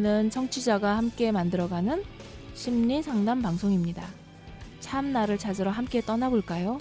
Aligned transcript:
참나원은 0.00 0.30
청취자가 0.30 0.96
함께 0.96 1.30
만들어가는 1.30 2.02
심리 2.54 3.02
상담 3.02 3.42
방송입니다. 3.42 4.02
참나를 4.80 5.36
찾으러 5.36 5.70
함께 5.70 6.00
떠나볼까요? 6.00 6.78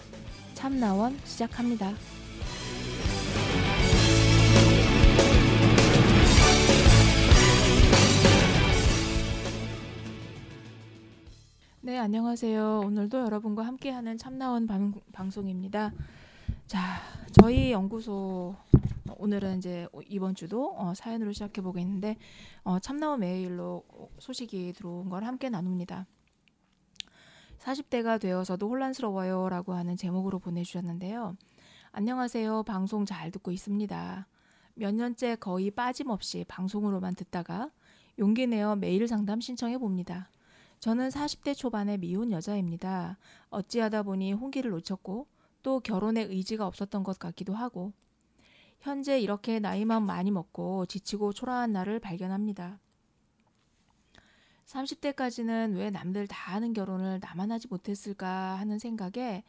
참나원 0.54 1.18
시작합니다. 1.26 1.92
네, 11.82 11.98
안녕하세요. 11.98 12.84
오늘도 12.86 13.20
여러분과 13.20 13.66
함께하는 13.66 14.18
참나원 14.18 14.66
방, 14.66 14.94
방송입니다. 15.12 15.92
자, 16.70 17.02
저희 17.32 17.72
연구소 17.72 18.56
오늘은 19.18 19.58
이제 19.58 19.88
이번 20.08 20.36
주도 20.36 20.76
어, 20.78 20.94
사연으로 20.94 21.32
시작해 21.32 21.62
보겠는데 21.64 22.16
어, 22.62 22.78
참나원 22.78 23.22
메일로 23.22 23.84
소식이 24.20 24.74
들어온 24.74 25.10
걸 25.10 25.24
함께 25.24 25.50
나눕니다. 25.50 26.06
40대가 27.58 28.22
되어서도 28.22 28.70
혼란스러워요라고 28.70 29.74
하는 29.74 29.98
제목으로 29.98 30.38
보내주셨는데요. 30.38 31.36
안녕하세요. 31.92 32.62
방송 32.62 33.04
잘 33.04 33.32
듣고 33.32 33.50
있습니다. 33.50 34.28
몇 34.76 34.94
년째 34.94 35.38
거의 35.38 35.72
빠짐없이 35.72 36.46
방송으로만 36.48 37.16
듣다가 37.16 37.72
용기 38.20 38.46
내어 38.46 38.76
메일 38.76 39.08
상담 39.08 39.42
신청해 39.42 39.80
봅니다. 39.80 40.30
저는 40.82 41.10
40대 41.10 41.56
초반의 41.56 41.98
미혼 41.98 42.32
여자입니다. 42.32 43.18
어찌하다 43.50 44.04
보니 44.04 44.34
홍기를 44.34 44.70
놓쳤고 44.70 45.26
또 45.62 45.80
결혼의 45.80 46.26
의지가 46.26 46.66
없었던 46.66 47.04
것 47.04 47.20
같기도 47.20 47.54
하고 47.54 47.94
현재 48.80 49.20
이렇게 49.20 49.60
나이만 49.60 50.06
많이 50.06 50.32
먹고 50.32 50.86
지치고 50.86 51.34
초라한 51.34 51.74
나를 51.74 52.00
발견합니다. 52.00 52.80
30대까지는 54.66 55.78
왜 55.78 55.90
남들 55.90 56.28
다 56.28 56.54
하는 56.54 56.74
결혼을 56.74 57.20
나만 57.22 57.52
하지 57.52 57.68
못했을까 57.68 58.56
하는 58.60 58.78
생각에 58.78 59.44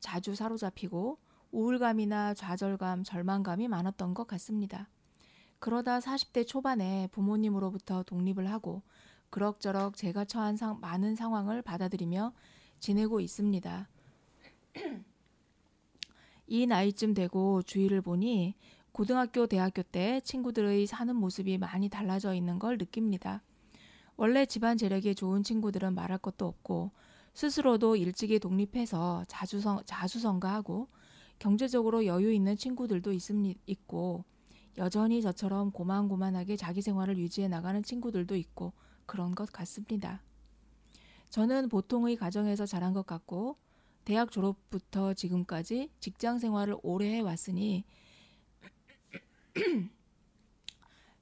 자주 0.00 0.34
사로잡히고 0.34 1.18
우울감이나 1.50 2.34
좌절감, 2.34 3.02
절망감이 3.02 3.68
많았던 3.68 4.14
것 4.14 4.26
같습니다. 4.26 4.88
그러다 5.58 6.00
40대 6.00 6.46
초반에 6.46 7.08
부모님으로부터 7.12 8.02
독립을 8.02 8.50
하고 8.50 8.82
그럭저럭 9.30 9.96
제가 9.96 10.26
처한 10.26 10.56
상, 10.56 10.78
많은 10.80 11.16
상황을 11.16 11.62
받아들이며 11.62 12.32
지내고 12.78 13.20
있습니다. 13.20 13.88
이 16.46 16.66
나이쯤 16.66 17.14
되고 17.14 17.62
주위를 17.62 18.00
보니 18.02 18.54
고등학교, 18.92 19.46
대학교 19.46 19.82
때 19.82 20.20
친구들의 20.24 20.86
사는 20.86 21.14
모습이 21.14 21.58
많이 21.58 21.88
달라져 21.88 22.34
있는 22.34 22.58
걸 22.58 22.78
느낍니다. 22.78 23.42
원래 24.16 24.46
집안 24.46 24.78
재력이 24.78 25.14
좋은 25.14 25.42
친구들은 25.42 25.94
말할 25.94 26.18
것도 26.18 26.46
없고 26.46 26.92
스스로도 27.34 27.96
일찍이 27.96 28.38
독립해서 28.38 29.24
자주성, 29.28 29.82
자수성가하고 29.84 30.88
경제적으로 31.38 32.06
여유 32.06 32.32
있는 32.32 32.56
친구들도 32.56 33.12
있습니, 33.12 33.56
있고 33.66 34.24
여전히 34.78 35.20
저처럼 35.20 35.70
고만고만하게 35.70 36.56
자기 36.56 36.80
생활을 36.80 37.18
유지해 37.18 37.48
나가는 37.48 37.82
친구들도 37.82 38.36
있고 38.36 38.72
그런 39.04 39.34
것 39.34 39.52
같습니다. 39.52 40.22
저는 41.28 41.68
보통의 41.68 42.16
가정에서 42.16 42.64
자란 42.64 42.94
것 42.94 43.06
같고 43.06 43.56
대학 44.06 44.30
졸업부터 44.30 45.14
지금까지 45.14 45.90
직장 45.98 46.38
생활을 46.38 46.76
오래 46.82 47.08
해왔으니 47.16 47.84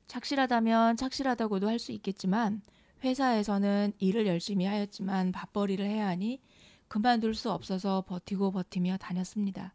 착실하다면 0.07 0.99
착실하다고도 0.99 1.67
할 1.67 1.79
수 1.79 1.93
있겠지만 1.93 2.61
회사에서는 3.03 3.95
일을 3.99 4.27
열심히 4.27 4.67
하였지만 4.67 5.33
밥벌이를 5.33 5.87
해야 5.87 6.09
하니 6.09 6.41
그만둘 6.89 7.35
수 7.35 7.51
없어서 7.51 8.03
버티고 8.03 8.51
버티며 8.53 8.99
다녔습니다. 8.99 9.73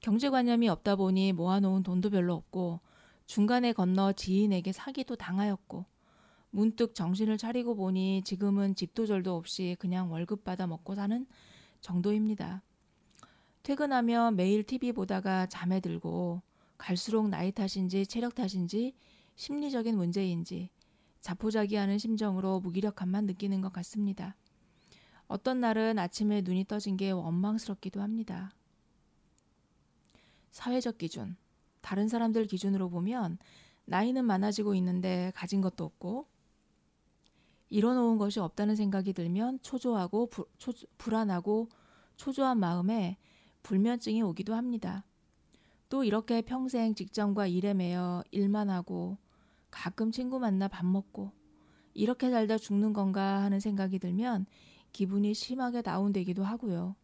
경제관념이 0.00 0.70
없다 0.70 0.96
보니 0.96 1.34
모아놓은 1.34 1.82
돈도 1.82 2.08
별로 2.08 2.32
없고 2.34 2.80
중간에 3.26 3.74
건너 3.74 4.12
지인에게 4.14 4.72
사기도 4.72 5.16
당하였고 5.16 5.84
문득 6.48 6.94
정신을 6.94 7.36
차리고 7.36 7.76
보니 7.76 8.22
지금은 8.24 8.74
집도 8.74 9.04
절도 9.04 9.36
없이 9.36 9.76
그냥 9.78 10.10
월급 10.10 10.44
받아 10.44 10.66
먹고 10.66 10.94
사는 10.94 11.26
정도입니다. 11.82 12.62
퇴근하면 13.62 14.34
매일 14.36 14.64
TV 14.64 14.92
보다가 14.92 15.46
잠에 15.46 15.80
들고 15.80 16.40
갈수록 16.78 17.28
나이 17.28 17.52
탓인지 17.52 18.06
체력 18.06 18.34
탓인지 18.34 18.94
심리적인 19.36 19.96
문제인지 19.96 20.70
자포자기하는 21.20 21.98
심정으로 21.98 22.60
무기력함만 22.60 23.26
느끼는 23.26 23.60
것 23.60 23.72
같습니다. 23.72 24.36
어떤 25.28 25.60
날은 25.60 25.98
아침에 25.98 26.42
눈이 26.42 26.64
떠진 26.64 26.96
게 26.96 27.10
원망스럽기도 27.10 28.02
합니다. 28.02 28.52
사회적 30.50 30.98
기준, 30.98 31.36
다른 31.80 32.08
사람들 32.08 32.46
기준으로 32.46 32.90
보면 32.90 33.38
나이는 33.84 34.24
많아지고 34.24 34.74
있는데 34.74 35.32
가진 35.34 35.60
것도 35.60 35.84
없고 35.84 36.26
이뤄놓은 37.72 38.18
것이 38.18 38.38
없다는 38.38 38.76
생각이 38.76 39.14
들면 39.14 39.60
초조하고 39.62 40.26
부, 40.26 40.46
초, 40.58 40.72
불안하고 40.98 41.70
초조한 42.16 42.58
마음에 42.58 43.16
불면증이 43.62 44.20
오기도 44.20 44.54
합니다. 44.54 45.06
또 45.88 46.04
이렇게 46.04 46.42
평생 46.42 46.94
직장과 46.94 47.46
일에 47.46 47.72
매여 47.72 48.24
일만 48.30 48.68
하고 48.68 49.16
가끔 49.70 50.10
친구 50.10 50.38
만나 50.38 50.68
밥 50.68 50.84
먹고 50.84 51.32
이렇게 51.94 52.30
살다 52.30 52.58
죽는 52.58 52.92
건가 52.92 53.42
하는 53.42 53.58
생각이 53.58 53.98
들면 53.98 54.44
기분이 54.92 55.32
심하게 55.32 55.80
다운되기도 55.80 56.44
하고요. 56.44 56.94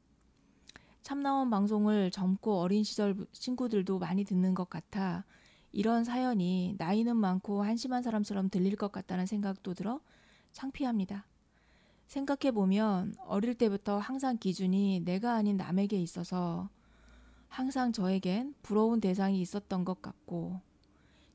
참나온 1.00 1.48
방송을 1.48 2.10
젊고 2.10 2.60
어린 2.60 2.84
시절 2.84 3.16
친구들도 3.32 3.98
많이 3.98 4.22
듣는 4.22 4.54
것 4.54 4.68
같아 4.68 5.24
이런 5.72 6.04
사연이 6.04 6.74
나이는 6.76 7.16
많고 7.16 7.62
한심한 7.62 8.02
사람처럼 8.02 8.50
들릴 8.50 8.76
것 8.76 8.92
같다는 8.92 9.24
생각도 9.24 9.72
들어 9.72 10.00
창피합니다. 10.58 11.24
생각해보면 12.08 13.14
어릴 13.26 13.54
때부터 13.54 13.98
항상 13.98 14.38
기준이 14.38 15.02
내가 15.04 15.34
아닌 15.34 15.56
남에게 15.56 15.96
있어서 16.02 16.68
항상 17.46 17.92
저에겐 17.92 18.54
부러운 18.62 19.00
대상이 19.00 19.40
있었던 19.40 19.84
것 19.84 20.02
같고 20.02 20.60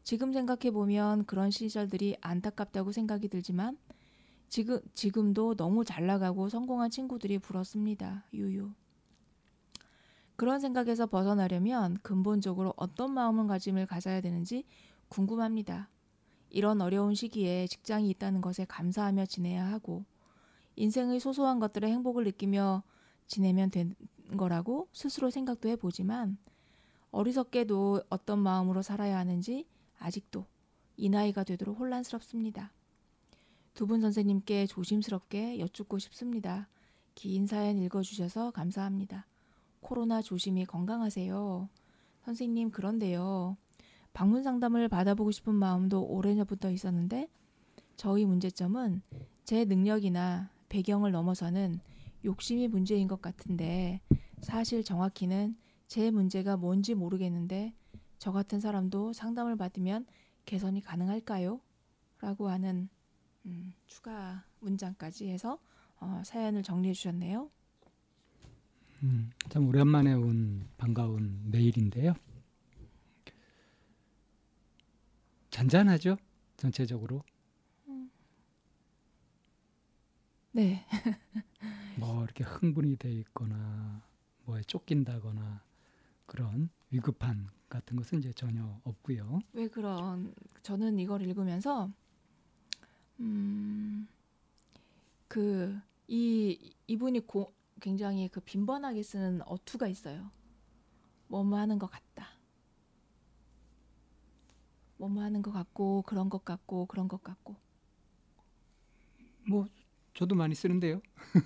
지금 0.04 0.34
생각해 0.34 0.72
보면 0.72 1.26
그런 1.26 1.52
시절들이 1.52 2.18
안타깝다고 2.20 2.92
생각이 2.92 3.30
들지만 3.30 3.78
지금 4.50 4.82
지금도 4.94 5.56
너무 5.56 5.86
잘 5.86 6.06
나가고 6.06 6.50
성공한 6.50 6.90
친구들이 6.90 7.40
부럽습니다. 7.40 8.26
유유. 8.34 8.72
그런 10.36 10.60
생각에서 10.60 11.06
벗어나려면 11.06 11.98
근본적으로 12.02 12.74
어떤 12.76 13.14
마음을 13.14 13.48
가짐을 13.48 13.86
가져야 13.86 14.20
되는지 14.20 14.66
궁금합니다. 15.08 15.93
이런 16.54 16.82
어려운 16.82 17.16
시기에 17.16 17.68
직장이 17.68 18.10
있다는 18.12 18.40
것에 18.40 18.66
감사하며 18.66 19.26
지내야 19.26 19.66
하고 19.66 20.06
인생의 20.76 21.20
소소한 21.20 21.60
것들의 21.60 21.92
행복을 21.92 22.24
느끼며 22.24 22.84
지내면 23.28 23.72
된 23.72 23.96
거라고 24.38 24.88
스스로 24.94 25.30
생각도 25.32 25.68
해보지만 25.70 26.38
어리석게도 27.12 28.04
어떤 28.10 28.40
마음으로 28.40 28.84
살아야 28.84 29.18
하는지 29.18 29.68
아직도 30.00 30.46
이 30.96 31.10
나이가 31.10 31.44
되도록 31.44 31.80
혼란스럽습니다. 31.80 32.72
두 33.74 33.88
분 33.88 34.02
선생님께 34.02 34.68
조심스럽게 34.68 35.60
여쭙고 35.60 35.98
싶습니다. 35.98 36.70
긴 37.16 37.48
사연 37.48 37.80
읽어주셔서 37.80 38.52
감사합니다. 38.52 39.26
코로나 39.82 40.22
조심히 40.22 40.66
건강하세요. 40.66 41.68
선생님, 42.26 42.70
그런데요. 42.70 43.58
방문 44.14 44.44
상담을 44.44 44.88
받아보고 44.88 45.32
싶은 45.32 45.56
마음도 45.56 46.04
오래전부터 46.04 46.72
있었는데, 46.72 47.28
저희 47.96 48.26
문제점은 48.26 49.02
제 49.44 49.66
능력이나 49.66 50.50
배경을 50.70 51.12
넘어서는 51.12 51.80
욕심이 52.26 52.68
문제인 52.68 53.08
것 53.08 53.22
같은데 53.22 54.02
사실 54.42 54.84
정확히는 54.84 55.56
제 55.88 56.10
문제가 56.12 56.58
뭔지 56.58 56.96
모르겠는데 56.96 57.74
저 58.18 58.32
같은 58.32 58.60
사람도 58.60 59.14
상담을 59.14 59.56
받으면 59.56 60.06
개선이 60.46 60.82
가능할까요? 60.82 61.60
라고 62.20 62.50
하는 62.50 62.90
음, 63.46 63.74
추가 63.88 64.46
문장까지 64.60 65.30
해서 65.30 65.60
어, 66.00 66.22
사연을 66.26 66.64
정리해 66.64 66.94
주셨네요. 66.94 67.50
음, 69.04 69.30
참 69.50 69.68
오랜만에 69.68 70.14
온 70.14 70.66
반가운 70.78 71.42
메일인데요. 71.52 72.14
잔잔하죠? 75.54 76.18
전체적으로. 76.58 77.24
음. 77.88 78.10
네. 80.52 80.84
뭐 82.00 82.24
이렇게 82.24 82.44
흥분이 82.44 82.96
돼 82.98 83.12
있거나 83.12 84.02
뭐에 84.46 84.64
쫓긴다거나 84.64 85.62
그런 86.26 86.70
위급한 86.90 87.48
같은 87.70 87.96
것은 87.96 88.18
이제 88.20 88.34
전혀 88.34 88.80
없고요. 88.84 89.42
왜 89.54 89.68
그런 89.68 90.34
저는 90.64 90.98
이걸 90.98 91.22
읽으면서 91.22 91.92
음, 93.20 94.08
그, 95.28 95.80
이, 96.08 96.74
이분이 96.88 97.28
고, 97.28 97.54
굉장히 97.80 98.28
그 98.28 98.40
빈번하게 98.40 99.04
쓰는 99.04 99.42
어투가 99.44 99.88
있어요. 99.88 100.32
뭐뭐 101.28 101.58
하는 101.58 101.78
것 101.78 101.92
같다. 101.92 102.33
뭐뭐 105.08 105.24
하는 105.24 105.42
것 105.42 105.52
같고, 105.52 106.04
그런 106.04 106.30
것 106.30 106.46
같고, 106.46 106.86
그런 106.86 107.08
것 107.08 107.24
같고. 107.24 107.56
뭐 109.48 109.68
저도 110.14 110.36
많이 110.36 110.56
쓰는데요. 110.56 111.02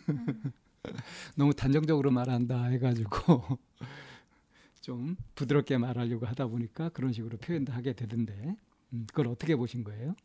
음. 0.09 0.51
너무 1.35 1.53
단정적으로 1.53 2.11
말한다 2.11 2.65
해가지고 2.65 3.59
좀 4.81 5.17
부드럽게 5.35 5.77
말하려고 5.77 6.25
하다 6.25 6.47
보니까 6.47 6.89
그런 6.89 7.11
식으로 7.11 7.37
표현도 7.37 7.73
하게 7.73 7.93
되던데 7.93 8.55
음, 8.93 9.05
그걸 9.07 9.27
어떻게 9.27 9.55
보신 9.55 9.83
거예요? 9.83 10.15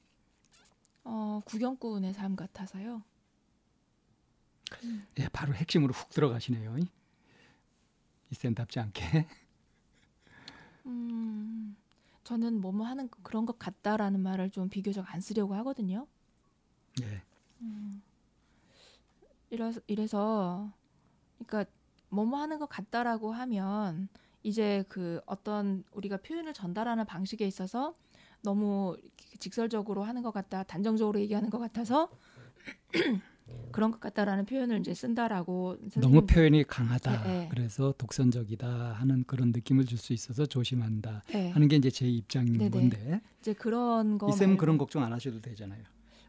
어, 1.04 1.40
구경꾼의 1.44 2.14
삶 2.14 2.36
같아서요. 2.36 3.02
예, 5.18 5.28
바로 5.32 5.54
핵심으로 5.54 5.92
훅 5.92 6.10
들어가시네요. 6.10 6.78
이, 6.78 6.86
이 8.30 8.34
쌤답지 8.34 8.78
않게. 8.78 9.26
음, 10.86 11.76
저는 12.24 12.60
뭐뭐 12.60 12.86
하는 12.86 13.08
그런 13.22 13.46
것 13.46 13.58
같다라는 13.58 14.20
말을 14.20 14.50
좀 14.50 14.68
비교적 14.68 15.12
안 15.12 15.20
쓰려고 15.20 15.54
하거든요. 15.56 16.06
예. 17.02 17.22
음, 17.60 18.02
이래서, 19.50 19.80
이래서 19.86 20.72
그러니까 21.38 21.70
뭐뭐 22.10 22.38
하는 22.38 22.58
것 22.58 22.68
같다라고 22.68 23.32
하면 23.32 24.08
이제 24.42 24.84
그 24.88 25.20
어떤 25.26 25.84
우리가 25.92 26.18
표현을 26.18 26.52
전달하는 26.52 27.04
방식에 27.04 27.46
있어서 27.46 27.96
너무 28.42 28.96
직설적으로 29.38 30.02
하는 30.02 30.22
것 30.22 30.32
같다, 30.32 30.64
단정적으로 30.64 31.20
얘기하는 31.20 31.48
것 31.48 31.58
같아서 31.58 32.10
그런 33.70 33.90
것 33.90 34.00
같다라는 34.00 34.44
표현을 34.44 34.80
이제 34.80 34.92
쓴다라고 34.92 35.76
너무 35.96 36.26
표현이 36.26 36.64
강하다. 36.64 37.22
네, 37.22 37.28
네. 37.28 37.48
그래서 37.50 37.94
독선적이다 37.96 38.68
하는 38.68 39.24
그런 39.26 39.50
느낌을 39.52 39.86
줄 39.86 39.96
수 39.98 40.12
있어서 40.12 40.44
조심한다 40.44 41.22
네. 41.32 41.50
하는 41.50 41.68
게 41.68 41.76
이제 41.76 41.90
제 41.90 42.06
입장인 42.06 42.58
네네. 42.58 42.70
건데 42.70 43.20
이제 43.40 43.54
그런 43.54 44.18
거 44.18 44.28
이 44.28 44.32
쌤은 44.32 44.48
말고 44.50 44.60
그런 44.60 44.78
걱정 44.78 45.02
안 45.04 45.12
하셔도 45.12 45.40
되잖아요. 45.40 45.82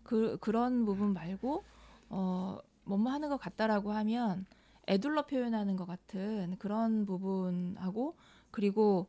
그 0.04 0.38
그런 0.40 0.86
부분 0.86 1.14
말고 1.14 1.64
어 2.10 2.60
뭐뭐 2.86 3.10
하는 3.12 3.28
것 3.30 3.38
같다라고 3.38 3.92
하면 3.92 4.46
애둘러 4.88 5.26
표현하는 5.26 5.76
것 5.76 5.86
같은 5.86 6.56
그런 6.60 7.06
부분하고 7.06 8.16
그리고 8.52 9.08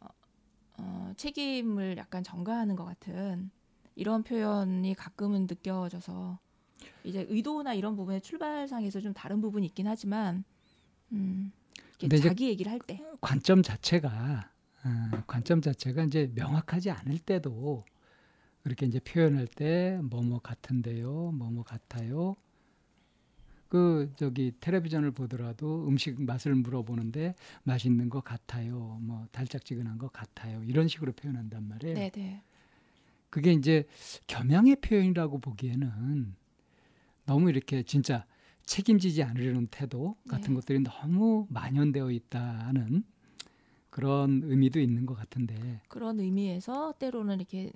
어, 0.00 0.06
어, 0.78 1.12
책임을 1.16 1.96
약간 1.98 2.22
전가하는 2.24 2.74
것 2.76 2.84
같은 2.84 3.50
이런 3.96 4.22
표현이 4.22 4.94
가끔은 4.94 5.46
느껴져서 5.48 6.38
이제 7.04 7.26
의도나 7.28 7.74
이런 7.74 7.96
부분의 7.96 8.20
출발상에서 8.20 9.00
좀 9.00 9.12
다른 9.14 9.40
부분이 9.40 9.66
있긴 9.66 9.86
하지만 9.86 10.44
음, 11.12 11.52
자기 12.22 12.48
얘기를 12.48 12.70
할 12.72 12.78
때 12.80 13.00
관점 13.20 13.62
자체가 13.62 14.50
어, 14.84 15.22
관점 15.26 15.60
자체가 15.60 16.04
이제 16.04 16.30
명확하지 16.34 16.90
않을 16.90 17.18
때도 17.18 17.84
그렇게 18.62 18.86
이제 18.86 18.98
표현할 19.00 19.46
때 19.46 19.98
뭐뭐 20.02 20.40
같은데요, 20.40 21.32
뭐뭐 21.32 21.62
같아요. 21.64 22.36
그 23.68 24.12
저기 24.16 24.52
텔레비전을 24.60 25.10
보더라도 25.10 25.88
음식 25.88 26.20
맛을 26.22 26.54
물어보는데 26.54 27.34
맛있는 27.64 28.08
것 28.08 28.22
같아요, 28.22 28.98
뭐 29.02 29.26
달짝지근한 29.32 29.98
것 29.98 30.12
같아요 30.12 30.62
이런 30.64 30.86
식으로 30.88 31.12
표현한단 31.12 31.66
말이에요. 31.68 31.94
네네 31.94 32.42
그게 33.30 33.52
이제 33.52 33.84
겸양의 34.28 34.76
표현이라고 34.76 35.38
보기에는 35.40 36.34
너무 37.26 37.50
이렇게 37.50 37.82
진짜 37.82 38.24
책임지지 38.64 39.22
않으려는 39.22 39.66
태도 39.68 40.16
같은 40.28 40.54
네. 40.54 40.60
것들이 40.60 40.80
너무 40.82 41.46
만연되어 41.50 42.10
있다는 42.10 43.04
그런 43.90 44.42
의미도 44.44 44.80
있는 44.80 45.06
것 45.06 45.14
같은데 45.14 45.80
그런 45.88 46.18
의미에서 46.20 46.94
때로는 46.98 47.36
이렇게 47.36 47.72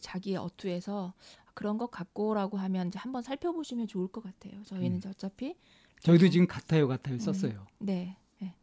자기의 0.00 0.36
어투에서 0.38 1.14
그런 1.54 1.78
것 1.78 1.90
같고라고 1.90 2.56
하면 2.58 2.88
이제 2.88 2.98
한번 2.98 3.22
살펴보시면 3.22 3.86
좋을 3.86 4.08
것 4.08 4.22
같아요. 4.22 4.60
저희는 4.64 5.00
음. 5.04 5.10
어차피 5.10 5.54
저희도 6.00 6.26
좀- 6.26 6.30
지금 6.30 6.46
같아요 6.46 6.88
같아요 6.88 7.14
음. 7.14 7.18
썼어요. 7.18 7.66
네. 7.78 8.16
네. 8.40 8.54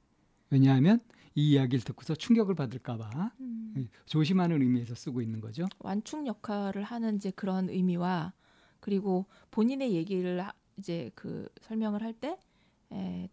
왜냐하면 0.50 1.00
이 1.34 1.52
이야기를 1.54 1.84
듣고서 1.86 2.14
충격을 2.14 2.56
받을까봐 2.56 3.32
음, 3.40 3.90
조심하는 4.06 4.62
의미에서 4.62 4.96
쓰고 4.96 5.22
있는 5.22 5.40
거죠. 5.40 5.66
완충 5.80 6.28
역할을 6.28 6.84
하는 6.84 7.16
이제 7.16 7.32
그런 7.32 7.70
의미와 7.70 8.34
그리고 8.82 9.26
본인의 9.52 9.94
얘기를 9.94 10.42
하- 10.46 10.54
이제 10.78 11.12
그 11.16 11.48
설명을 11.62 12.04
할 12.04 12.14
때 12.20 12.38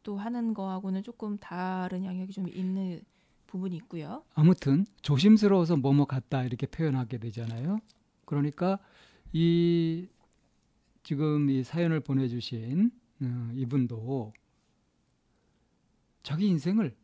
또 0.05 0.17
하는 0.17 0.55
거하고는 0.55 1.03
조금 1.03 1.37
다른 1.39 2.05
영역이 2.05 2.33
좀 2.33 2.49
있는 2.49 3.03
부분이 3.49 3.75
있고요. 3.77 4.23
아무튼 4.35 4.87
조심스러워서 5.03 5.77
뭐뭐 5.79 6.05
같다 6.05 6.45
이렇게 6.45 6.67
표현하게 6.69 7.19
되잖아요. 7.19 7.81
그러니까 8.25 8.79
이 9.33 10.07
지금 11.03 11.51
이 11.51 11.65
사연을 11.65 12.01
보내주신 12.01 12.93
어, 13.23 13.51
이분도 13.55 14.33
자기 16.23 16.47
인생을 16.47 16.95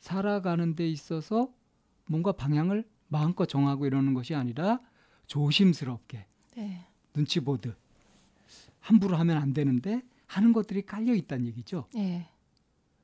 살아가는 0.00 0.74
데 0.74 0.88
있어서 0.88 1.52
뭔가 2.06 2.32
방향을 2.32 2.84
마음껏 3.08 3.46
정하고 3.46 3.86
이러는 3.86 4.14
것이 4.14 4.34
아니라 4.34 4.80
조심스럽게 5.26 6.26
네. 6.56 6.84
눈치 7.12 7.40
보듯 7.40 7.76
함부로 8.80 9.16
하면 9.16 9.36
안 9.38 9.52
되는데 9.52 10.02
하는 10.26 10.52
것들이 10.52 10.82
깔려 10.82 11.14
있다는 11.14 11.46
얘기죠. 11.46 11.86
네. 11.94 12.28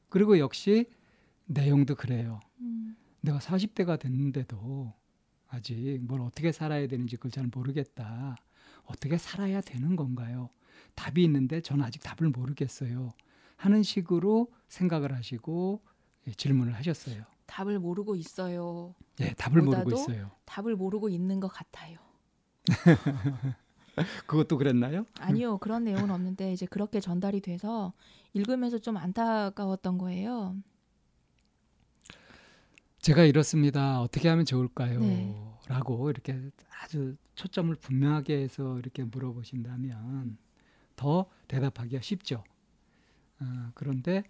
그리고 0.08 0.38
역시 0.38 0.86
내용도 1.46 1.94
그래요. 1.94 2.40
음, 2.60 2.96
내가 3.20 3.38
40대가 3.38 3.98
됐는데도 3.98 4.92
아직 5.48 5.98
뭘 6.02 6.20
어떻게 6.22 6.52
살아야 6.52 6.86
되는지 6.86 7.16
그걸 7.16 7.30
잘 7.30 7.48
모르겠다. 7.52 8.36
어떻게 8.84 9.18
살아야 9.18 9.60
되는 9.60 9.96
건가요? 9.96 10.50
답이 10.94 11.22
있는데 11.24 11.60
저는 11.60 11.84
아직 11.84 12.02
답을 12.02 12.30
모르겠어요. 12.30 13.10
하는 13.56 13.82
식으로 13.82 14.52
생각을 14.68 15.14
하시고 15.14 15.82
예, 16.26 16.32
질문을 16.32 16.74
하셨어요. 16.74 17.24
답을 17.46 17.78
모르고 17.78 18.16
있어요. 18.16 18.94
예, 19.20 19.34
답을 19.34 19.62
모르고 19.62 19.92
있어요. 19.92 20.30
답을 20.44 20.76
모르고 20.76 21.08
있는 21.08 21.38
것 21.40 21.48
같아요. 21.48 21.98
그것도 24.26 24.56
그랬나요? 24.58 25.04
아니요 25.20 25.58
그런 25.58 25.84
내용은 25.84 26.10
없는데 26.10 26.52
이제 26.52 26.66
그렇게 26.66 27.00
전달이 27.00 27.40
돼서 27.40 27.92
읽으면서 28.32 28.78
좀 28.78 28.96
안타까웠던 28.96 29.98
거예요. 29.98 30.56
제가 33.00 33.24
이렇습니다. 33.24 34.00
어떻게 34.00 34.28
하면 34.28 34.44
좋을까요? 34.44 35.00
네. 35.00 35.34
라고 35.66 36.08
이렇게 36.10 36.40
아주 36.82 37.16
초점을 37.34 37.74
분명하게 37.74 38.36
해서 38.42 38.78
이렇게 38.78 39.02
물어보신다면 39.04 40.38
더 40.96 41.26
대답하기가 41.48 42.00
쉽죠. 42.00 42.44
어, 43.40 43.70
그런데 43.74 44.22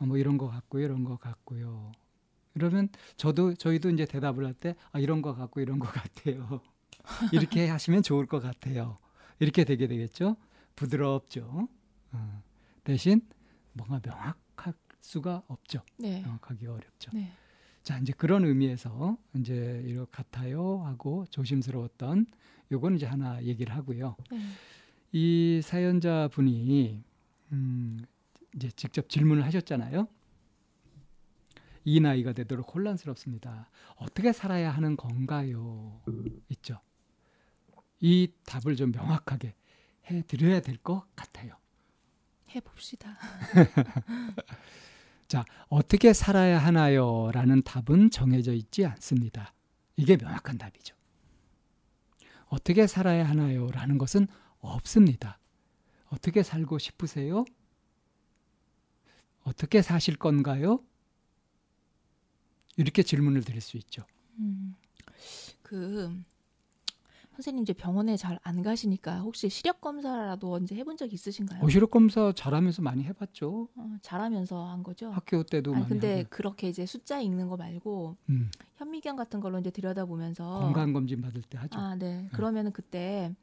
어, 0.00 0.06
뭐 0.06 0.16
이런 0.16 0.38
거 0.38 0.48
같고요, 0.48 0.84
이런 0.84 1.04
거 1.04 1.16
같고요. 1.16 1.92
이러면 2.54 2.88
저도 3.16 3.54
저희도 3.54 3.90
이제 3.90 4.04
대답을 4.06 4.44
할 4.44 4.54
때 4.54 4.74
아, 4.92 4.98
이런 4.98 5.22
거 5.22 5.34
같고 5.34 5.60
이런 5.60 5.78
거 5.78 5.86
같아요. 5.88 6.60
이렇게 7.32 7.68
하시면 7.68 8.02
좋을 8.02 8.26
것 8.26 8.40
같아요. 8.40 8.98
이렇게 9.38 9.64
되게 9.64 9.86
되겠죠. 9.86 10.36
부드럽죠. 10.76 11.68
어, 12.12 12.42
대신 12.84 13.22
뭔가 13.72 14.00
명확할 14.04 14.74
수가 15.00 15.42
없죠. 15.46 15.82
네. 15.98 16.22
명확하기가 16.22 16.72
어렵죠. 16.72 17.10
네. 17.14 17.32
자 17.82 17.98
이제 17.98 18.12
그런 18.16 18.44
의미에서 18.44 19.16
이제 19.36 19.82
이거 19.86 20.06
같아요 20.10 20.82
하고 20.84 21.24
조심스러웠던 21.30 22.26
요건 22.72 22.96
이제 22.96 23.06
하나 23.06 23.42
얘기를 23.42 23.74
하고요. 23.74 24.16
네. 24.30 24.38
이 25.12 25.60
사연자 25.62 26.28
분이 26.28 27.02
음 27.52 28.04
이제 28.54 28.70
직접 28.70 29.08
질문을 29.08 29.44
하셨잖아요. 29.44 30.06
이 31.84 32.00
나이가 32.00 32.32
되도록 32.32 32.74
혼란스럽습니다. 32.74 33.70
어떻게 33.96 34.32
살아야 34.32 34.70
하는 34.70 34.96
건가요? 34.96 36.00
있죠. 36.50 36.78
이 38.00 38.32
답을 38.46 38.76
좀 38.76 38.92
명확하게 38.92 39.54
해 40.10 40.22
드려야 40.22 40.60
될 40.60 40.76
것 40.78 41.04
같아요. 41.14 41.54
해 42.50 42.60
봅시다. 42.60 43.16
자, 45.28 45.44
어떻게 45.68 46.12
살아야 46.12 46.58
하나요? 46.58 47.30
라는 47.32 47.62
답은 47.62 48.10
정해져 48.10 48.52
있지 48.52 48.84
않습니다. 48.84 49.54
이게 49.96 50.16
명확한 50.16 50.58
답이죠. 50.58 50.96
어떻게 52.46 52.86
살아야 52.88 53.28
하나요? 53.28 53.70
라는 53.70 53.96
것은 53.98 54.26
없습니다. 54.60 55.38
어떻게 56.08 56.42
살고 56.42 56.78
싶으세요? 56.78 57.44
어떻게 59.44 59.82
사실 59.82 60.16
건가요? 60.16 60.84
이렇게 62.76 63.02
질문을 63.04 63.44
드릴 63.44 63.60
수 63.60 63.76
있죠. 63.76 64.04
음, 64.38 64.74
그 65.62 66.20
선생님 67.40 67.62
이제 67.62 67.72
병원에 67.72 68.16
잘 68.18 68.38
안 68.42 68.62
가시니까 68.62 69.20
혹시 69.20 69.48
시력 69.48 69.80
검사라도 69.80 70.52
언제 70.52 70.74
해본 70.76 70.96
적 70.98 71.10
있으신가요? 71.12 71.62
오시력 71.64 71.90
검사 71.90 72.32
잘하면서 72.32 72.82
많이 72.82 73.02
해봤죠. 73.04 73.68
어, 73.74 73.96
잘하면서 74.02 74.66
한 74.66 74.82
거죠. 74.82 75.10
학교 75.10 75.42
때도 75.42 75.72
아니 75.72 75.80
많이 75.82 75.88
근데 75.88 76.16
하고. 76.18 76.26
그렇게 76.30 76.68
이제 76.68 76.84
숫자 76.84 77.18
읽는 77.20 77.48
거 77.48 77.56
말고 77.56 78.16
음, 78.28 78.50
현미경 78.76 79.16
같은 79.16 79.40
걸로 79.40 79.58
이제 79.58 79.70
들여다 79.70 80.04
보면서 80.04 80.60
건강 80.60 80.92
검진 80.92 81.22
받을 81.22 81.40
때 81.42 81.56
하죠. 81.58 81.78
아, 81.78 81.94
네. 81.94 82.28
그러면은 82.32 82.72
그때 82.72 83.34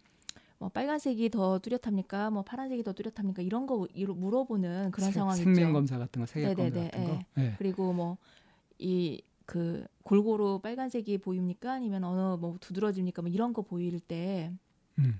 뭐 0.59 0.69
빨간색이 0.69 1.29
더 1.29 1.57
뚜렷합니까? 1.59 2.29
뭐 2.29 2.43
파란색이 2.43 2.83
더 2.83 2.93
뚜렷합니까? 2.93 3.41
이런 3.41 3.65
거 3.65 3.87
물어보는 3.95 4.91
그런 4.91 5.09
세- 5.11 5.19
상황이죠. 5.19 5.43
생명 5.43 5.73
검사 5.73 5.97
같은 5.97 6.19
거, 6.21 6.25
세계 6.27 6.53
검사 6.53 6.63
네네네, 6.63 6.89
같은 6.91 7.05
거. 7.05 7.19
예. 7.39 7.41
예. 7.43 7.55
그리고 7.57 7.93
뭐 7.93 8.17
이 8.79 9.23
그 9.47 9.87
골고루 10.03 10.59
빨간색이 10.59 11.19
보입니까? 11.19 11.71
아니면 11.71 12.03
어느 12.03 12.37
뭐 12.39 12.57
두드러집니까? 12.59 13.21
뭐 13.23 13.31
이런 13.31 13.53
거 13.53 13.61
보일 13.63 13.99
때 14.01 14.53
음. 14.99 15.19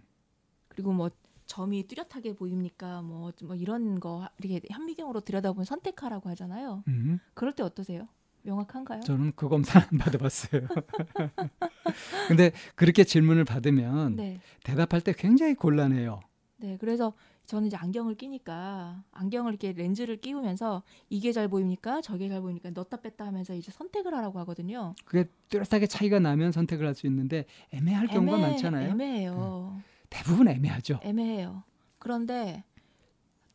그리고 0.67 0.91
뭐 0.91 1.10
점이 1.46 1.88
뚜렷하게 1.88 2.36
보입니까? 2.36 3.01
뭐, 3.01 3.31
뭐 3.43 3.55
이런 3.55 4.01
거 4.01 4.27
이렇게 4.38 4.62
현미경으로 4.69 5.22
들여다보면 5.22 5.63
선택하라고 5.63 6.29
하잖아요. 6.31 6.84
음. 6.89 7.19
그럴 7.34 7.53
때 7.53 7.63
어떠세요? 7.63 8.10
명확한가요? 8.43 9.00
저는 9.01 9.31
그 9.38 9.48
검사 9.48 9.79
안 9.79 9.98
받아봤어요. 9.98 10.67
근데 12.27 12.51
그렇게 12.75 13.05
질문을 13.05 13.46
받으면 13.46 14.17
네. 14.17 14.41
대답할 14.63 15.01
때 15.01 15.13
굉장히 15.17 15.53
곤란해요. 15.53 16.19
네, 16.57 16.77
그래서 16.79 17.13
저는 17.48 17.68
이제 17.68 17.77
안경을 17.77 18.16
끼니까 18.16 19.04
안경을 19.12 19.54
이렇게 19.54 19.72
렌즈를 19.72 20.18
끼우면서 20.18 20.84
이게 21.10 21.32
잘 21.32 21.48
보입니까? 21.48 22.01
저게 22.01 22.27
잘 22.27 22.42
보입니까? 22.42 22.72
넣다 22.72 22.98
뺐다 22.98 23.25
하면서 23.25 23.56
이제 23.56 23.72
선택을 23.72 24.13
하라고 24.16 24.38
하거든요. 24.39 24.94
그게 25.06 25.30
뚜렷하게 25.50 25.88
차이가 25.88 26.20
나면 26.20 26.51
선택을 26.51 26.86
할 26.86 26.94
수 26.94 27.08
있는데 27.08 27.46
애매할 27.72 28.08
경우가 28.08 28.38
애매- 28.38 28.42
많잖아요. 28.50 28.86
네. 28.88 28.92
애매해요. 28.92 29.82
대부분 30.10 30.50
애매하죠. 30.50 31.00
애매해요. 31.04 31.63
그런데 32.00 32.63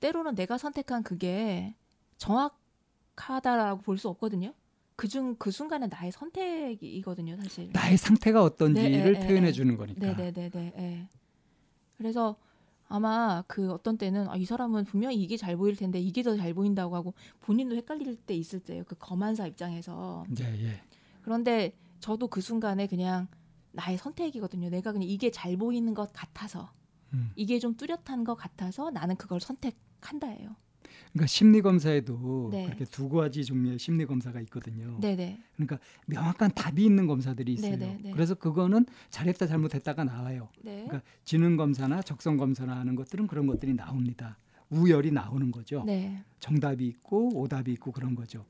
때로는 0.00 0.34
내가 0.36 0.56
선택한 0.56 1.02
그게 1.02 1.74
정확하다라고 2.16 3.82
볼 3.82 3.98
수 3.98 4.08
없거든요. 4.08 4.54
그중 4.96 5.36
그 5.38 5.50
순간에 5.50 5.86
나의 5.88 6.12
선택이거든요, 6.12 7.36
사실. 7.42 7.70
나의 7.72 7.96
상태가 7.98 8.42
어떤지를 8.42 9.12
네, 9.12 9.20
에, 9.20 9.22
에, 9.24 9.26
표현해 9.26 9.48
에. 9.48 9.52
주는 9.52 9.76
거니까. 9.76 10.14
네 10.16 10.32
네 10.32 10.32
네네. 10.50 10.72
예. 10.78 11.08
그래서 11.98 12.36
아마 12.92 13.42
그 13.48 13.72
어떤 13.72 13.96
때는 13.96 14.28
아, 14.28 14.36
이 14.36 14.44
사람은 14.44 14.84
분명히 14.84 15.16
이게 15.16 15.38
잘 15.38 15.56
보일 15.56 15.76
텐데 15.76 15.98
이게 15.98 16.22
더 16.22 16.36
잘 16.36 16.52
보인다고 16.52 16.94
하고 16.94 17.14
본인도 17.40 17.74
헷갈릴 17.74 18.16
때 18.16 18.34
있을 18.34 18.60
때요. 18.60 18.84
그 18.86 18.94
검안사 18.98 19.46
입장에서. 19.46 20.26
예, 20.40 20.44
예. 20.66 20.82
그런데 21.22 21.72
저도 22.00 22.28
그 22.28 22.42
순간에 22.42 22.86
그냥 22.86 23.28
나의 23.70 23.96
선택이거든요. 23.96 24.68
내가 24.68 24.92
그냥 24.92 25.08
이게 25.08 25.30
잘 25.30 25.56
보이는 25.56 25.94
것 25.94 26.12
같아서 26.12 26.70
음. 27.14 27.32
이게 27.34 27.58
좀 27.58 27.74
뚜렷한 27.76 28.24
것 28.24 28.34
같아서 28.34 28.90
나는 28.90 29.16
그걸 29.16 29.40
선택한다예요. 29.40 30.54
그러니까 31.12 31.26
심리 31.26 31.60
검사에도 31.60 32.48
네. 32.50 32.66
그렇게 32.66 32.84
두 32.84 33.08
가지 33.08 33.44
종류의 33.44 33.78
심리 33.78 34.06
검사가 34.06 34.40
있거든요. 34.42 34.98
네네. 35.00 35.40
그러니까 35.56 35.78
명확한 36.06 36.52
답이 36.54 36.84
있는 36.84 37.06
검사들이 37.06 37.54
있어요. 37.54 37.76
네, 37.76 37.86
네, 37.86 37.98
네. 38.02 38.10
그래서 38.12 38.34
그거는 38.34 38.86
잘했다 39.10 39.46
잘못했다가 39.46 40.04
나와요. 40.04 40.48
네. 40.62 40.84
그러니까 40.86 41.02
지능 41.24 41.56
검사나 41.56 42.02
적성 42.02 42.36
검사나 42.36 42.76
하는 42.76 42.94
것들은 42.94 43.26
그런 43.26 43.46
것들이 43.46 43.74
나옵니다. 43.74 44.38
우열이 44.70 45.12
나오는 45.12 45.50
거죠. 45.50 45.84
네. 45.84 46.22
정답이 46.40 46.86
있고 46.86 47.38
오답이 47.38 47.72
있고 47.72 47.92
그런 47.92 48.14
거죠. 48.14 48.44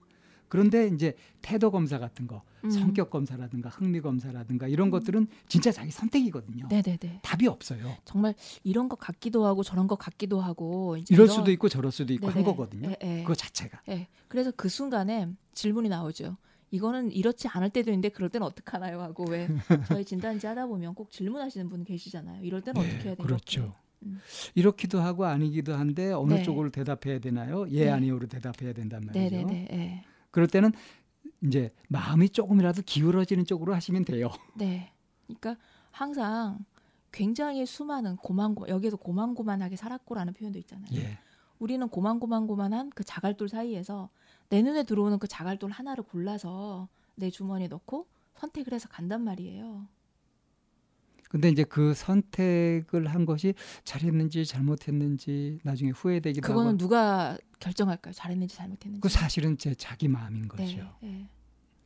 그런데 0.53 0.87
이제 0.89 1.15
태도 1.41 1.71
검사 1.71 1.99
같은 1.99 2.27
거, 2.27 2.43
음. 2.63 2.69
성격 2.71 3.09
검사라든가 3.09 3.71
흥미 3.71 4.03
검사라든가 4.03 4.69
이런 4.69 4.91
것들은 4.91 5.27
진짜 5.49 5.73
자기 5.73 5.91
선택이거든요. 5.91 6.69
네네네. 6.69 7.21
답이 7.23 7.47
없어요. 7.47 7.97
정말 8.05 8.35
이런 8.63 8.87
것 8.91 8.99
같기도 8.99 9.47
하고 9.47 9.63
저런 9.63 9.87
것 9.87 9.97
같기도 9.99 10.43
하고 10.43 10.99
이럴 11.09 11.25
이런- 11.25 11.29
수도 11.29 11.51
있고 11.53 11.71
저럴 11.71 11.91
수도 11.91 12.13
있고 12.13 12.27
한 12.27 12.35
네네. 12.35 12.45
거거든요. 12.45 12.91
예, 12.91 12.97
예. 13.03 13.23
그거 13.23 13.35
자체가. 13.35 13.81
예. 13.89 14.09
그래서 14.29 14.51
그 14.55 14.69
순간에 14.69 15.27
질문이 15.55 15.89
나오죠. 15.89 16.37
이거는 16.71 17.13
이렇지 17.13 17.49
않을 17.49 17.71
때도 17.71 17.91
있는데 17.91 18.11
그럴 18.11 18.29
때는 18.29 18.47
어떡하나요? 18.47 19.01
하고 19.01 19.25
왜 19.31 19.49
저희 20.03 20.05
진단지 20.05 20.47
하다 20.47 20.67
보면 20.67 20.95
꼭 20.95 21.11
질문하시는 21.11 21.71
분 21.71 21.83
계시잖아요. 21.83 22.45
이럴 22.45 22.61
때는 22.61 22.79
어떻게 22.79 23.05
해야 23.09 23.15
돼요? 23.15 23.27
그렇죠. 23.27 23.75
음. 24.03 24.19
이렇기도 24.55 25.01
하고 25.01 25.25
아니기도 25.25 25.73
한데 25.75 26.13
어느 26.13 26.35
네. 26.35 26.43
쪽으로 26.43 26.69
대답해야 26.71 27.21
되나요? 27.21 27.67
예 27.71 27.87
네. 27.87 27.91
아니오로 27.91 28.27
대답해야 28.27 28.75
된단 28.75 29.01
말이죠. 29.07 29.35
네 29.37 29.45
네 29.45 29.67
네. 29.71 30.05
예. 30.33 30.35
그럴 30.35 30.49
때는 30.49 30.73
이제 31.45 31.73
마음이 31.89 32.31
조금이라도 32.31 32.83
기울어지는 32.85 33.45
쪽으로 33.45 33.75
하시면 33.75 34.05
돼요. 34.05 34.31
네. 34.57 34.93
그러니까 35.27 35.57
항상 35.91 36.65
굉장히 37.13 37.67
수많은 37.67 38.17
고만고 38.17 38.69
여기에서 38.69 38.97
고만고만하게 38.97 39.77
살았고라는 39.77 40.33
표현도 40.33 40.59
있잖아요. 40.61 40.87
예. 40.95 41.19
우리는 41.59 41.87
고만고만고만한 41.89 42.91
그 42.91 43.05
자갈돌 43.05 43.49
사이에서 43.49 44.11
내 44.49 44.63
눈에 44.63 44.83
들어오는 44.83 45.19
그 45.19 45.29
자갈돌 45.29 45.71
하나를 45.71 46.05
골라서 46.05 46.89
내 47.15 47.31
주머니에 47.31 47.69
넣고 47.69 48.09
선택을 48.35 48.73
해서 48.73 48.89
간단 48.89 49.23
말이에요. 49.23 49.87
근데 51.29 51.49
이제 51.49 51.65
그 51.65 51.95
선택을 51.95 53.07
한 53.07 53.25
것이 53.25 53.55
잘했는지 53.85 54.45
잘못했는지 54.45 55.61
나중에 55.63 55.91
후회되기도 55.91 56.47
그거는 56.47 56.73
하고 56.73 56.77
누가 56.77 57.39
결정할까요? 57.63 58.13
잘했는지 58.13 58.57
잘못했는지. 58.57 59.01
그 59.01 59.09
사실은 59.09 59.57
제 59.57 59.75
자기 59.75 60.09
마음인 60.09 60.49
거죠. 60.49 60.63
네, 60.65 60.85
네. 61.01 61.29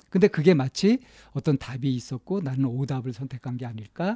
근데 0.08 0.28
그게 0.28 0.54
마치 0.54 1.00
어떤 1.32 1.58
답이 1.58 1.94
있었고 1.94 2.40
나는 2.40 2.64
오답을 2.64 3.12
선택한 3.12 3.56
게 3.58 3.66
아닐까? 3.66 4.14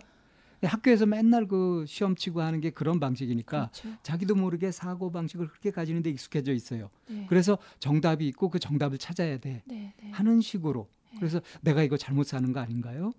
학교에서 0.62 1.06
맨날 1.06 1.46
그 1.48 1.84
시험 1.86 2.14
치고 2.14 2.40
하는 2.42 2.60
게 2.60 2.70
그런 2.70 3.00
방식이니까 3.00 3.70
그렇죠. 3.70 3.98
자기도 4.02 4.34
모르게 4.34 4.72
사고 4.72 5.10
방식을 5.10 5.48
그렇게 5.48 5.70
가지는데 5.70 6.10
익숙해져 6.10 6.52
있어요. 6.52 6.90
네. 7.08 7.26
그래서 7.28 7.58
정답이 7.78 8.26
있고 8.28 8.50
그 8.50 8.58
정답을 8.58 8.98
찾아야 8.98 9.38
돼 9.38 9.62
네, 9.66 9.94
네. 10.02 10.10
하는 10.10 10.40
식으로. 10.40 10.88
네. 11.12 11.18
그래서 11.18 11.40
내가 11.62 11.82
이거 11.82 11.96
잘못 11.96 12.24
사는 12.24 12.52
거 12.52 12.60
아닌가요? 12.60 13.12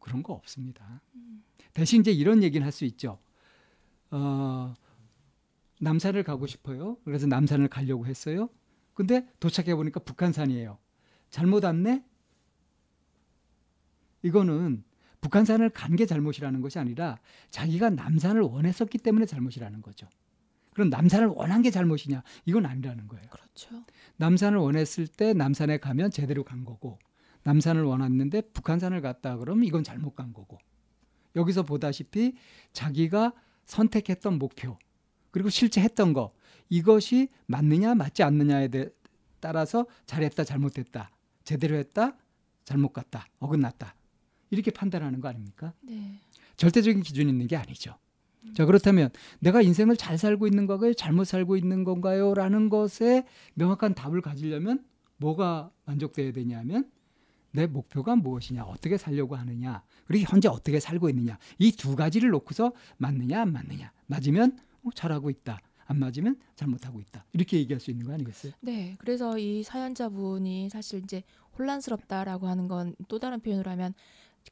그런 0.00 0.22
거 0.22 0.32
없습니다. 0.34 1.00
음. 1.14 1.42
대신 1.74 2.00
이제 2.00 2.10
이런 2.12 2.42
얘기는 2.42 2.64
할 2.64 2.72
수 2.72 2.84
있죠. 2.86 3.18
어, 4.10 4.74
남산을 5.80 6.22
가고 6.22 6.46
싶어요. 6.46 6.96
그래서 7.04 7.26
남산을 7.26 7.68
가려고 7.68 8.06
했어요. 8.06 8.48
근데 8.94 9.26
도착해 9.40 9.74
보니까 9.74 10.00
북한산이에요. 10.00 10.78
잘못 11.30 11.64
왔네? 11.64 12.04
이거는 14.22 14.84
북한산을 15.20 15.70
간 15.70 15.96
게 15.96 16.06
잘못이라는 16.06 16.60
것이 16.60 16.78
아니라 16.78 17.18
자기가 17.50 17.90
남산을 17.90 18.42
원했었기 18.42 18.98
때문에 18.98 19.26
잘못이라는 19.26 19.80
거죠. 19.82 20.06
그럼 20.74 20.90
남산을 20.90 21.28
원한 21.28 21.62
게 21.62 21.70
잘못이냐? 21.70 22.22
이건 22.46 22.66
아니라는 22.66 23.06
거예요. 23.08 23.24
그렇죠. 23.30 23.84
남산을 24.16 24.58
원했을 24.58 25.06
때 25.06 25.32
남산에 25.32 25.78
가면 25.78 26.10
제대로 26.10 26.44
간 26.44 26.64
거고 26.64 26.98
남산을 27.44 27.82
원했는데 27.84 28.40
북한산을 28.52 29.00
갔다 29.00 29.36
그러면 29.36 29.64
이건 29.64 29.84
잘못 29.84 30.14
간 30.14 30.32
거고 30.32 30.58
여기서 31.36 31.62
보다시피 31.62 32.36
자기가 32.72 33.32
선택했던 33.66 34.38
목표 34.38 34.78
그리고 35.34 35.50
실제 35.50 35.80
했던 35.80 36.12
거 36.12 36.32
이것이 36.68 37.26
맞느냐 37.46 37.96
맞지 37.96 38.22
않느냐에 38.22 38.68
대- 38.68 38.88
따라서 39.40 39.84
잘했다 40.06 40.44
잘못했다 40.44 41.10
제대로 41.42 41.74
했다 41.76 42.16
잘못 42.64 42.92
갔다 42.92 43.26
어긋났다 43.40 43.96
이렇게 44.50 44.70
판단하는 44.70 45.20
거 45.20 45.26
아닙니까? 45.26 45.72
네. 45.80 46.20
절대적인 46.56 47.02
기준이 47.02 47.28
있는 47.32 47.48
게 47.48 47.56
아니죠. 47.56 47.96
자 48.54 48.64
그렇다면 48.64 49.10
내가 49.40 49.60
인생을 49.60 49.96
잘 49.96 50.18
살고 50.18 50.46
있는 50.46 50.66
건가요? 50.68 50.94
잘못 50.94 51.24
살고 51.24 51.56
있는 51.56 51.82
건가요? 51.82 52.32
라는 52.34 52.68
것에 52.68 53.26
명확한 53.54 53.94
답을 53.96 54.20
가지려면 54.22 54.84
뭐가 55.16 55.72
만족돼야 55.84 56.30
되냐면 56.32 56.88
내 57.50 57.66
목표가 57.66 58.14
무엇이냐, 58.16 58.62
어떻게 58.64 58.96
살려고 58.98 59.34
하느냐, 59.36 59.82
그리고 60.06 60.26
현재 60.30 60.48
어떻게 60.48 60.78
살고 60.78 61.08
있느냐 61.08 61.38
이 61.58 61.72
두 61.72 61.96
가지를 61.96 62.30
놓고서 62.30 62.72
맞느냐 62.98 63.42
안 63.42 63.52
맞느냐 63.52 63.90
맞으면 64.06 64.58
어, 64.84 64.90
잘하고 64.94 65.30
있다, 65.30 65.58
안 65.86 65.98
맞으면 65.98 66.36
잘못하고 66.56 67.00
있다 67.00 67.24
이렇게 67.32 67.58
얘기할 67.58 67.80
수 67.80 67.90
있는 67.90 68.06
거 68.06 68.12
아니겠어요? 68.14 68.52
네. 68.60 68.94
그래서 68.98 69.38
이 69.38 69.62
사연자분이 69.62 70.70
사실 70.70 71.00
이제 71.02 71.22
혼란스럽다라고 71.58 72.46
하는 72.48 72.68
건 72.68 72.94
또 73.08 73.18
다른 73.18 73.40
표현으로 73.40 73.70
하면 73.72 73.94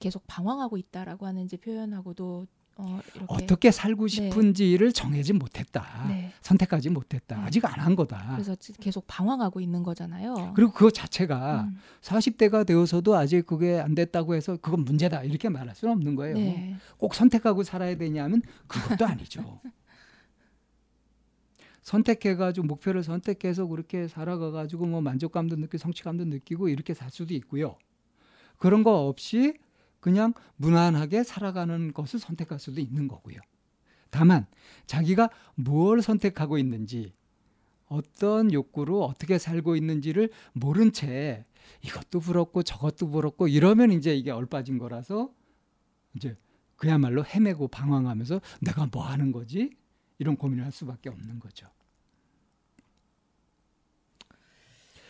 계속 0.00 0.26
방황하고 0.26 0.76
있다라고 0.78 1.26
하는 1.26 1.42
이제 1.44 1.56
표현하고도 1.56 2.46
어 2.76 3.00
이렇게 3.14 3.26
어떻게 3.28 3.70
살고 3.70 4.08
싶은지를 4.08 4.92
정하지 4.94 5.34
못했다, 5.34 6.06
네. 6.08 6.32
선택하지 6.40 6.88
못했다, 6.88 7.36
네. 7.36 7.42
아직 7.42 7.64
안 7.66 7.78
한 7.78 7.94
거다. 7.94 8.30
그래서 8.32 8.54
지- 8.54 8.72
계속 8.72 9.04
방황하고 9.06 9.60
있는 9.60 9.82
거잖아요. 9.82 10.52
그리고 10.56 10.72
그거 10.72 10.90
자체가 10.90 11.64
음. 11.64 11.76
40대가 12.00 12.64
되어서도 12.64 13.14
아직 13.14 13.44
그게 13.46 13.78
안 13.78 13.94
됐다고 13.94 14.34
해서 14.34 14.56
그건 14.56 14.84
문제다 14.86 15.22
이렇게 15.24 15.50
말할 15.50 15.74
수는 15.74 15.92
없는 15.92 16.14
거예요. 16.14 16.34
네. 16.36 16.76
꼭 16.96 17.14
선택하고 17.14 17.62
살아야 17.62 17.94
되냐면 17.96 18.40
그것도 18.66 19.04
아니죠. 19.06 19.60
선택해가지고 21.82 22.66
목표를 22.66 23.02
선택해서 23.02 23.66
그렇게 23.66 24.08
살아가가지고 24.08 24.86
뭐 24.86 25.00
만족감도 25.00 25.56
느끼고 25.56 25.78
성취감도 25.78 26.24
느끼고 26.24 26.68
이렇게 26.68 26.94
살 26.94 27.10
수도 27.10 27.34
있고요. 27.34 27.76
그런 28.58 28.82
거 28.82 29.06
없이 29.08 29.58
그냥 30.00 30.32
무난하게 30.56 31.24
살아가는 31.24 31.92
것을 31.92 32.18
선택할 32.18 32.58
수도 32.58 32.80
있는 32.80 33.08
거고요. 33.08 33.36
다만 34.10 34.46
자기가 34.86 35.30
뭘 35.54 36.02
선택하고 36.02 36.58
있는지 36.58 37.12
어떤 37.86 38.52
욕구로 38.52 39.04
어떻게 39.04 39.38
살고 39.38 39.76
있는지를 39.76 40.30
모른 40.52 40.92
채 40.92 41.44
이것도 41.82 42.20
부럽고 42.20 42.62
저것도 42.62 43.08
부럽고 43.08 43.48
이러면 43.48 43.92
이제 43.92 44.14
이게 44.14 44.30
얼빠진 44.30 44.78
거라서 44.78 45.32
이제 46.14 46.36
그야말로 46.76 47.24
헤매고 47.24 47.68
방황하면서 47.68 48.40
내가 48.60 48.88
뭐 48.90 49.04
하는 49.04 49.30
거지? 49.30 49.70
이런 50.22 50.36
고민을 50.36 50.64
할 50.64 50.70
수밖에 50.70 51.10
없는 51.10 51.40
거죠. 51.40 51.66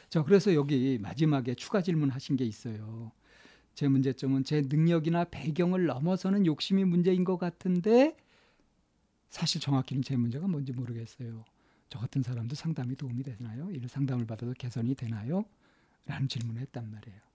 자, 0.08 0.22
그래서 0.24 0.54
여기 0.54 0.98
마지막에 0.98 1.54
추가 1.54 1.82
질문하신 1.82 2.36
게 2.36 2.44
있어요. 2.46 3.12
제 3.74 3.88
문제점은 3.88 4.44
제 4.44 4.62
능력이나 4.62 5.24
배경을 5.24 5.84
넘어서는 5.84 6.46
욕심이 6.46 6.84
문제인 6.84 7.24
것 7.24 7.36
같은데 7.36 8.16
사실 9.28 9.60
정확히는 9.60 10.02
제 10.02 10.16
문제가 10.16 10.48
뭔지 10.48 10.72
모르겠어요. 10.72 11.44
저 11.90 11.98
같은 11.98 12.22
사람도 12.22 12.54
상담이 12.54 12.96
도움이 12.96 13.22
되나요? 13.22 13.70
이를 13.70 13.88
상담을 13.88 14.26
받아도 14.26 14.54
개선이 14.54 14.94
되나요? 14.94 15.44
라는 16.06 16.26
질문을 16.26 16.62
했단 16.62 16.90
말이에요. 16.90 17.31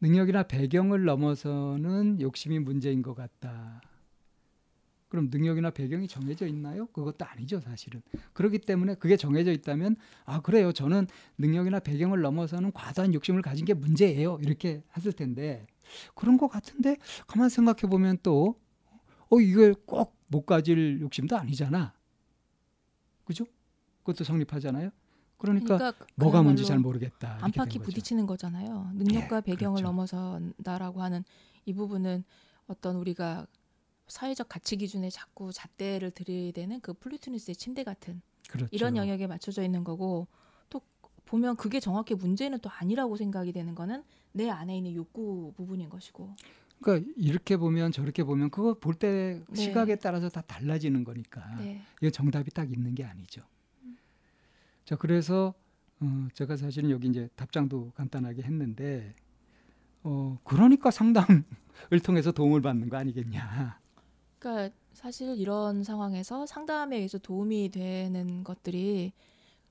능력이나 0.00 0.44
배경을 0.44 1.04
넘어서는 1.04 2.20
욕심이 2.20 2.58
문제인 2.58 3.02
것 3.02 3.14
같다. 3.14 3.82
그럼 5.08 5.28
능력이나 5.30 5.70
배경이 5.70 6.06
정해져 6.06 6.46
있나요? 6.46 6.86
그것도 6.86 7.24
아니죠, 7.24 7.60
사실은. 7.60 8.00
그렇기 8.32 8.60
때문에 8.60 8.94
그게 8.94 9.16
정해져 9.16 9.50
있다면 9.50 9.96
아 10.24 10.40
그래요, 10.40 10.72
저는 10.72 11.06
능력이나 11.38 11.80
배경을 11.80 12.20
넘어서는 12.20 12.72
과도한 12.72 13.12
욕심을 13.14 13.42
가진 13.42 13.64
게 13.64 13.74
문제예요. 13.74 14.38
이렇게 14.42 14.82
했을 14.96 15.12
텐데 15.12 15.66
그런 16.14 16.38
것 16.38 16.48
같은데 16.48 16.96
가만 17.26 17.48
생각해 17.48 17.90
보면 17.90 18.18
또 18.22 18.60
어, 19.28 19.40
이걸 19.40 19.74
꼭 19.74 20.20
못 20.30 20.46
가질 20.46 21.00
욕심도 21.00 21.36
아니잖아. 21.36 21.92
그죠? 23.24 23.44
그것도 23.98 24.24
성립하잖아요. 24.24 24.90
그러니까, 25.40 25.78
그러니까 25.78 26.06
뭐가 26.16 26.42
뭔지 26.42 26.64
잘 26.66 26.78
모르겠다. 26.78 27.38
안팎이 27.40 27.78
부딪히는 27.82 28.26
거잖아요. 28.26 28.90
능력과 28.94 29.36
예, 29.36 29.40
배경을 29.40 29.80
그렇죠. 29.80 29.88
넘어선다라고 29.88 31.02
하는 31.02 31.24
이 31.64 31.72
부분은 31.72 32.24
어떤 32.66 32.96
우리가 32.96 33.46
사회적 34.06 34.50
가치 34.50 34.76
기준에 34.76 35.08
자꾸 35.08 35.50
잣대를 35.52 36.10
들이대는 36.10 36.80
그 36.80 36.92
플루토니스의 36.92 37.56
침대 37.56 37.84
같은 37.84 38.20
그렇죠. 38.50 38.68
이런 38.70 38.96
영역에 38.96 39.26
맞춰져 39.26 39.62
있는 39.62 39.82
거고 39.82 40.26
또 40.68 40.82
보면 41.24 41.56
그게 41.56 41.80
정확히 41.80 42.14
문제는 42.14 42.58
또 42.58 42.68
아니라고 42.68 43.16
생각이 43.16 43.52
되는 43.52 43.74
거는 43.74 44.04
내 44.32 44.50
안에 44.50 44.76
있는 44.76 44.94
욕구 44.94 45.54
부분인 45.56 45.88
것이고 45.88 46.34
그러니까 46.82 47.10
이렇게 47.16 47.56
보면 47.56 47.92
저렇게 47.92 48.24
보면 48.24 48.50
그거 48.50 48.74
볼때 48.74 49.40
네. 49.48 49.62
시각에 49.62 49.96
따라서 49.96 50.28
다 50.28 50.42
달라지는 50.42 51.04
거니까 51.04 51.40
네. 51.58 51.80
이거 52.02 52.10
정답이 52.10 52.50
딱 52.50 52.70
있는 52.70 52.94
게 52.94 53.04
아니죠. 53.04 53.42
음. 54.90 54.94
자 54.94 54.96
그래서 54.96 55.54
어, 56.00 56.28
제가 56.34 56.56
사실은 56.56 56.90
여기 56.90 57.06
이제 57.08 57.28
답장도 57.36 57.92
간단하게 57.94 58.42
했는데 58.42 59.14
어 60.02 60.38
그러니까 60.42 60.90
상담을 60.90 61.44
통해서 62.04 62.32
도움을 62.32 62.60
받는 62.60 62.88
거 62.88 62.96
아니겠냐. 62.96 63.78
그러니까 64.40 64.74
사실 64.92 65.38
이런 65.38 65.84
상황에서 65.84 66.44
상담에 66.46 66.96
의해서 66.96 67.18
도움이 67.18 67.68
되는 67.70 68.42
것들이 68.42 69.12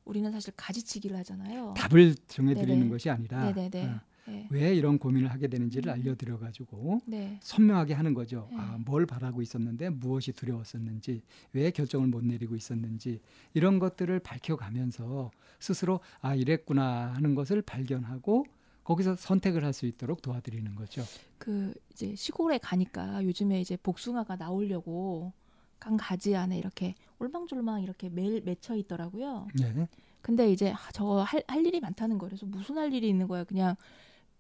우리는 0.06 0.32
사실 0.32 0.54
가지치기를 0.56 1.18
하잖아요. 1.18 1.74
답을 1.76 2.16
정해드리는 2.28 2.90
것이 2.90 3.10
아니라 3.10 3.52
네네네. 3.52 3.86
어, 3.88 4.00
네. 4.30 4.48
왜 4.50 4.76
이런 4.76 4.98
고민을 5.00 5.32
하게 5.32 5.48
되는지를 5.48 5.92
음. 5.92 5.94
알려드려 5.94 6.38
가지고 6.40 7.02
네. 7.06 7.40
선명하게 7.42 7.94
하는 7.94 8.14
거죠. 8.14 8.48
네. 8.52 8.58
아, 8.60 8.78
뭘 8.86 9.06
바라고 9.06 9.42
있었는데 9.42 9.90
무엇이 9.90 10.32
두려웠었는지, 10.32 11.22
왜 11.54 11.72
결정을 11.72 12.08
못 12.08 12.24
내리고 12.24 12.56
있었는지 12.56 13.22
이런 13.54 13.80
것들을 13.80 14.20
밝혀가면서 14.20 15.32
스스로 15.60 16.00
아 16.22 16.36
이랬구나 16.36 17.14
하는 17.16 17.36
것을 17.36 17.62
발견하고 17.62 18.46
거기서 18.84 19.16
선택을 19.16 19.64
할 19.64 19.74
수 19.74 19.86
있도록 19.86 20.22
도와드리는 20.22 20.74
거죠. 20.76 21.04
그 21.38 21.74
이제 21.92 22.16
시골에 22.16 22.58
가니까 22.58 23.24
요즘에 23.24 23.62
이제 23.62 23.78
복숭아가 23.78 24.36
나오려고 24.36 25.32
강 25.80 25.96
가지 25.96 26.36
안에 26.36 26.58
이렇게 26.58 26.96
올망졸망 27.20 27.84
이렇게 27.84 28.10
매일 28.10 28.42
맺혀 28.44 28.76
있더라고요. 28.76 29.48
네. 29.60 29.88
근데 30.22 30.52
이제 30.52 30.72
아, 30.72 30.92
저거 30.92 31.22
할, 31.24 31.44
할 31.48 31.66
일이 31.66 31.80
많다는 31.80 32.18
거예요. 32.18 32.30
그래서 32.30 32.46
무슨 32.46 32.78
할 32.78 32.92
일이 32.92 33.08
있는 33.08 33.28
거야. 33.28 33.44
그냥 33.46 33.76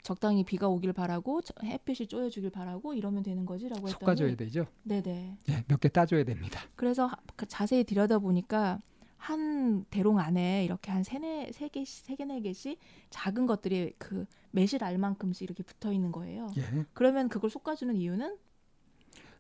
적당히 0.04 0.44
비가 0.44 0.68
오길 0.68 0.94
바라고 0.94 1.42
햇빛이 1.64 2.08
쪼여주길 2.08 2.50
바라고 2.52 2.94
이러면 2.94 3.22
되는 3.24 3.46
거지라고 3.46 3.88
했더니 3.88 4.00
솎아줘야 4.06 4.36
되죠. 4.36 4.66
네네. 4.84 5.38
네, 5.46 5.64
몇 5.68 5.78
개 5.80 5.90
따줘야 5.90 6.24
됩니다. 6.24 6.62
그래서 6.76 7.10
그 7.36 7.46
자세히 7.48 7.84
들여다 7.84 8.20
보니까 8.20 8.82
한 9.18 9.84
대롱 9.90 10.18
안에 10.20 10.64
이렇게 10.64 10.92
한 10.92 11.04
세네 11.04 11.52
세 11.52 11.68
개씩 11.68 12.06
세 12.06 12.16
개 12.16 12.24
네 12.26 12.40
개씩 12.42 12.80
작은 13.10 13.46
것들이 13.48 13.94
그 13.98 14.26
매실 14.52 14.84
알만큼씩 14.84 15.42
이렇게 15.44 15.62
붙어 15.64 15.92
있는 15.92 16.12
거예요. 16.14 16.48
예. 16.58 16.86
그러면 16.94 17.28
그걸 17.28 17.50
솎아주는 17.50 17.96
이유는 17.98 18.38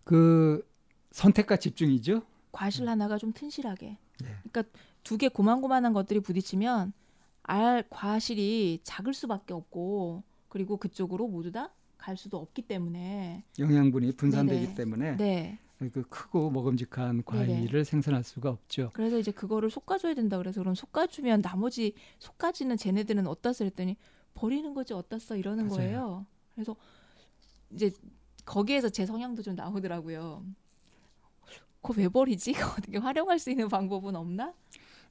그 0.04 0.68
선택과 1.12 1.58
집중이죠. 1.58 2.24
과실 2.52 2.88
하나가 2.90 3.18
좀 3.18 3.32
튼실하게. 3.32 3.88
예. 4.24 4.26
그러니까 4.52 4.64
두 5.04 5.18
개 5.18 5.30
고만고만한 5.30 5.94
것들이 5.94 6.20
부딪히면 6.20 6.92
알 7.44 7.84
과실이 7.90 8.82
작을 8.84 9.14
수밖에 9.14 9.54
없고 9.54 10.24
그리고 10.50 10.78
그쪽으로 10.78 11.28
모두 11.28 11.52
다 11.52 11.72
갈 12.00 12.18
수도 12.18 12.38
없기 12.38 12.64
때문에 12.64 13.44
영양분이 13.60 14.14
분산되기 14.14 14.62
네네. 14.62 14.76
때문에 14.76 15.18
네. 15.18 15.60
그 15.78 16.02
크고 16.10 16.50
먹음직한 16.50 17.24
과일을 17.24 17.70
네네. 17.70 17.84
생산할 17.84 18.24
수가 18.24 18.50
없죠. 18.50 18.90
그래서 18.94 19.20
이제 19.20 19.32
그거를 19.32 19.70
솎아줘야 19.70 20.14
된다 20.14 20.38
그래서 20.38 20.62
그럼 20.62 20.76
솎아주면 20.76 21.42
나머지 21.42 21.94
솎아지는 22.20 22.78
쟤네들은 22.78 23.28
어디다 23.28 23.54
써 23.54 23.66
했더니 23.66 23.98
버리는 24.34 24.74
거지 24.74 24.94
어디다 24.94 25.20
써 25.20 25.36
이러는 25.36 25.68
맞아요. 25.68 25.76
거예요. 25.76 26.26
그래서 26.56 26.76
이제 27.72 27.92
거기에서 28.46 28.90
제 28.90 29.06
성향도 29.06 29.42
좀 29.42 29.56
나오더라고요. 29.56 30.44
그거 31.82 31.94
왜 32.02 32.08
버리지? 32.08 32.54
어떻게 32.78 32.98
활용할 32.98 33.40
수 33.40 33.52
있는 33.52 33.68
방법은 33.70 34.16
없나? 34.16 34.54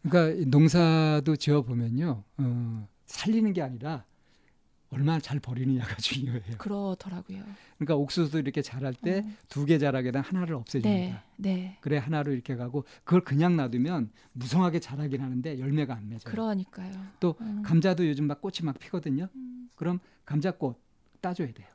그러니까 0.02 0.44
농사도 0.50 1.36
지어 1.36 1.62
보면요, 1.62 2.24
어, 2.38 2.88
살리는 3.06 3.52
게 3.52 3.62
아니라 3.62 4.04
얼마나 4.90 5.20
잘 5.20 5.38
버리느냐가 5.38 5.94
중요해요. 6.00 6.56
그렇더라고요. 6.58 7.42
그러니까 7.76 7.96
옥수수도 7.96 8.38
이렇게 8.38 8.62
자랄 8.62 8.94
때 8.94 9.24
두개 9.48 9.74
어. 9.74 9.78
자라게 9.78 10.10
되면 10.10 10.24
하나를 10.24 10.54
없애줍니다. 10.54 11.22
네, 11.36 11.54
네. 11.54 11.76
그래 11.80 11.98
하나로 11.98 12.32
이렇게 12.32 12.56
가고 12.56 12.84
그걸 13.04 13.20
그냥 13.22 13.56
놔두면 13.56 14.10
무성하게 14.32 14.80
자라긴 14.80 15.20
하는데 15.20 15.58
열매가 15.58 15.94
안 15.94 16.08
맺어요. 16.08 16.32
그러니까요. 16.32 16.92
또 17.20 17.34
음. 17.40 17.62
감자도 17.62 18.08
요즘 18.08 18.26
막 18.26 18.40
꽃이 18.40 18.58
막 18.62 18.78
피거든요. 18.78 19.28
음. 19.34 19.68
그럼 19.76 20.00
감자꽃 20.24 20.76
따줘야 21.20 21.52
돼요. 21.52 21.66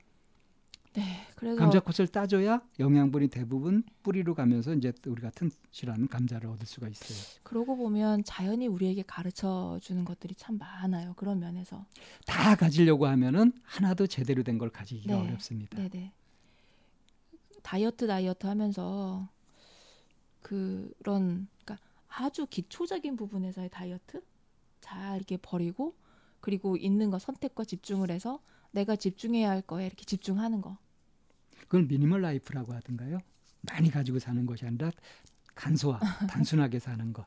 네, 0.96 1.26
그래서 1.36 1.60
감자꽃을 1.60 2.08
따줘야 2.10 2.62
영양분이 2.80 3.28
대부분 3.30 3.84
뿌리로 4.04 4.36
가면서 4.36 4.74
이제 4.76 4.94
우리가 5.08 5.32
튼실한 5.32 6.08
감자를 6.08 6.50
얻을 6.50 6.68
수가 6.68 6.88
있어요. 6.88 7.18
그러고 7.44 7.76
보면 7.76 8.24
자연이 8.24 8.68
우리에게 8.68 9.04
가르쳐 9.08 9.80
주는 9.82 10.06
것들이 10.06 10.36
참 10.36 10.58
많아요. 10.60 11.14
그런 11.16 11.40
면에서 11.40 11.86
다 12.28 12.56
가지려고 12.56 13.08
하면은 13.08 13.54
하나도 13.64 14.06
제대로 14.08 14.44
된 14.44 14.60
걸 14.60 14.70
가지기가 14.70 15.16
네, 15.16 15.20
어렵습니다. 15.20 15.78
네, 15.78 15.90
네. 15.90 16.12
다이어트 17.64 18.06
다이어트 18.06 18.46
하면서 18.46 19.28
그런 20.42 21.48
그러니까 21.64 21.78
아주 22.08 22.46
기초적인 22.46 23.16
부분에서의 23.16 23.70
다이어트 23.70 24.22
잘 24.82 25.16
이렇게 25.18 25.38
버리고 25.38 25.96
그리고 26.40 26.76
있는 26.78 27.10
거 27.10 27.18
선택과 27.18 27.64
집중을 27.64 28.12
해서 28.12 28.40
내가 28.72 28.96
집중해야 28.96 29.50
할 29.50 29.62
거에 29.62 29.86
이렇게 29.88 30.04
집중하는 30.06 30.62
거. 30.62 30.78
그걸 31.68 31.84
minimal 31.84 32.22
life라고 32.22 32.74
하던가요? 32.74 33.20
많이 33.62 33.90
가지고 33.90 34.20
사는 34.20 34.46
것이 34.46 34.66
아니라 34.66 34.92
간소화, 35.56 36.00
단순하게 36.30 36.80
사는 36.80 37.14
것. 37.14 37.26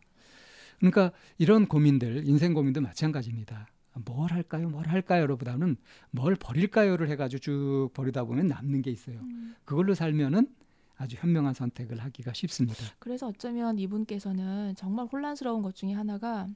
그러니까 0.79 1.13
이런 1.39 1.67
고민들, 1.67 2.27
인생 2.27 2.55
고민도 2.55 2.81
마찬가지입니다. 2.81 3.67
뭘 4.05 4.31
할까요? 4.31 4.69
뭘 4.69 4.87
할까요?로보다는 4.89 5.77
뭘 6.11 6.37
버릴까요?를 6.37 7.09
해가지고 7.09 7.41
쭉 7.41 7.91
버리다 7.95 8.25
보면 8.25 8.47
남는 8.47 8.83
게 8.83 8.91
있어요. 8.91 9.21
음. 9.21 9.55
그걸로 9.65 9.95
살면은 9.95 10.49
아주 10.97 11.17
현명한 11.19 11.55
선택을 11.55 11.99
하기가 11.99 12.33
쉽습니다. 12.33 12.85
그래서 12.99 13.29
어쩌면 13.29 13.79
이분께서는 13.79 14.75
정말 14.77 15.07
혼란스러운 15.07 15.63
것 15.63 15.75
중에 15.75 15.93
하나가 15.93 16.47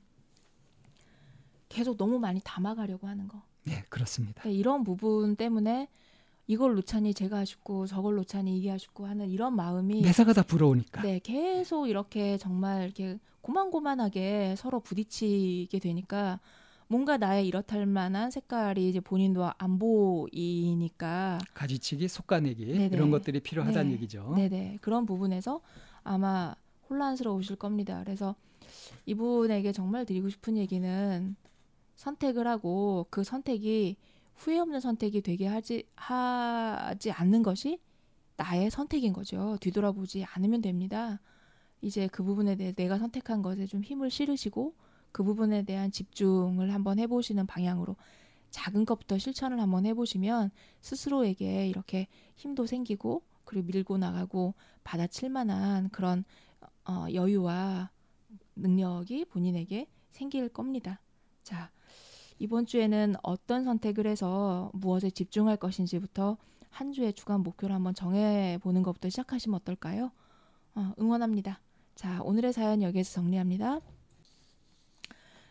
계속 1.68 1.96
너무 1.96 2.18
많이 2.18 2.40
담아가려고 2.42 3.06
하는 3.06 3.28
거. 3.28 3.42
네, 3.64 3.84
그렇습니다. 3.88 4.42
네, 4.42 4.52
이런 4.52 4.82
부분 4.82 5.36
때문에 5.36 5.88
이걸 6.50 6.74
놓자니 6.74 7.14
제가 7.14 7.38
아쉽고 7.38 7.86
저걸 7.86 8.16
놓자니 8.16 8.58
이게 8.58 8.72
아쉽고 8.72 9.06
하는 9.06 9.28
이런 9.28 9.54
마음이 9.54 10.02
매사가 10.02 10.32
다 10.32 10.42
부러우니까. 10.42 11.00
네, 11.02 11.20
계속 11.22 11.86
이렇게 11.86 12.38
정말 12.38 12.86
이렇게 12.86 13.20
고만고만하게 13.42 14.56
서로 14.58 14.80
부딪히게 14.80 15.78
되니까 15.78 16.40
뭔가 16.88 17.18
나의 17.18 17.46
이렇할 17.46 17.86
만한 17.86 18.32
색깔이 18.32 18.88
이제 18.88 18.98
본인도 18.98 19.48
안 19.58 19.78
보이니까 19.78 21.38
가지치기, 21.54 22.08
속가내기 22.08 22.66
네네. 22.66 22.96
이런 22.96 23.12
것들이 23.12 23.38
필요하다는 23.38 23.90
네. 23.90 23.94
얘기죠. 23.94 24.34
네네 24.34 24.78
그런 24.80 25.06
부분에서 25.06 25.60
아마 26.02 26.56
혼란스러우실 26.88 27.54
겁니다. 27.56 28.02
그래서 28.04 28.34
이분에게 29.06 29.70
정말 29.70 30.04
드리고 30.04 30.28
싶은 30.28 30.56
얘기는 30.56 31.36
선택을 31.94 32.48
하고 32.48 33.06
그 33.08 33.22
선택이 33.22 33.98
후회 34.40 34.58
없는 34.58 34.80
선택이 34.80 35.20
되게 35.20 35.46
하지 35.46 35.84
하지 35.96 37.10
않는 37.10 37.42
것이 37.42 37.78
나의 38.36 38.70
선택인 38.70 39.12
거죠. 39.12 39.58
뒤돌아보지 39.60 40.24
않으면 40.24 40.62
됩니다. 40.62 41.20
이제 41.82 42.08
그 42.08 42.22
부분에 42.22 42.56
대해 42.56 42.72
내가 42.72 42.96
선택한 42.96 43.42
것에 43.42 43.66
좀 43.66 43.84
힘을 43.84 44.10
실으시고 44.10 44.74
그 45.12 45.22
부분에 45.22 45.64
대한 45.64 45.90
집중을 45.90 46.72
한번 46.72 46.98
해보시는 46.98 47.46
방향으로 47.46 47.96
작은 48.48 48.86
것부터 48.86 49.18
실천을 49.18 49.60
한번 49.60 49.84
해보시면 49.84 50.50
스스로에게 50.80 51.68
이렇게 51.68 52.08
힘도 52.36 52.64
생기고 52.64 53.22
그리고 53.44 53.66
밀고 53.66 53.98
나가고 53.98 54.54
받아칠 54.84 55.28
만한 55.28 55.90
그런 55.90 56.24
어, 56.88 57.06
여유와 57.12 57.90
능력이 58.56 59.26
본인에게 59.26 59.86
생길 60.12 60.48
겁니다. 60.48 60.98
자, 61.42 61.70
이번 62.40 62.64
주에는 62.64 63.16
어떤 63.22 63.64
선택을 63.64 64.06
해서 64.06 64.70
무엇에 64.72 65.10
집중할 65.10 65.58
것인지부터 65.58 66.38
한 66.70 66.90
주의 66.90 67.12
주간 67.12 67.42
목표를 67.42 67.74
한번 67.74 67.92
정해 67.94 68.58
보는 68.62 68.82
것부터 68.82 69.10
시작하시면 69.10 69.60
어떨까요? 69.60 70.10
어, 70.74 70.94
응원합니다. 70.98 71.60
자, 71.94 72.22
오늘의 72.22 72.54
사연 72.54 72.80
여기에서 72.80 73.12
정리합니다. 73.12 73.80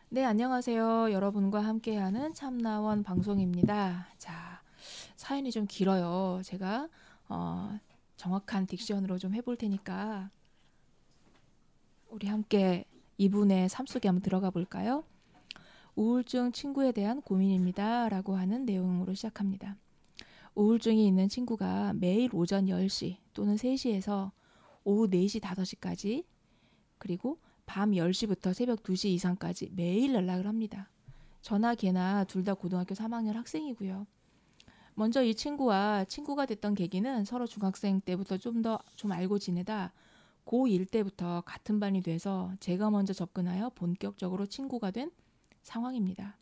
네, 0.09 0.25
안녕하세요. 0.25 1.11
여러분과 1.11 1.59
함께하는 1.59 2.33
참나원 2.33 3.03
방송입니다. 3.03 4.07
자, 4.17 4.63
사연이 5.15 5.51
좀 5.51 5.67
길어요. 5.67 6.41
제가 6.43 6.89
어, 7.27 7.77
정확한 8.17 8.65
딕션으로 8.65 9.19
좀 9.19 9.35
해볼 9.35 9.57
테니까 9.57 10.31
우리 12.09 12.25
함께 12.25 12.85
이분의 13.19 13.69
삶 13.69 13.85
속에 13.85 14.07
한번 14.07 14.23
들어가 14.23 14.49
볼까요? 14.49 15.03
우울증 15.99 16.53
친구에 16.53 16.93
대한 16.93 17.21
고민입니다. 17.21 18.07
라고 18.07 18.37
하는 18.37 18.65
내용으로 18.65 19.13
시작합니다. 19.15 19.75
우울증이 20.55 21.05
있는 21.05 21.27
친구가 21.27 21.91
매일 21.91 22.33
오전 22.33 22.67
10시 22.67 23.17
또는 23.33 23.55
3시에서 23.55 24.31
오후 24.85 25.09
4시, 25.09 25.41
5시까지 25.41 26.23
그리고 26.99 27.37
밤 27.65 27.91
10시부터 27.91 28.53
새벽 28.53 28.81
2시 28.81 29.09
이상까지 29.09 29.71
매일 29.75 30.13
연락을 30.13 30.47
합니다. 30.47 30.89
저나 31.41 31.75
걔나 31.75 32.23
둘 32.23 32.45
다 32.45 32.53
고등학교 32.53 32.95
3학년 32.95 33.33
학생이고요. 33.33 34.07
먼저 34.93 35.21
이 35.21 35.35
친구와 35.35 36.05
친구가 36.05 36.45
됐던 36.45 36.75
계기는 36.75 37.25
서로 37.25 37.45
중학생 37.45 37.99
때부터 37.99 38.37
좀 38.37 38.61
더좀 38.61 39.11
알고 39.11 39.37
지내다 39.37 39.91
고1 40.45 40.89
때부터 40.91 41.41
같은 41.41 41.81
반이 41.81 42.03
돼서 42.03 42.53
제가 42.61 42.89
먼저 42.89 43.11
접근하여 43.11 43.69
본격적으로 43.75 44.45
친구가 44.45 44.91
된 44.91 45.11
상황입니다. 45.61 46.37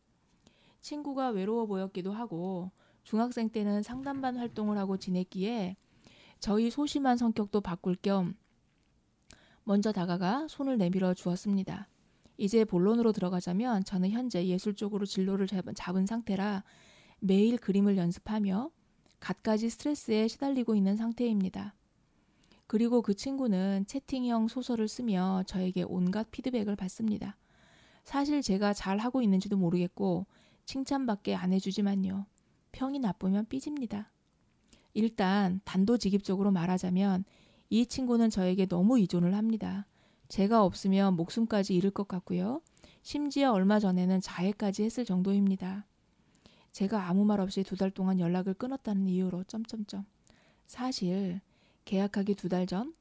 친구가 0.82 1.30
외로워 1.30 1.65
보였기도 1.65 2.13
하고 2.13 2.71
중학생 3.03 3.49
때는 3.49 3.84
상담반 3.84 4.38
활동을 4.38 4.77
하고 4.77 4.97
지냈기에 4.97 5.77
저희 6.39 6.69
소심한 6.69 7.17
성격도 7.17 7.62
바꿀 7.62 7.95
겸 7.95 8.36
먼저 9.63 9.91
다가가 9.91 10.47
손을 10.47 10.77
내밀어 10.77 11.13
주었습니다. 11.13 11.89
이제 12.38 12.63
본론으로 12.63 13.12
들어가자면 13.12 13.84
저는 13.84 14.12
현재 14.12 14.45
예술 14.45 14.75
쪽으로 14.75 15.06
진로를 15.06 15.47
잡은 15.75 16.06
상태라 16.06 16.63
매일 17.19 17.58
그림을 17.58 17.97
연습하며 17.97 18.69
갖가지 19.19 19.69
스트레스에 19.69 20.27
시달리고 20.27 20.75
있는 20.75 20.95
상태입니다. 20.95 21.73
그리고 22.67 23.01
그 23.01 23.13
친구는 23.13 23.86
채팅형 23.88 24.49
소설을 24.49 24.88
쓰며 24.88 25.43
저에게 25.47 25.84
온갖 25.88 26.30
피드백을 26.32 26.75
받습니다. 26.75 27.38
사실 28.07 28.41
제가 28.41 28.71
잘 28.71 28.99
하고 28.99 29.21
있는지도 29.21 29.57
모르겠고 29.57 30.27
칭찬밖에 30.63 31.35
안 31.35 31.51
해주지만요. 31.51 32.25
평이 32.71 32.99
나쁘면 32.99 33.47
삐집니다. 33.47 34.13
일단 34.93 35.59
단도직입적으로 35.65 36.51
말하자면 36.51 37.25
이 37.69 37.85
친구는 37.85 38.29
저에게 38.29 38.65
너무 38.65 38.97
의존을 38.97 39.35
합니다. 39.35 39.87
제가 40.29 40.63
없으면 40.63 41.17
목숨까지 41.17 41.75
잃을 41.75 41.91
것 41.91 42.07
같고요. 42.07 42.61
심지어 43.01 43.51
얼마 43.51 43.77
전에는 43.77 44.21
자해까지 44.21 44.83
했을 44.83 45.03
정도입니다. 45.03 45.85
제가 46.71 47.09
아무 47.09 47.25
말 47.25 47.41
없이 47.41 47.61
두 47.61 47.75
달 47.75 47.91
동안 47.91 48.21
연락을 48.21 48.53
끊었다는 48.53 49.09
이유로 49.09 49.43
점점점. 49.43 50.05
사실 50.65 51.41
계약하기 51.83 52.35
두 52.35 52.47
달 52.47 52.65
전 52.67 52.93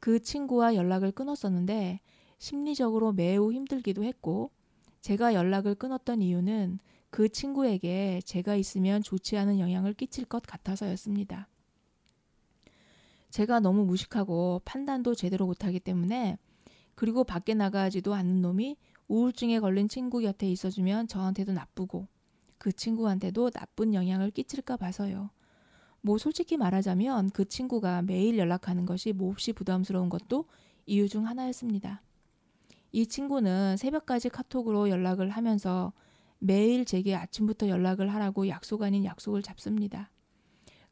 그 0.00 0.20
친구와 0.20 0.74
연락을 0.74 1.12
끊었었는데 1.12 2.00
심리적으로 2.38 3.12
매우 3.12 3.52
힘들기도 3.52 4.04
했고 4.04 4.50
제가 5.00 5.34
연락을 5.34 5.74
끊었던 5.74 6.22
이유는 6.22 6.78
그 7.10 7.28
친구에게 7.28 8.20
제가 8.24 8.56
있으면 8.56 9.02
좋지 9.02 9.36
않은 9.36 9.60
영향을 9.60 9.94
끼칠 9.94 10.24
것 10.24 10.42
같아서였습니다. 10.42 11.48
제가 13.30 13.60
너무 13.60 13.84
무식하고 13.84 14.62
판단도 14.64 15.14
제대로 15.14 15.46
못하기 15.46 15.80
때문에 15.80 16.38
그리고 16.94 17.24
밖에 17.24 17.54
나가지도 17.54 18.14
않는 18.14 18.42
놈이 18.42 18.76
우울증에 19.08 19.60
걸린 19.60 19.88
친구 19.88 20.20
곁에 20.20 20.48
있어주면 20.48 21.08
저한테도 21.08 21.52
나쁘고 21.52 22.06
그 22.58 22.72
친구한테도 22.72 23.50
나쁜 23.50 23.92
영향을 23.92 24.30
끼칠까 24.30 24.76
봐서요. 24.76 25.30
뭐 26.00 26.18
솔직히 26.18 26.56
말하자면 26.56 27.30
그 27.30 27.44
친구가 27.44 28.02
매일 28.02 28.38
연락하는 28.38 28.86
것이 28.86 29.12
몹시 29.12 29.52
부담스러운 29.52 30.08
것도 30.08 30.46
이유 30.86 31.08
중 31.08 31.26
하나였습니다. 31.26 32.02
이 32.94 33.08
친구는 33.08 33.76
새벽까지 33.76 34.28
카톡으로 34.28 34.88
연락을 34.88 35.28
하면서 35.28 35.92
매일 36.38 36.84
제게 36.84 37.16
아침부터 37.16 37.68
연락을 37.68 38.14
하라고 38.14 38.46
약속 38.46 38.84
아닌 38.84 39.04
약속을 39.04 39.42
잡습니다. 39.42 40.12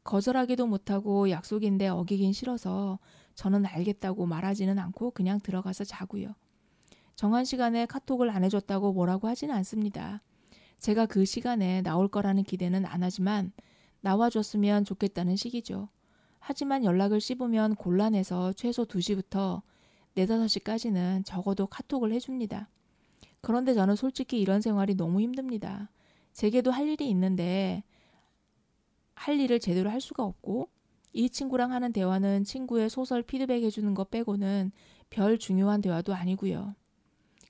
거절하기도 0.03 0.67
못하고 0.67 1.29
약속인데 1.29 1.87
어기긴 1.87 2.33
싫어서 2.33 2.99
저는 3.35 3.65
알겠다고 3.65 4.25
말하지는 4.25 4.79
않고 4.79 5.11
그냥 5.11 5.39
들어가서 5.39 5.85
자고요. 5.85 6.35
정한 7.15 7.45
시간에 7.45 7.85
카톡을 7.85 8.29
안 8.31 8.43
해줬다고 8.43 8.91
뭐라고 8.91 9.29
하지는 9.29 9.55
않습니다. 9.55 10.21
제가 10.81 11.05
그 11.05 11.23
시간에 11.23 11.81
나올 11.83 12.09
거라는 12.09 12.43
기대는 12.43 12.85
안 12.85 13.01
하지만 13.01 13.53
나와줬으면 14.01 14.83
좋겠다는 14.83 15.37
식이죠. 15.37 15.87
하지만 16.39 16.83
연락을 16.83 17.21
씹으면 17.21 17.75
곤란해서 17.75 18.51
최소 18.51 18.83
2시부터 18.83 19.61
4, 20.15 20.25
5시까지는 20.25 21.25
적어도 21.25 21.67
카톡을 21.67 22.11
해줍니다. 22.13 22.69
그런데 23.41 23.73
저는 23.73 23.95
솔직히 23.95 24.39
이런 24.39 24.61
생활이 24.61 24.95
너무 24.95 25.21
힘듭니다. 25.21 25.89
제게도 26.33 26.71
할 26.71 26.87
일이 26.87 27.09
있는데 27.09 27.83
할 29.15 29.39
일을 29.39 29.59
제대로 29.59 29.89
할 29.89 30.01
수가 30.01 30.23
없고 30.23 30.69
이 31.13 31.29
친구랑 31.29 31.71
하는 31.71 31.93
대화는 31.93 32.43
친구의 32.43 32.89
소설 32.89 33.21
피드백 33.21 33.63
해주는 33.63 33.93
것 33.93 34.09
빼고는 34.09 34.71
별 35.09 35.37
중요한 35.37 35.81
대화도 35.81 36.13
아니고요. 36.13 36.73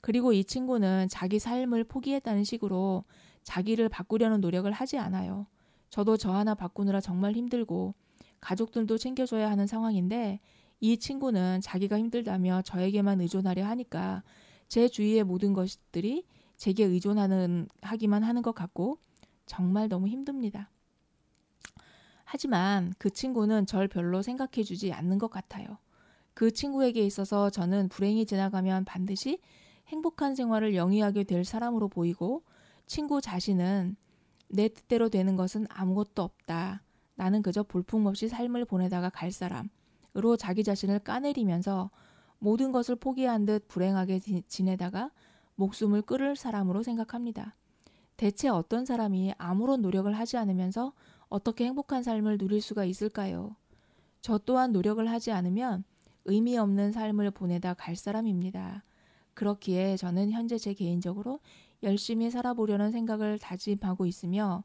그리고 0.02 0.34
이 0.34 0.43
친구는 0.43 1.08
자기 1.10 1.39
삶을 1.39 1.86
포기했다는 1.86 2.43
식으로 2.43 3.06
자기를 3.43 3.88
바꾸려는 3.88 4.41
노력을 4.41 4.69
하지 4.69 4.97
않아요. 4.97 5.47
저도 5.89 6.17
저 6.17 6.34
하나 6.34 6.56
바꾸느라 6.56 6.99
정말 6.99 7.34
힘들고 7.34 7.93
가족들도 8.41 8.97
챙겨줘야 8.97 9.49
하는 9.49 9.65
상황인데 9.67 10.41
이 10.84 10.98
친구는 10.98 11.62
자기가 11.62 11.98
힘들다며 11.98 12.62
저에게만 12.63 13.22
의존하려 13.22 13.65
하니까 13.67 14.22
제 14.67 14.89
주위의 14.89 15.24
모든 15.24 15.54
것들이 15.54 16.26
제게 16.58 16.84
의존하는 16.84 17.69
하기만 17.82 18.22
하는 18.22 18.41
것 18.41 18.54
같고 18.54 18.98
정말 19.46 19.88
너무 19.88 20.10
힘듭니다. 20.10 20.69
하지만 22.26 22.93
그 22.98 23.10
친구는 23.10 23.65
절 23.65 23.88
별로 23.88 24.22
생각해 24.22 24.63
주지 24.65 24.91
않는 24.91 25.19
것 25.19 25.30
같아요. 25.30 25.78
그 26.34 26.52
친구에게 26.52 27.06
있어서 27.06 27.50
저는 27.50 27.88
불행이 27.88 28.26
지나가면 28.26 28.84
반드시 28.84 29.39
행복한 29.88 30.36
생활을 30.36 30.76
영위하게 30.76 31.24
될 31.24 31.46
사람으로 31.46 31.88
보이고 31.88 32.43
친구 32.88 33.22
자신은 33.22 33.96
내 34.50 34.67
뜻대로 34.67 35.08
되는 35.08 35.38
것은 35.38 35.65
아무것도 35.69 36.22
없다. 36.22 36.84
나는 37.15 37.41
그저 37.41 37.63
볼품없이 37.63 38.28
삶을 38.28 38.65
보내다가 38.65 39.10
갈 39.10 39.32
사람 39.32 39.69
으로 40.15 40.38
자기 40.38 40.63
자신을 40.63 40.99
까내리면서 40.99 41.89
모든 42.39 42.71
것을 42.71 42.95
포기한 42.95 43.45
듯 43.45 43.67
불행하게 43.67 44.19
지내다가 44.47 45.12
목숨을 45.56 46.02
끊을 46.02 46.36
사람으로 46.36 46.84
생각합니다. 46.84 47.56
대체 48.17 48.47
어떤 48.47 48.86
사람이 48.86 49.34
아무런 49.38 49.82
노력을 49.82 50.12
하지 50.13 50.38
않으면서 50.38 50.93
어떻게 51.30 51.65
행복한 51.65 52.04
삶을 52.04 52.38
누릴 52.38 52.62
수가 52.62 52.86
있을까요? 52.86 53.56
저 54.21 54.38
또한 54.38 54.71
노력을 54.71 55.06
하지 55.10 55.32
않으면 55.32 55.84
의미 56.26 56.58
없는 56.58 56.91
삶을 56.91 57.32
보내다 57.32 57.73
갈 57.73 57.95
사람입니다. 57.95 58.84
그렇기에 59.34 59.97
저는 59.97 60.32
현재 60.32 60.58
제 60.58 60.73
개인적으로 60.73 61.39
열심히 61.82 62.30
살아보려는 62.30 62.91
생각을 62.91 63.39
다짐하고 63.39 64.06
있으며 64.06 64.63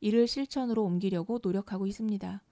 이를 0.00 0.26
실천으로 0.26 0.84
옮기려고 0.84 1.40
노력하고 1.42 1.86
있습니다. 1.86 2.42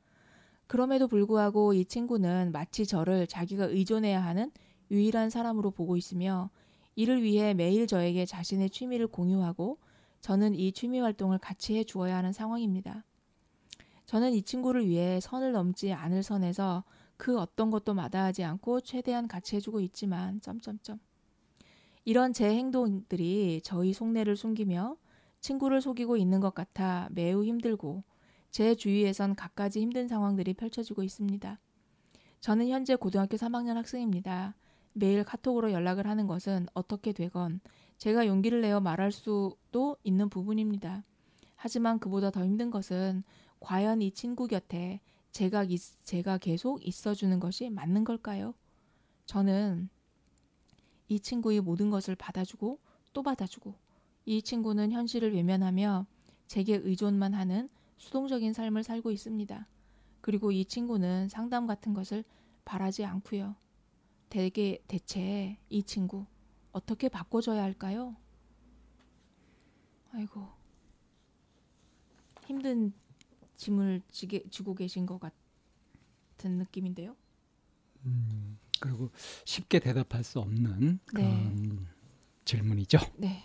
그럼에도 0.66 1.06
불구하고 1.06 1.74
이 1.74 1.84
친구는 1.84 2.50
마치 2.52 2.86
저를 2.86 3.26
자기가 3.26 3.66
의존해야 3.66 4.22
하는 4.22 4.50
유일한 4.90 5.30
사람으로 5.30 5.70
보고 5.70 5.96
있으며 5.96 6.50
이를 6.94 7.22
위해 7.22 7.54
매일 7.54 7.86
저에게 7.86 8.26
자신의 8.26 8.70
취미를 8.70 9.06
공유하고 9.06 9.78
저는 10.20 10.54
이 10.54 10.72
취미 10.72 10.98
활동을 10.98 11.38
같이 11.38 11.76
해 11.76 11.84
주어야 11.84 12.16
하는 12.16 12.32
상황입니다. 12.32 13.04
저는 14.06 14.32
이 14.32 14.42
친구를 14.42 14.88
위해 14.88 15.20
선을 15.20 15.52
넘지 15.52 15.92
않을 15.92 16.22
선에서 16.22 16.84
그 17.16 17.38
어떤 17.38 17.70
것도 17.70 17.94
마다하지 17.94 18.44
않고 18.44 18.80
최대한 18.80 19.26
같이 19.28 19.56
해주고 19.56 19.80
있지만 19.80 20.40
점점점 20.40 20.98
이런 22.04 22.32
제 22.32 22.48
행동들이 22.54 23.60
저희 23.64 23.92
속내를 23.92 24.36
숨기며 24.36 24.96
친구를 25.40 25.80
속이고 25.80 26.16
있는 26.16 26.40
것 26.40 26.54
같아 26.54 27.08
매우 27.10 27.44
힘들고 27.44 28.04
제 28.56 28.74
주위에선 28.74 29.34
갖가지 29.34 29.82
힘든 29.82 30.08
상황들이 30.08 30.54
펼쳐지고 30.54 31.02
있습니다. 31.02 31.60
저는 32.40 32.70
현재 32.70 32.96
고등학교 32.96 33.36
3학년 33.36 33.74
학생입니다. 33.74 34.54
매일 34.94 35.24
카톡으로 35.24 35.72
연락을 35.72 36.06
하는 36.06 36.26
것은 36.26 36.66
어떻게 36.72 37.12
되건 37.12 37.60
제가 37.98 38.26
용기를 38.26 38.62
내어 38.62 38.80
말할 38.80 39.12
수도 39.12 39.98
있는 40.04 40.30
부분입니다. 40.30 41.04
하지만 41.54 41.98
그보다 41.98 42.30
더 42.30 42.46
힘든 42.46 42.70
것은 42.70 43.24
과연 43.60 44.00
이 44.00 44.10
친구 44.10 44.46
곁에 44.46 45.02
제가, 45.32 45.66
제가 46.04 46.38
계속 46.38 46.82
있어주는 46.82 47.38
것이 47.38 47.68
맞는 47.68 48.04
걸까요? 48.04 48.54
저는 49.26 49.90
이 51.08 51.20
친구의 51.20 51.60
모든 51.60 51.90
것을 51.90 52.14
받아주고 52.16 52.78
또 53.12 53.22
받아주고 53.22 53.74
이 54.24 54.40
친구는 54.40 54.92
현실을 54.92 55.34
외면하며 55.34 56.06
제게 56.46 56.76
의존만 56.76 57.34
하는 57.34 57.68
수동적인 57.98 58.52
삶을 58.52 58.82
살고 58.82 59.10
있습니다. 59.10 59.66
그리고 60.20 60.50
이 60.50 60.64
친구는 60.64 61.28
상담 61.28 61.66
같은 61.66 61.94
것을 61.94 62.24
바라지 62.64 63.04
않고요. 63.04 63.56
대개 64.28 64.82
대체 64.88 65.58
이 65.68 65.82
친구 65.82 66.26
어떻게 66.72 67.08
바꿔줘야 67.08 67.62
할까요? 67.62 68.16
아이고 70.12 70.48
힘든 72.44 72.92
짐을 73.56 74.02
지게, 74.10 74.42
지고 74.50 74.74
계신 74.74 75.06
것 75.06 75.18
같은 75.18 76.58
느낌인데요. 76.58 77.16
음, 78.04 78.58
그리고 78.80 79.10
쉽게 79.44 79.80
대답할 79.80 80.22
수 80.22 80.38
없는 80.40 81.00
그런 81.06 81.56
네. 81.56 81.86
질문이죠. 82.44 82.98
네. 83.16 83.42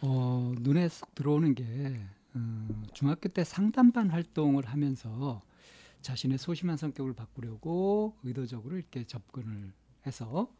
어, 0.00 0.54
눈에 0.60 0.88
쏙 0.88 1.14
들어오는 1.14 1.54
게 1.54 2.06
어, 2.36 2.68
중학교 2.92 3.30
때 3.30 3.44
상담반 3.44 4.10
활동을 4.10 4.66
하면서 4.66 5.40
자신의 6.02 6.36
소심한 6.36 6.76
성격을 6.76 7.14
바꾸려고 7.14 8.14
의도적으로 8.22 8.76
이렇게 8.76 9.04
접근을 9.04 9.72
해서 10.06 10.52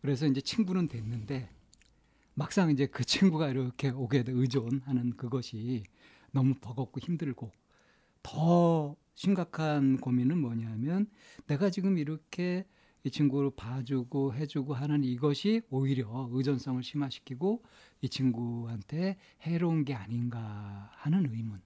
그래서 0.00 0.26
이제 0.26 0.40
친구는 0.40 0.86
됐는데 0.88 1.50
막상 2.34 2.70
이제 2.70 2.86
그 2.86 3.04
친구가 3.04 3.48
이렇게 3.48 3.90
오게 3.90 4.22
돼 4.22 4.32
의존하는 4.32 5.16
그것이 5.16 5.82
너무 6.30 6.54
버겁고 6.54 7.00
힘들고 7.00 7.50
더 8.22 8.96
심각한 9.14 9.98
고민은 9.98 10.38
뭐냐면 10.38 11.10
내가 11.46 11.68
지금 11.68 11.98
이렇게 11.98 12.64
이 13.04 13.10
친구를 13.10 13.50
봐주고 13.56 14.34
해주고 14.34 14.74
하는 14.74 15.02
이것이 15.02 15.62
오히려 15.70 16.28
의존성을 16.30 16.82
심화시키고 16.82 17.62
이 18.00 18.08
친구한테 18.08 19.16
해로운 19.42 19.84
게 19.84 19.94
아닌가 19.94 20.90
하는 20.94 21.26
의문. 21.32 21.60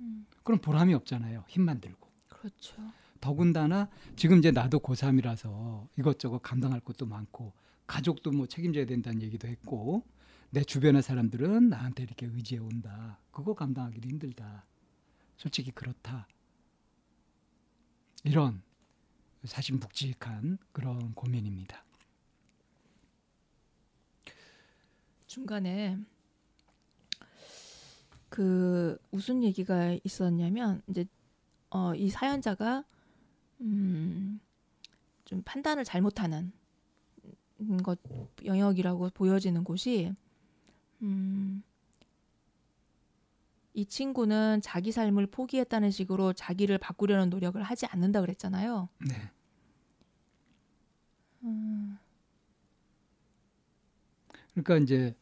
음. 0.00 0.26
그럼 0.42 0.60
보람이 0.60 0.92
없잖아요. 0.94 1.44
힘만 1.48 1.80
들고. 1.80 2.10
그렇죠. 2.28 2.76
더군다나 3.20 3.88
지금 4.16 4.38
이제 4.38 4.50
나도 4.50 4.80
고3이라서 4.80 5.86
이것저것 5.98 6.38
감당할 6.38 6.80
것도 6.80 7.06
많고 7.06 7.52
가족도 7.86 8.30
뭐 8.32 8.46
책임져야 8.46 8.86
된다는 8.86 9.20
얘기도 9.22 9.48
했고 9.48 10.04
내 10.50 10.64
주변의 10.64 11.02
사람들은 11.02 11.68
나한테 11.68 12.02
이렇게 12.02 12.26
의지해 12.26 12.60
온다. 12.60 13.18
그거 13.30 13.54
감당하기도 13.54 14.08
힘들다. 14.08 14.66
솔직히 15.36 15.70
그렇다. 15.70 16.26
이런 18.24 18.62
사실 19.44 19.76
묵직한 19.76 20.58
그런 20.72 21.14
고민입니다. 21.14 21.84
중간에 25.26 25.98
그 28.28 28.98
무슨 29.10 29.42
얘기가 29.42 29.96
있었냐면 30.04 30.82
이제 30.88 31.04
어, 31.70 31.94
이 31.94 32.10
사연자가 32.10 32.84
음, 33.60 34.40
좀 35.24 35.42
판단을 35.42 35.84
잘못하는 35.84 36.52
것 37.82 37.98
영역이라고 38.44 39.10
보여지는 39.10 39.64
곳이 39.64 40.12
음, 41.02 41.62
이 43.72 43.86
친구는 43.86 44.60
자기 44.62 44.92
삶을 44.92 45.26
포기했다는 45.28 45.90
식으로 45.90 46.32
자기를 46.32 46.78
바꾸려는 46.78 47.30
노력을 47.30 47.60
하지 47.62 47.86
않는다 47.86 48.20
그랬잖아요. 48.20 48.88
네. 49.08 49.30
음. 51.44 51.98
그러니까 54.52 54.76
이제 54.78 55.14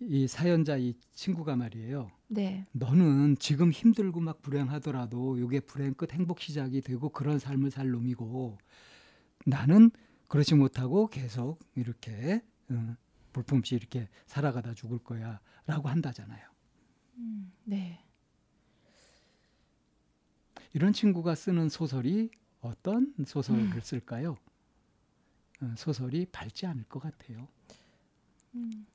이 0.00 0.26
사연자 0.26 0.76
이 0.76 0.94
친구가 1.12 1.56
말이에요. 1.56 2.10
네. 2.28 2.66
너는 2.72 3.36
지금 3.38 3.70
힘들고 3.70 4.20
막 4.20 4.42
불행하더라도 4.42 5.38
이게 5.38 5.60
불행 5.60 5.94
끝 5.94 6.12
행복 6.12 6.40
시작이 6.40 6.80
되고 6.80 7.08
그런 7.08 7.38
삶을 7.38 7.70
살 7.70 7.90
놈이고 7.90 8.58
나는 9.46 9.90
그렇지 10.28 10.54
못하고 10.56 11.06
계속 11.06 11.60
이렇게 11.76 12.42
어, 12.70 12.96
볼품없이 13.32 13.76
이렇게 13.76 14.08
살아가다 14.26 14.74
죽을 14.74 14.98
거야라고 14.98 15.88
한다잖아요. 15.88 16.53
음, 17.16 17.52
네. 17.64 18.00
이런 20.72 20.92
친구가 20.92 21.34
쓰는 21.34 21.68
소설이 21.68 22.30
어떤 22.60 23.14
소설을 23.24 23.60
음. 23.60 23.80
쓸까요? 23.80 24.36
어, 25.60 25.74
소설이 25.76 26.26
밝지 26.26 26.66
않을 26.66 26.84
것 26.84 27.00
같아요. 27.00 27.46
음, 28.54 28.86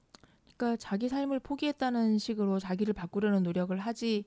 그러니까 0.57 0.75
자기 0.77 1.07
삶을 1.07 1.39
포기했다는 1.39 2.17
식으로 2.17 2.59
자기를 2.59 2.93
바꾸려는 2.93 3.43
노력을 3.43 3.77
하지 3.77 4.25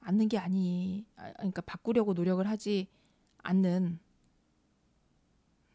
않는 0.00 0.28
게 0.28 0.38
아니, 0.38 1.04
아, 1.16 1.32
그러니까 1.32 1.62
바꾸려고 1.62 2.12
노력을 2.12 2.46
하지 2.46 2.86
않는 3.38 3.98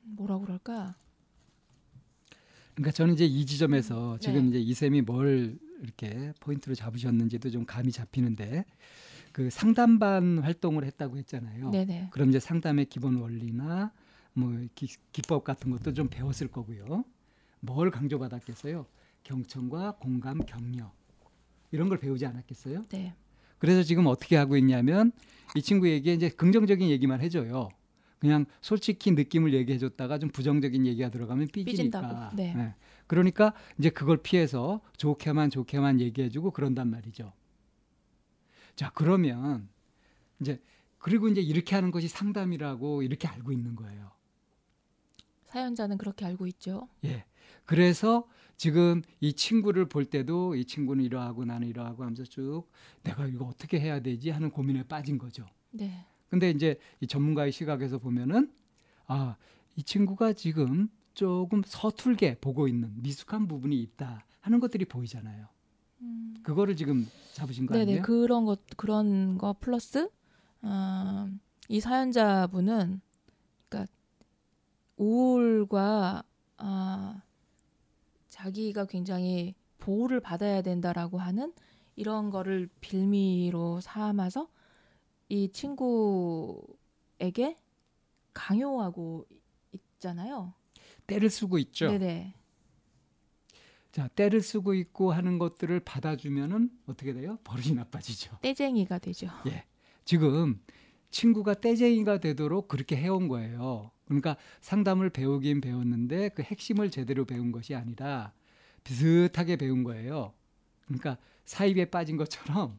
뭐라 0.04 0.38
그럴까? 0.40 0.96
그러니까 2.76 2.92
저는 2.92 3.14
이제 3.14 3.26
이 3.26 3.46
지점에서 3.46 4.14
음, 4.14 4.20
지금 4.20 4.44
네. 4.44 4.50
이제 4.50 4.60
이 4.60 4.74
쌤이 4.74 5.02
뭘 5.02 5.58
이렇게 5.82 6.34
포인트로 6.40 6.76
잡으셨는지도 6.76 7.50
좀 7.50 7.66
감이 7.66 7.92
잡히는데 7.92 8.66
그 9.32 9.50
상담반 9.50 10.40
활동을 10.40 10.86
했다고 10.86 11.18
했잖아요. 11.18 11.70
네네. 11.72 12.10
그럼 12.12 12.30
이제 12.30 12.40
상담의 12.40 12.86
기본 12.86 13.16
원리나 13.18 13.92
뭐 14.34 14.54
기, 14.76 14.88
기법 15.12 15.44
같은 15.44 15.72
것도 15.72 15.94
좀 15.94 16.08
배웠을 16.08 16.48
거고요. 16.48 17.04
뭘 17.60 17.92
강조받았겠어요? 17.92 18.86
경청과 19.24 19.98
공감, 20.00 20.40
격려 20.46 20.92
이런 21.72 21.90
걸 21.90 22.00
배우지 22.00 22.26
않았겠어요? 22.26 22.84
네. 22.90 23.14
그래서 23.58 23.84
지금 23.84 24.06
어떻게 24.08 24.36
하고 24.36 24.56
있냐면 24.58 25.12
이 25.56 25.62
친구에게 25.62 26.14
이제 26.14 26.30
긍정적인 26.30 26.90
얘기만 26.90 27.22
해줘요. 27.22 27.70
그냥 28.20 28.46
솔직히 28.62 29.12
느낌을 29.12 29.54
얘기해줬다가 29.54 30.18
좀 30.20 30.30
부정적인 30.30 30.86
얘기가 30.86 31.10
들어가면 31.10 31.48
삐지니까. 31.52 32.32
네. 32.36 32.54
네. 32.56 32.74
그러니까 33.08 33.54
이제 33.78 33.90
그걸 33.90 34.18
피해서 34.18 34.82
좋게만 34.98 35.50
좋게만 35.50 36.00
얘기해주고 36.02 36.52
그런단 36.52 36.90
말이죠. 36.90 37.34
자 38.76 38.92
그러면 38.94 39.70
이제 40.40 40.62
그리고 40.98 41.28
이제 41.28 41.42
이렇게 41.42 41.76
하는 41.76 41.92
것이 41.92 42.08
상담이라고 42.08 43.04
이렇게 43.04 43.28
알고 43.28 43.52
있는 43.52 43.76
거예요. 43.76 44.12
사연자는 45.46 45.98
그렇게 45.98 46.26
알고 46.26 46.48
있죠. 46.48 46.90
예. 47.06 47.26
그래서 47.66 48.28
지금 48.58 49.02
이 49.20 49.34
친구를 49.34 49.88
볼 49.88 50.06
때도 50.06 50.56
이 50.56 50.66
친구는 50.66 51.04
이러하고 51.04 51.46
나는 51.46 51.68
이러하고 51.68 52.04
하면서 52.04 52.24
쭉 52.24 52.66
내가 53.04 53.28
이거 53.28 53.46
어떻게 53.46 53.80
해야 53.80 54.00
되지 54.00 54.32
하는 54.32 54.50
고민에 54.50 54.84
빠진 54.84 55.18
거죠. 55.18 55.46
네. 55.72 56.06
근데 56.30 56.50
이제 56.50 56.80
이 57.00 57.08
전문가의 57.08 57.52
시각에서 57.52 58.00
보면은 58.00 58.52
아, 59.08 59.36
이 59.76 59.84
친구가 59.84 60.34
지금 60.34 60.90
조금 61.16 61.64
서툴게 61.66 62.40
보고 62.40 62.68
있는 62.68 62.94
미숙한 63.02 63.48
부분이 63.48 63.82
있다 63.82 64.26
하는 64.42 64.60
것들이 64.60 64.86
보이잖아요. 64.86 65.48
음. 66.02 66.36
그거를 66.44 66.76
지금 66.76 67.10
잡으신 67.34 67.66
거 67.66 67.74
네네, 67.74 67.82
아니에요? 67.84 68.02
그런 68.04 68.46
것 68.46 68.60
그런 68.78 69.38
거 69.38 69.56
플러스 69.60 70.10
어, 70.62 71.30
이 71.70 71.80
사연자분은 71.80 73.02
그러니까 73.70 73.92
우울과 74.98 76.24
아, 76.58 77.22
자기가 78.30 78.86
굉장히 78.86 79.56
보호를 79.80 80.20
받아야 80.20 80.62
된다라고 80.62 81.18
하는 81.18 81.54
이런 81.96 82.30
거를 82.30 82.70
빌미로 82.82 83.80
삼아서 83.82 84.50
이 85.30 85.50
친구에게 85.52 86.68
강요하고 88.34 89.26
있잖아요. 89.72 90.54
때를 91.08 91.30
쓰고 91.30 91.58
있죠. 91.60 91.90
네네. 91.90 92.34
자, 93.92 94.08
때를 94.10 94.42
쓰고 94.42 94.74
있고 94.74 95.14
하는 95.14 95.40
것들을 95.40 95.80
받아주면은 95.80 96.70
어떻게 96.86 97.14
돼요? 97.14 97.38
버릇이 97.44 97.74
나빠지죠. 97.76 98.40
떼쟁이가 98.42 99.00
되죠. 99.00 99.30
예. 99.48 99.64
지금 100.04 100.60
친구가 101.12 101.56
떼쟁이가 101.56 102.20
되도록 102.20 102.68
그렇게 102.68 102.98
해온 102.98 103.30
거예요. 103.30 103.92
그러니까 104.04 104.36
상담을 104.60 105.10
배우긴 105.10 105.62
배웠는데 105.62 106.30
그 106.30 106.44
핵심을 106.44 106.92
제대로 106.92 107.24
배운 107.26 107.52
것이 107.52 107.74
아니라 107.74 108.34
비슷하게 108.84 109.56
배운 109.56 109.84
거예요. 109.84 110.34
그러니까 110.86 111.18
사입에 111.46 111.86
빠진 111.86 112.18
것처럼 112.18 112.78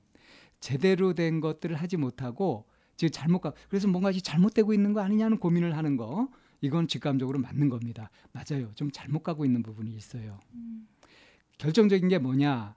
제대로 0.61 1.15
된 1.15 1.41
것들을 1.41 1.77
하지 1.77 1.97
못하고 1.97 2.67
지금 2.97 3.11
잘못 3.11 3.41
가 3.41 3.53
그래서 3.69 3.89
뭔가 3.89 4.13
잘못되고 4.13 4.73
있는 4.73 4.93
거 4.93 5.01
아니냐는 5.01 5.39
고민을 5.39 5.77
하는 5.77 5.97
거 5.97 6.29
이건 6.61 6.89
직감적으로 6.89 7.39
맞는 7.39 7.69
겁니다. 7.69 8.11
맞아요. 8.33 8.73
좀 8.75 8.91
잘못 8.91 9.23
가고 9.23 9.45
있는 9.45 9.63
부분이 9.63 9.95
있어요. 9.95 10.41
음. 10.55 10.89
결정적인 11.59 12.09
게 12.09 12.19
뭐냐? 12.19 12.77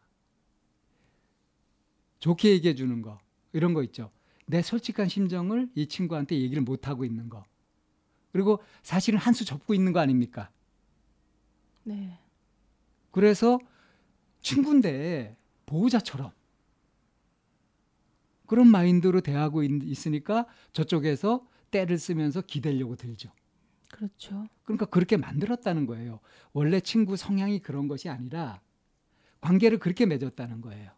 좋게 2.19 2.51
얘기해 2.51 2.75
주는 2.75 3.01
거. 3.01 3.19
이런 3.53 3.73
거 3.73 3.83
있죠. 3.83 4.11
내 4.45 4.61
솔직한 4.61 5.07
심정을 5.07 5.69
이 5.75 5.87
친구한테 5.87 6.35
얘기를 6.39 6.61
못 6.63 6.87
하고 6.87 7.05
있는 7.05 7.29
거. 7.29 7.45
그리고 8.31 8.61
사실은 8.83 9.17
한 9.19 9.33
수 9.33 9.45
접고 9.45 9.73
있는 9.73 9.93
거 9.93 9.99
아닙니까? 9.99 10.51
네. 11.83 12.19
그래서 13.11 13.59
친구인데 14.41 15.35
보호자처럼 15.65 16.31
그런 18.45 18.67
마인드로 18.67 19.21
대하고 19.21 19.63
있, 19.63 20.07
으니까 20.07 20.47
저쪽에서 20.73 21.45
때를 21.71 21.97
쓰면서 21.97 22.41
기대려고 22.41 22.95
들죠. 22.95 23.31
그렇죠. 23.91 24.47
그러니까 24.63 24.85
그렇게 24.85 25.17
만들었다는 25.17 25.85
거예요. 25.85 26.19
원래 26.53 26.79
친구 26.79 27.17
성향이 27.17 27.59
그런 27.59 27.87
것이 27.87 28.09
아니라 28.09 28.61
관계를 29.41 29.79
그렇게 29.79 30.05
맺었다는 30.05 30.61
거예요. 30.61 30.91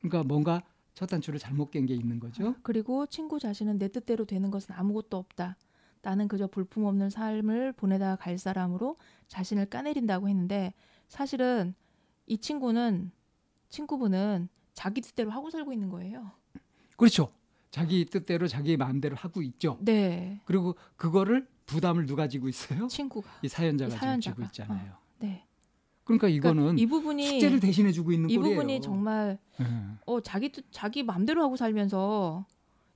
그러니까 0.00 0.22
뭔가 0.24 0.62
첫 0.94 1.06
단추를 1.06 1.38
잘못 1.38 1.70
깬 1.70 1.86
게 1.86 1.94
있는 1.94 2.18
거죠. 2.20 2.54
그리고 2.62 3.06
친구 3.06 3.38
자신은 3.38 3.78
내 3.78 3.88
뜻대로 3.88 4.24
되는 4.24 4.50
것은 4.50 4.74
아무것도 4.74 5.16
없다. 5.16 5.56
나는 6.02 6.28
그저 6.28 6.46
볼품없는 6.46 7.10
삶을 7.10 7.72
보내다 7.72 8.16
갈 8.16 8.38
사람으로 8.38 8.96
자신을 9.28 9.66
까내린다고 9.66 10.28
했는데 10.28 10.74
사실은 11.08 11.74
이 12.26 12.38
친구는 12.38 13.10
친구분은 13.68 14.48
자기 14.74 15.00
뜻대로 15.00 15.30
하고 15.30 15.50
살고 15.50 15.72
있는 15.72 15.88
거예요. 15.88 16.30
그렇죠. 16.96 17.32
자기 17.70 18.04
뜻대로 18.06 18.46
자기 18.48 18.76
마음대로 18.76 19.16
하고 19.16 19.42
있죠. 19.42 19.78
네. 19.80 20.40
그리고 20.44 20.74
그거를 20.96 21.46
부담을 21.66 22.06
누가 22.06 22.28
지고 22.28 22.48
있어요? 22.48 22.86
친구가. 22.88 23.28
이 23.42 23.48
사연자가, 23.48 23.94
이 23.94 23.98
사연자가. 23.98 24.34
지고 24.34 24.42
있잖아요. 24.46 24.92
어, 24.92 24.98
네. 25.18 25.44
그러니까 26.04 26.28
이거는 26.28 26.62
그러니까 26.62 26.82
이 26.82 26.86
부분이 26.86 27.28
숙제를 27.28 27.60
대신해 27.60 27.92
주고 27.92 28.12
있는 28.12 28.30
이. 28.30 28.38
부분이 28.38 28.80
정말 28.80 29.38
네. 29.58 29.66
어 30.06 30.20
자기 30.22 30.50
뜻 30.50 30.64
자기 30.70 31.02
맘대로 31.02 31.42
하고 31.42 31.56
살면서 31.56 32.46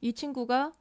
이 0.01 0.15
친구가 0.15 0.73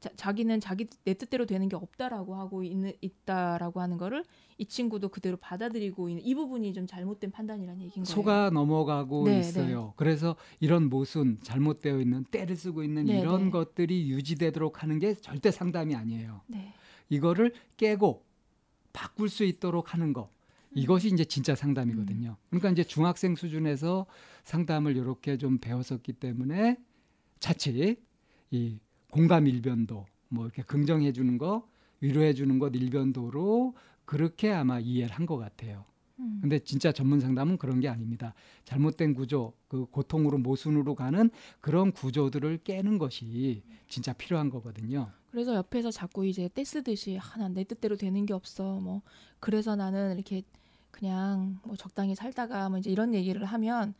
자, 0.00 0.32
기는 0.32 0.60
자기 0.60 0.86
내 1.04 1.12
뜻대로 1.12 1.44
되는 1.44 1.68
게 1.68 1.76
없다라고 1.76 2.34
하고 2.34 2.64
있는 2.64 2.92
있다라고 3.02 3.82
하는 3.82 3.98
거를 3.98 4.24
이 4.56 4.64
친구도 4.64 5.10
그대로 5.10 5.36
받아들이고 5.36 6.08
있는 6.08 6.24
이 6.24 6.34
부분이 6.34 6.72
좀 6.72 6.86
잘못된 6.86 7.30
판단이라는 7.30 7.82
얘기인 7.82 8.04
거예요. 8.04 8.14
속아 8.14 8.50
넘어가고 8.50 9.24
네, 9.24 9.40
있어요. 9.40 9.92
그래서 9.96 10.36
이런 10.58 10.88
모순, 10.88 11.38
잘못되어 11.42 12.00
있는 12.00 12.24
때를 12.24 12.56
쓰고 12.56 12.82
있는 12.82 13.04
네, 13.04 13.20
이런 13.20 13.44
네. 13.44 13.50
것들이 13.50 14.10
유지되도록 14.10 14.82
하는 14.82 14.98
게 14.98 15.14
절대 15.14 15.50
상담이 15.50 15.94
아니에요. 15.94 16.40
네. 16.46 16.72
이거를 17.10 17.52
깨고 17.76 18.24
바꿀 18.94 19.28
수 19.28 19.44
있도록 19.44 19.92
하는 19.92 20.14
거. 20.14 20.30
이것이 20.74 21.08
이제 21.08 21.24
진짜 21.24 21.54
상담이거든요. 21.54 22.36
그러니까 22.48 22.70
이제 22.70 22.84
중학생 22.84 23.34
수준에서 23.34 24.06
상담을 24.44 24.96
이렇게 24.96 25.36
좀 25.36 25.58
배웠었기 25.58 26.12
때문에 26.14 26.78
자칫 27.40 27.98
이 28.52 28.78
공감 29.10 29.46
일변도 29.46 30.06
뭐 30.28 30.44
이렇게 30.44 30.62
긍정해 30.62 31.12
주는 31.12 31.38
거, 31.38 31.66
위로해 32.00 32.32
주는 32.34 32.58
것 32.58 32.74
일변도로 32.74 33.74
그렇게 34.04 34.50
아마 34.52 34.78
이해를 34.80 35.14
한 35.14 35.26
것 35.26 35.36
같아요. 35.36 35.84
음. 36.18 36.38
근데 36.40 36.58
진짜 36.58 36.92
전문 36.92 37.20
상담은 37.20 37.56
그런 37.58 37.80
게 37.80 37.88
아닙니다. 37.88 38.34
잘못된 38.64 39.14
구조, 39.14 39.52
그 39.68 39.86
고통으로 39.86 40.38
모순으로 40.38 40.94
가는 40.94 41.30
그런 41.60 41.92
구조들을 41.92 42.58
깨는 42.64 42.98
것이 42.98 43.62
진짜 43.88 44.12
필요한 44.12 44.50
거거든요. 44.50 45.10
그래서 45.30 45.54
옆에서 45.54 45.90
자꾸 45.90 46.26
이제 46.26 46.48
떼쓰듯이 46.52 47.16
하나 47.16 47.48
내 47.48 47.64
뜻대로 47.64 47.96
되는 47.96 48.26
게 48.26 48.34
없어. 48.34 48.80
뭐 48.80 49.02
그래서 49.38 49.76
나는 49.76 50.14
이렇게 50.14 50.42
그냥 50.90 51.58
뭐 51.64 51.76
적당히 51.76 52.14
살다가 52.14 52.68
뭐 52.68 52.78
이제 52.78 52.90
이런 52.90 53.14
얘기를 53.14 53.44
하면 53.44 53.94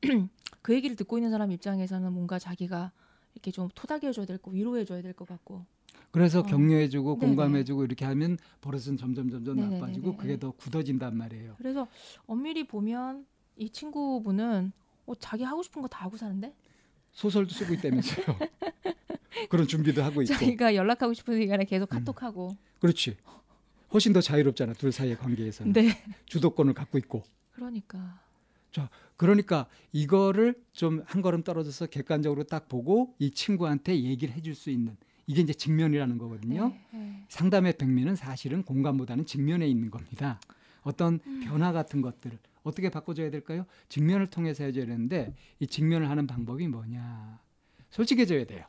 그 0.62 0.74
얘기를 0.74 0.94
듣고 0.96 1.18
있는 1.18 1.30
사람 1.30 1.50
입장에서는 1.50 2.12
뭔가 2.12 2.38
자기가 2.38 2.92
이렇게 3.34 3.50
좀 3.50 3.68
토닥여 3.74 4.12
줘야 4.12 4.26
될 4.26 4.38
거, 4.38 4.50
위로해 4.50 4.84
줘야 4.84 5.02
될 5.02 5.12
것 5.14 5.26
같고. 5.28 5.64
그래서 6.10 6.40
어. 6.40 6.42
격려해주고 6.42 7.18
네네. 7.18 7.26
공감해주고 7.26 7.84
이렇게 7.84 8.04
하면 8.04 8.36
버릇은 8.60 8.96
점점 8.96 9.30
점점 9.30 9.56
네네네네. 9.56 9.80
나빠지고 9.80 10.16
그게 10.16 10.38
더 10.38 10.50
굳어진단 10.52 11.16
말이에요. 11.16 11.54
그래서 11.58 11.86
엄밀히 12.26 12.66
보면 12.66 13.26
이 13.56 13.70
친구분은 13.70 14.72
어, 15.06 15.14
자기 15.16 15.44
하고 15.44 15.62
싶은 15.62 15.82
거 15.82 15.88
다 15.88 16.04
하고 16.04 16.16
사는데 16.16 16.54
소설도 17.12 17.52
쓰고 17.54 17.74
있다면서요. 17.74 18.24
그런 19.50 19.66
준비도 19.66 20.02
하고 20.02 20.22
있고. 20.22 20.34
자기가 20.34 20.74
연락하고 20.74 21.12
싶은 21.14 21.40
시간에 21.40 21.64
계속 21.64 21.92
음. 21.92 21.98
카톡하고. 22.04 22.56
그렇지. 22.80 23.16
훨씬 23.92 24.12
더 24.12 24.20
자유롭잖아. 24.20 24.72
둘 24.74 24.92
사이의 24.92 25.16
관계에서는. 25.16 25.72
네. 25.72 25.90
주도권을 26.26 26.74
갖고 26.74 26.98
있고. 26.98 27.22
그러니까. 27.52 28.20
그러니까 29.20 29.66
이거를 29.92 30.54
좀 30.72 31.02
한 31.06 31.20
걸음 31.20 31.42
떨어져서 31.42 31.86
객관적으로 31.86 32.44
딱 32.44 32.68
보고 32.68 33.14
이 33.18 33.30
친구한테 33.30 34.00
얘기를 34.00 34.34
해줄 34.34 34.54
수 34.54 34.70
있는 34.70 34.96
이게 35.26 35.42
이제 35.42 35.52
직면이라는 35.52 36.16
거거든요. 36.16 36.68
네, 36.68 36.98
네. 36.98 37.24
상담의 37.28 37.74
백미는 37.76 38.16
사실은 38.16 38.62
공감보다는 38.62 39.26
직면에 39.26 39.68
있는 39.68 39.90
겁니다. 39.90 40.40
어떤 40.82 41.20
음. 41.26 41.40
변화 41.44 41.70
같은 41.72 42.00
것들을 42.00 42.38
어떻게 42.62 42.88
바꿔줘야 42.88 43.30
될까요? 43.30 43.66
직면을 43.90 44.30
통해서 44.30 44.64
해줘야 44.64 44.86
되는데 44.86 45.34
이 45.58 45.66
직면을 45.66 46.08
하는 46.08 46.26
방법이 46.26 46.66
뭐냐? 46.68 47.40
솔직해져야 47.90 48.46
돼요. 48.46 48.64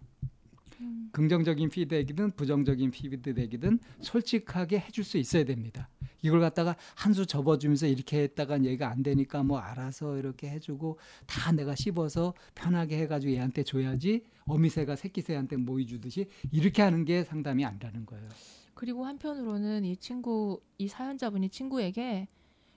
음. 0.82 1.10
긍정적인 1.14 1.70
피드백이든 1.70 2.32
부정적인 2.32 2.92
피드백이든 2.92 3.80
솔직하게 4.02 4.80
해줄 4.80 5.06
수 5.06 5.18
있어야 5.18 5.46
됩니다. 5.46 5.88
이걸 6.22 6.40
갖다가 6.40 6.76
한 6.96 7.12
수 7.14 7.26
접어주면서 7.26 7.88
이렇게 7.88 8.24
했다가 8.24 8.64
얘가 8.64 8.90
안 8.90 9.04
되니까 9.04 9.44
뭐 9.44 9.60
알아서 9.60 10.18
이렇게 10.18 10.50
해주고 10.50 10.98
다 11.26 11.52
내가 11.52 11.76
씹어서 11.76 12.34
편하게 12.56 13.00
해가지고 13.00 13.34
얘한테 13.34 13.64
줘야지 13.64 14.24
어미새가 14.46 14.96
새끼새한테 14.96 15.58
모이 15.58 15.86
주듯이 15.86 16.28
이렇게 16.52 16.82
하는 16.82 17.04
게 17.06 17.24
상담이 17.24 17.66
아니라는 17.66 18.06
거예요. 18.06 18.30
그리고 18.74 19.06
한편으로는 19.06 19.84
이 19.86 19.98
친구 19.98 20.62
이 20.78 20.88
사연자분이 20.88 21.50
친구에게 21.50 22.28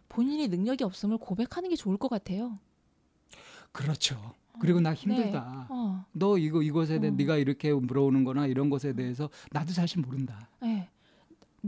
본인이 0.09 0.49
능력이 0.49 0.85
없음을 0.85 1.19
고백하는 1.19 1.69
게 1.71 1.77
좋을 1.77 1.97
것 1.97 2.09
같아요. 2.09 2.59
그렇죠. 3.73 4.35
그리고 4.61 4.81
나 4.81 4.95
힘들다. 4.95 5.67
네. 5.69 5.75
어, 5.75 6.05
너 6.13 6.39
이거 6.39 6.63
이것에 6.63 7.01
대해 7.01 7.13
어. 7.13 7.15
네가 7.17 7.37
이렇게 7.39 7.73
물어오는-거나 7.73 8.47
이런 8.47 8.71
것에 8.71 8.93
대해서 8.93 9.29
나도 9.51 9.73
사실 9.73 10.01
모른다. 10.01 10.49
네. 10.63 10.89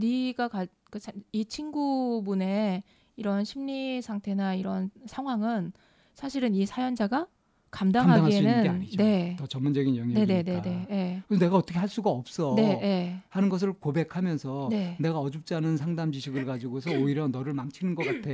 네가 0.01 0.47
가, 0.47 0.65
그 0.91 0.99
사- 0.99 1.11
이 1.31 1.43
친구분의 1.45 2.83
이런 3.15 3.43
심리 3.43 4.01
상태나 4.01 4.53
이런 4.53 4.91
상황은 5.07 5.73
사실은 6.13 6.53
이 6.53 6.65
사연자가 6.65 7.27
감당할 7.71 8.31
수 8.31 8.37
있는 8.37 8.61
게 8.61 8.67
감당하기에는 8.67 8.75
아니죠. 8.75 9.03
네, 9.03 9.35
더 9.37 9.47
전문적인 9.47 9.95
영역이니까. 9.97 10.25
네네네네, 10.25 10.85
네, 10.87 11.23
그래서 11.27 11.43
내가 11.43 11.57
어떻게 11.57 11.79
할 11.79 11.89
수가 11.89 12.09
없어. 12.11 12.53
네, 12.55 12.77
네, 12.79 13.23
하는 13.29 13.49
것을 13.49 13.73
고백하면서 13.73 14.67
네. 14.71 14.95
내가 14.99 15.19
어줍지 15.19 15.53
않은 15.55 15.77
상담 15.77 16.11
지식을 16.11 16.45
가지고서 16.45 16.91
오히려 16.93 17.27
너를 17.27 17.53
망치는 17.53 17.95
것 17.95 18.03
같아. 18.05 18.29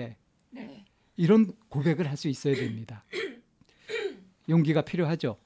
네. 0.52 0.86
이런 1.16 1.52
고백을 1.70 2.10
할 2.10 2.18
수 2.18 2.28
있어야 2.28 2.56
됩니다. 2.56 3.06
용기가 4.50 4.82
필요하죠. 4.82 5.38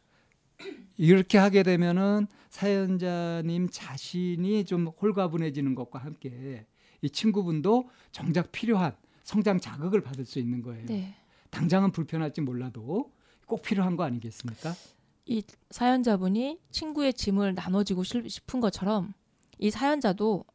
이렇게 0.97 1.37
하게 1.37 1.63
되면은 1.63 2.27
사연자님 2.49 3.69
자신이 3.69 4.65
좀 4.65 4.87
홀가분해지는 4.87 5.75
것과 5.75 5.99
함께 5.99 6.65
이 7.01 7.09
친구분도 7.09 7.89
정작 8.11 8.51
필요한 8.51 8.95
성장 9.23 9.59
자극을 9.59 10.01
받을 10.01 10.25
수 10.25 10.39
있는 10.39 10.61
거예요. 10.61 10.85
네. 10.87 11.15
당장은 11.51 11.91
불편할지 11.91 12.41
몰라도 12.41 13.11
꼭 13.45 13.61
필요한 13.61 13.95
거 13.95 14.03
아니겠습니까? 14.03 14.73
이 15.25 15.43
사연자분이 15.69 16.59
친구의 16.71 17.13
짐을 17.13 17.53
나눠지고 17.53 18.03
싶- 18.03 18.27
싶은 18.29 18.59
것처럼 18.59 19.13
이 19.59 19.69
사연자도 19.69 20.45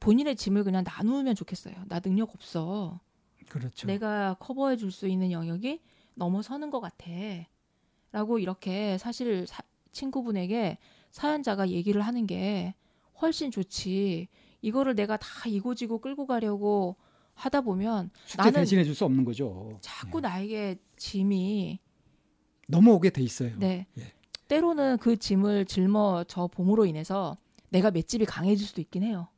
본인의 0.00 0.36
짐을 0.36 0.64
그냥 0.64 0.84
나누면 0.84 1.34
좋겠어요. 1.34 1.74
나 1.88 2.00
능력 2.00 2.34
없어. 2.34 3.00
그렇죠. 3.48 3.86
내가 3.86 4.34
커버해 4.38 4.76
줄 4.76 4.90
수 4.90 5.08
있는 5.08 5.32
영역이 5.32 5.80
넘어서는 6.14 6.70
것 6.70 6.80
같아. 6.80 7.06
라고 8.12 8.38
이렇게 8.38 8.98
사실 8.98 9.46
사, 9.46 9.62
친구분에게 9.92 10.78
사연자가 11.10 11.68
얘기를 11.70 12.02
하는 12.02 12.26
게 12.26 12.74
훨씬 13.20 13.50
좋지. 13.50 14.28
이거를 14.62 14.94
내가 14.94 15.16
다 15.16 15.48
이고지고 15.48 16.00
끌고 16.00 16.26
가려고 16.26 16.96
하다 17.34 17.60
보면 17.60 18.10
나는 18.36 18.52
대신해 18.60 18.82
줄 18.84 18.94
수 18.94 19.04
없는 19.04 19.24
거죠. 19.24 19.78
자꾸 19.80 20.20
네. 20.20 20.28
나에게 20.28 20.76
짐이 20.96 21.78
넘어오게 22.66 23.10
돼 23.10 23.22
있어요. 23.22 23.56
네. 23.58 23.86
예. 23.98 24.12
때로는 24.48 24.98
그 24.98 25.16
짐을 25.16 25.66
짊어져 25.66 26.48
봄으로 26.48 26.86
인해서 26.86 27.36
내가 27.70 27.90
맷집이 27.90 28.24
강해질 28.24 28.66
수도 28.66 28.80
있긴 28.80 29.02
해요. 29.04 29.28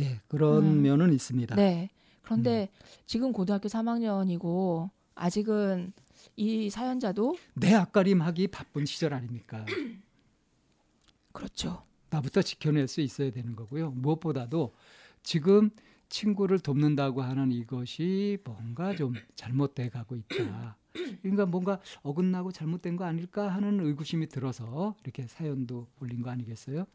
예, 0.00 0.20
그런 0.28 0.64
음. 0.64 0.82
면은 0.82 1.12
있습니다. 1.12 1.54
네. 1.56 1.90
그런데 2.22 2.68
지금 3.06 3.32
고등학교 3.32 3.68
3학년이고 3.68 4.90
아직은 5.14 5.92
이 6.36 6.68
사연자도 6.68 7.36
내 7.54 7.74
앞가림 7.74 8.20
하기 8.22 8.48
바쁜 8.48 8.84
시절 8.84 9.14
아닙니까? 9.14 9.64
그렇죠. 11.32 11.84
나부터 12.10 12.42
지켜낼 12.42 12.88
수 12.88 13.00
있어야 13.00 13.30
되는 13.30 13.56
거고요. 13.56 13.90
무엇보다도 13.90 14.74
지금 15.22 15.70
친구를 16.08 16.58
돕는다고 16.60 17.22
하는 17.22 17.50
이것이 17.50 18.38
뭔가 18.44 18.94
좀 18.94 19.14
잘못돼 19.34 19.88
가고 19.88 20.16
있다. 20.16 20.76
그러니까 21.20 21.46
뭔가 21.46 21.80
어긋나고 22.02 22.52
잘못된 22.52 22.96
거 22.96 23.04
아닐까 23.04 23.48
하는 23.48 23.80
의구심이 23.80 24.28
들어서 24.28 24.94
이렇게 25.02 25.26
사연도 25.26 25.88
올린 26.00 26.22
거 26.22 26.30
아니겠어요? 26.30 26.86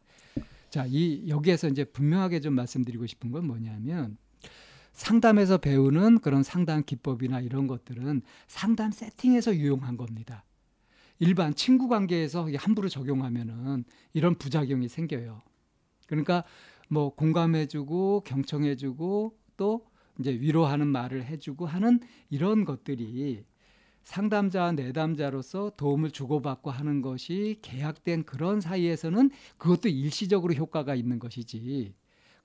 자, 0.70 0.86
이 0.88 1.28
여기에서 1.28 1.68
이제 1.68 1.84
분명하게 1.84 2.40
좀 2.40 2.54
말씀드리고 2.56 3.06
싶은 3.06 3.32
건 3.32 3.46
뭐냐면 3.46 4.18
상담에서 4.94 5.58
배우는 5.58 6.20
그런 6.20 6.44
상담 6.44 6.84
기법이나 6.84 7.40
이런 7.40 7.68
것들은 7.68 8.22
상담 8.48 8.92
세팅에서 8.92 9.56
유용한 9.56 9.98
겁니다. 9.98 10.44
일반 11.20 11.54
친구 11.54 11.88
관계에서 11.88 12.50
함부로 12.58 12.90
적용하면은 12.90 13.84
이런 14.14 14.36
부작용이 14.36 14.88
생겨요. 14.88 15.42
그러니까 16.08 16.44
뭐 16.90 17.14
공감해주고 17.16 18.24
경청해주고 18.26 19.38
또 19.56 19.86
이제 20.20 20.32
위로하는 20.32 20.88
말을 20.88 21.26
해주고 21.26 21.66
하는 21.66 22.00
이런 22.30 22.66
것들이 22.66 23.46
상담자와 24.04 24.74
내담자로서 24.74 25.74
도움을 25.78 26.12
주고받고 26.12 26.72
하는 26.72 27.02
것이 27.02 27.60
계약된 27.62 28.24
그런 28.24 28.60
사이에서는 28.60 29.30
그것도 29.58 29.90
일시적으로 29.90 30.54
효과가 30.54 30.96
있는 30.96 31.20
것이지 31.20 31.94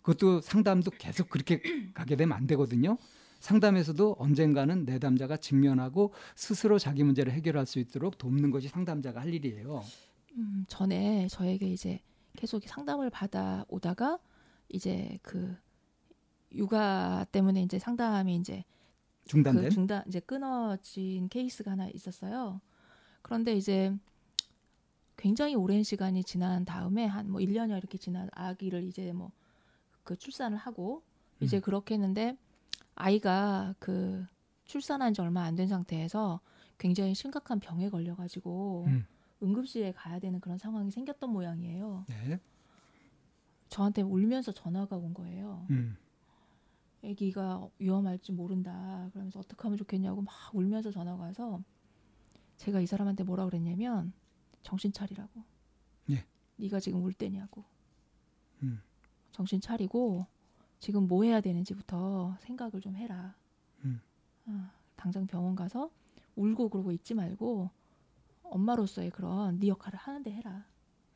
그것도 0.07 0.41
상담도 0.41 0.93
계속 0.93 1.29
그렇게 1.29 1.61
가게 1.93 2.15
되면 2.15 2.37
안 2.37 2.47
되거든요. 2.47 2.97
상담에서도 3.41 4.15
언젠가는 4.21 4.85
내담자가 4.85 5.37
직면하고 5.37 6.13
스스로 6.37 6.79
자기 6.79 7.03
문제를 7.03 7.33
해결할 7.33 7.67
수 7.67 7.81
있도록 7.81 8.17
돕는 8.17 8.53
것이 8.53 8.69
상담자가 8.69 9.21
할 9.21 9.35
일이에요. 9.35 9.83
음, 10.37 10.65
전에 10.69 11.27
저에게 11.29 11.67
이제 11.67 12.01
계속 12.37 12.63
상담을 12.65 13.11
받아 13.11 13.65
오다가 13.69 14.21
이제 14.69 15.19
그 15.23 15.57
육아 16.53 17.27
때문에 17.33 17.63
이제 17.63 17.81
상담이 17.81 18.37
이제 18.37 18.65
중단된 19.25 19.65
그 19.65 19.71
중단 19.71 20.05
이제 20.07 20.21
끊어진 20.21 21.29
케이스가 21.29 21.73
하나 21.73 21.89
있었어요. 21.89 22.61
그런데 23.23 23.55
이제 23.57 23.93
굉장히 25.17 25.57
오랜 25.57 25.83
시간이 25.83 26.23
지난 26.23 26.65
다음에 26.65 27.07
한 27.07 27.27
뭐 27.29 27.41
1년여 27.41 27.77
이렇게 27.77 27.99
지난 27.99 28.29
아기를 28.33 28.85
이제 28.85 29.13
뭐 29.13 29.33
그 30.07 30.17
출산을 30.17 30.57
하고 30.57 31.03
이제 31.41 31.59
음. 31.59 31.61
그렇게 31.61 31.95
했는데 31.95 32.39
아이가 32.95 33.75
그 33.79 34.25
출산한 34.65 35.13
지 35.13 35.21
얼마 35.21 35.43
안 35.43 35.55
된 35.57 35.67
상태에서 35.69 36.41
굉장히 36.79 37.15
심각한 37.15 37.61
병에 37.61 37.91
걸려 37.91 38.15
가지고 38.17 38.85
음. 38.89 39.05
응급실에 39.43 39.93
가야 39.93 40.19
되는 40.19 40.41
그런 40.41 40.57
상황이 40.57 40.91
생겼던 40.91 41.29
모양이에요. 41.31 42.05
네. 42.09 42.41
저한테 43.69 44.01
울면서 44.03 44.53
전화가 44.53 44.97
온 44.97 45.13
거예요. 45.13 45.67
음. 45.71 45.97
아기가 47.05 47.69
위험할지 47.79 48.33
모른다. 48.33 49.11
그러면서 49.13 49.41
어떻게 49.41 49.61
하면 49.63 49.77
좋겠냐고 49.77 50.23
막 50.23 50.33
울면서 50.55 50.91
전화가 50.91 51.23
와서 51.25 51.63
제가 52.57 52.81
이 52.81 52.87
사람한테 52.87 53.25
뭐라 53.25 53.45
그랬냐면 53.45 54.13
정신 54.63 54.93
차리라고. 54.93 55.43
예. 56.11 56.25
네가 56.57 56.81
지금 56.81 57.03
울 57.03 57.13
때냐고. 57.13 57.65
음. 58.63 58.81
정신 59.37 59.61
차리고 59.61 60.27
지금 60.79 61.07
뭐 61.07 61.25
해야 61.25 61.43
되는지부터 61.43 62.39
생각을 62.41 62.81
좀 62.81 62.97
해라. 62.97 63.35
음. 63.85 64.01
어, 64.47 64.71
당장 64.97 65.27
병원 65.27 65.55
가서 65.55 65.91
울고 66.37 66.71
그러고 66.71 66.91
있지 66.91 67.13
말고 67.13 67.69
엄마로서의 68.45 69.11
그런 69.11 69.59
네 69.59 69.69
역할을 69.69 69.99
하는데 69.99 70.33
해라. 70.33 70.65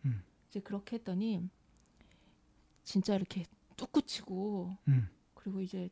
음. 0.04 0.22
이제 0.50 0.60
그렇게 0.60 0.96
했더니 0.96 1.48
진짜 2.84 3.14
이렇게 3.14 3.46
뚝 3.74 3.90
굳히고 3.90 4.76
음. 4.88 5.08
그리고 5.32 5.62
이제 5.62 5.88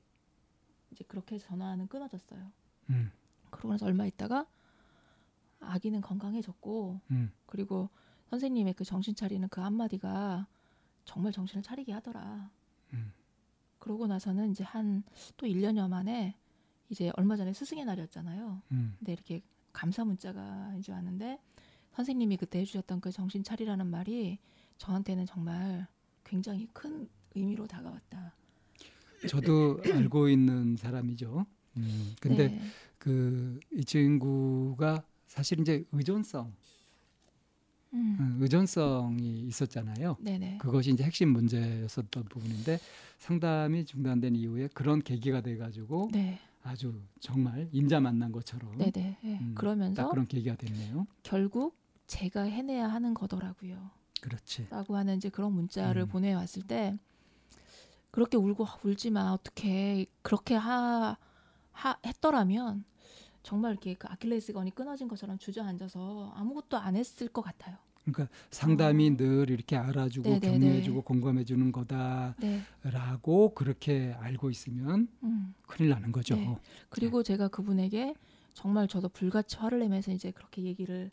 이제 0.90 1.04
그렇게 1.08 1.36
해서 1.36 1.46
전화는 1.48 1.88
끊어졌어요. 1.88 2.52
음. 2.90 3.10
그러고 3.48 3.70
나서 3.70 3.86
얼마 3.86 4.04
있다가 4.04 4.46
아기는 5.60 6.02
건강해졌고 6.02 7.00
음. 7.10 7.32
그리고 7.46 7.88
선생님의 8.28 8.74
그 8.74 8.84
정신 8.84 9.14
차리는 9.14 9.48
그 9.48 9.62
한마디가 9.62 10.46
정말 11.08 11.32
정신을 11.32 11.62
차리게 11.62 11.90
하더라. 11.94 12.50
음. 12.92 13.12
그러고 13.78 14.06
나서는 14.06 14.50
이제 14.50 14.62
한 14.62 15.02
또 15.38 15.46
1년여 15.46 15.88
만에 15.88 16.36
이제 16.90 17.10
얼마 17.16 17.36
전에 17.36 17.52
스승의 17.52 17.84
날이었잖아요. 17.86 18.62
음. 18.72 18.94
근데 18.98 19.12
이렇게 19.12 19.40
감사 19.72 20.04
문자가 20.04 20.74
이제 20.78 20.92
왔는데 20.92 21.38
선생님이 21.92 22.36
그때 22.36 22.60
해주셨던 22.60 23.00
그 23.00 23.10
정신 23.10 23.42
차리라는 23.42 23.86
말이 23.86 24.38
저한테는 24.76 25.24
정말 25.26 25.86
굉장히 26.24 26.68
큰 26.72 27.08
의미로 27.34 27.66
다가왔다. 27.66 28.34
저도 29.28 29.80
알고 30.12 30.28
있는 30.28 30.76
사람이죠. 30.76 31.46
음. 31.78 32.14
근데 32.20 32.48
네. 32.48 32.60
그이 32.98 33.84
친구가 33.84 35.02
사실 35.26 35.60
이제 35.60 35.84
의존성, 35.92 36.52
음. 37.98 38.16
음, 38.20 38.38
의존성이 38.40 39.40
있었잖아요. 39.40 40.16
네네. 40.20 40.58
그것이 40.58 40.90
이제 40.90 41.04
핵심 41.04 41.30
문제였었던 41.30 42.24
부분인데 42.24 42.78
상담이 43.18 43.84
중단된 43.84 44.36
이후에 44.36 44.68
그런 44.72 45.02
계기가 45.02 45.40
돼가지고 45.40 46.10
네. 46.12 46.38
아주 46.62 47.00
정말 47.20 47.68
인자 47.72 48.00
만난 48.00 48.30
것처럼 48.32 48.76
네네. 48.78 49.18
네. 49.22 49.38
음, 49.40 49.54
그러면서 49.54 50.02
딱 50.02 50.10
그런 50.10 50.26
계기가 50.26 50.56
됐네요. 50.56 51.06
결국 51.22 51.76
제가 52.06 52.42
해내야 52.42 52.88
하는 52.88 53.14
거더라고요. 53.14 53.90
그렇지. 54.20 54.66
라고 54.70 54.96
하는 54.96 55.16
이제 55.16 55.28
그런 55.28 55.52
문자를 55.52 56.02
음. 56.02 56.08
보내왔을 56.08 56.62
때 56.62 56.98
그렇게 58.10 58.36
울고 58.36 58.66
아, 58.66 58.78
울지 58.82 59.10
마 59.10 59.32
어떻게 59.32 60.06
그렇게 60.22 60.54
하, 60.54 61.16
하 61.72 61.96
했더라면 62.04 62.84
정말 63.42 63.72
이렇게 63.72 63.94
그 63.94 64.08
아킬레스건이 64.10 64.74
끊어진 64.74 65.08
것처럼 65.08 65.38
주저앉아서 65.38 66.32
아무것도 66.34 66.76
안 66.76 66.96
했을 66.96 67.28
것 67.28 67.42
같아요. 67.42 67.76
그러니까 68.12 68.34
상담이 68.50 69.10
어. 69.10 69.16
늘 69.16 69.50
이렇게 69.50 69.76
알아주고 69.76 70.28
네네네. 70.28 70.58
격려해주고 70.58 71.02
공감해주는 71.02 71.72
거다라고 71.72 72.34
네. 72.40 73.54
그렇게 73.54 74.14
알고 74.18 74.50
있으면 74.50 75.08
음. 75.22 75.54
큰일 75.66 75.90
나는 75.90 76.12
거죠. 76.12 76.36
네. 76.36 76.56
그리고 76.88 77.22
제가 77.22 77.48
그분에게 77.48 78.14
정말 78.54 78.88
저도 78.88 79.08
불같이 79.08 79.56
화를 79.56 79.78
내면서 79.80 80.12
이제 80.12 80.30
그렇게 80.30 80.62
얘기를 80.62 81.10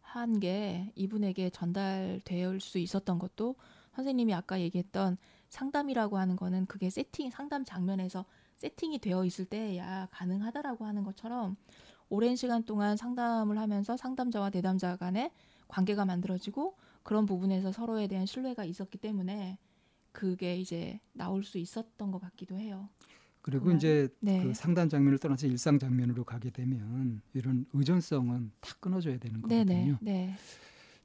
한 0.00 0.40
게 0.40 0.90
이분에게 0.96 1.50
전달될 1.50 2.58
수 2.60 2.78
있었던 2.78 3.18
것도 3.20 3.54
선생님이 3.94 4.34
아까 4.34 4.60
얘기했던 4.60 5.16
상담이라고 5.50 6.18
하는 6.18 6.34
거는 6.34 6.66
그게 6.66 6.90
세팅 6.90 7.30
상담 7.30 7.64
장면에서 7.64 8.24
세팅이 8.56 8.98
되어 8.98 9.24
있을 9.24 9.44
때야 9.44 10.08
가능하다라고 10.10 10.84
하는 10.84 11.04
것처럼 11.04 11.56
오랜 12.08 12.34
시간 12.34 12.64
동안 12.64 12.96
상담을 12.96 13.56
하면서 13.58 13.96
상담자와 13.96 14.50
내담자 14.50 14.96
간의 14.96 15.30
관계가 15.70 16.04
만들어지고 16.04 16.76
그런 17.02 17.26
부분에서 17.26 17.72
서로에 17.72 18.06
대한 18.06 18.26
신뢰가 18.26 18.64
있었기 18.64 18.98
때문에 18.98 19.58
그게 20.12 20.56
이제 20.56 21.00
나올 21.12 21.44
수 21.44 21.58
있었던 21.58 22.10
것 22.10 22.20
같기도 22.20 22.56
해요. 22.56 22.88
그리고 23.42 23.64
정말. 23.64 23.76
이제 23.76 24.08
네. 24.20 24.42
그 24.42 24.52
상담 24.52 24.88
장면을 24.88 25.18
떠나서 25.18 25.46
일상 25.46 25.78
장면으로 25.78 26.24
가게 26.24 26.50
되면 26.50 27.22
이런 27.32 27.64
의존성은 27.72 28.52
다 28.60 28.74
끊어줘야 28.80 29.18
되는 29.18 29.40
거거든요. 29.40 29.96
네. 30.00 30.34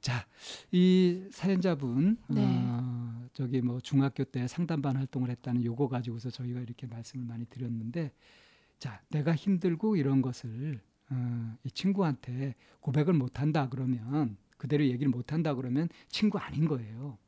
자, 0.00 0.26
이 0.70 1.26
사연자분 1.30 2.18
네. 2.28 2.44
어, 2.44 3.26
저기 3.32 3.62
뭐 3.62 3.80
중학교 3.80 4.22
때 4.24 4.46
상담반 4.46 4.96
활동을 4.96 5.30
했다는 5.30 5.64
요거 5.64 5.88
가지고서 5.88 6.30
저희가 6.30 6.60
이렇게 6.60 6.86
말씀을 6.86 7.24
많이 7.24 7.46
드렸는데, 7.46 8.12
자, 8.78 9.00
내가 9.08 9.34
힘들고 9.34 9.96
이런 9.96 10.20
것을 10.20 10.80
어, 11.10 11.56
이 11.64 11.70
친구한테 11.70 12.54
고백을 12.80 13.14
못 13.14 13.40
한다 13.40 13.68
그러면 13.70 14.36
그대로 14.56 14.84
얘기를 14.84 15.08
못 15.08 15.32
한다 15.32 15.54
그러면 15.54 15.88
친구 16.08 16.38
아닌 16.38 16.66
거예요. 16.66 17.18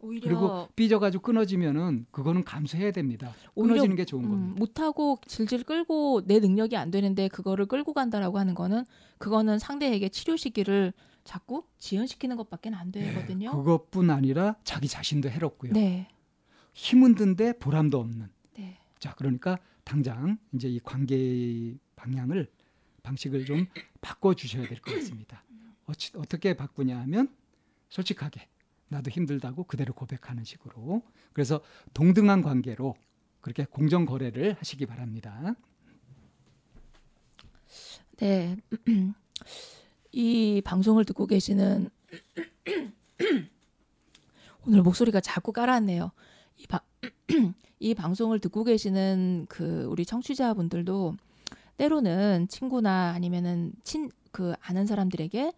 그리고 0.00 0.68
삐져가지고 0.76 1.22
끊어지면은 1.22 2.06
그거는 2.12 2.44
감수해야 2.44 2.92
됩니다. 2.92 3.34
끊어지는 3.56 3.96
게 3.96 4.04
좋은 4.04 4.24
음, 4.24 4.30
겁니다. 4.30 4.58
못하고 4.60 5.18
질질 5.26 5.64
끌고 5.64 6.22
내 6.24 6.38
능력이 6.38 6.76
안 6.76 6.92
되는데 6.92 7.26
그거를 7.26 7.66
끌고 7.66 7.94
간다라고 7.94 8.38
하는 8.38 8.54
거는 8.54 8.84
그거는 9.18 9.58
상대에게 9.58 10.08
치료 10.10 10.36
시기를 10.36 10.92
자꾸 11.24 11.64
지연시키는 11.78 12.36
것밖에 12.36 12.70
안 12.72 12.92
되거든요. 12.92 13.50
그것뿐 13.50 14.10
아니라 14.10 14.54
자기 14.62 14.86
자신도 14.86 15.30
해롭고요. 15.30 15.72
네. 15.72 16.08
힘은 16.74 17.16
든데 17.16 17.54
보람도 17.58 17.98
없는. 17.98 18.28
네. 18.56 18.78
자, 19.00 19.14
그러니까 19.16 19.58
당장 19.82 20.38
이제 20.54 20.68
이 20.68 20.78
관계 20.78 21.74
방향을 21.96 22.48
방식을 23.02 23.44
좀 23.46 23.66
바꿔 24.00 24.32
주셔야 24.34 24.66
될 24.68 24.80
것 24.80 24.94
같습니다. 24.94 25.42
어떻게 26.16 26.54
바꾸냐 26.54 26.98
하면 27.00 27.34
솔직하게 27.88 28.48
나도 28.88 29.10
힘들다고 29.10 29.64
그대로 29.64 29.92
고백하는 29.92 30.44
식으로 30.44 31.02
그래서 31.32 31.60
동등한 31.94 32.42
관계로 32.42 32.94
그렇게 33.40 33.64
공정 33.64 34.04
거래를 34.06 34.54
하시기 34.54 34.86
바랍니다. 34.86 35.54
네. 38.16 38.56
이 40.12 40.62
방송을 40.64 41.04
듣고 41.04 41.26
계시는 41.26 41.90
오늘 44.66 44.82
목소리가 44.82 45.20
자꾸 45.20 45.52
깔았네요. 45.52 46.10
이, 46.56 46.66
바, 46.66 46.82
이 47.78 47.94
방송을 47.94 48.40
듣고 48.40 48.64
계시는 48.64 49.46
그 49.48 49.84
우리 49.84 50.04
청취자분들도 50.04 51.16
때로는 51.76 52.48
친구나 52.48 53.10
아니면은 53.10 53.72
친 53.84 54.10
그 54.30 54.54
아는 54.60 54.86
사람들에게 54.86 55.52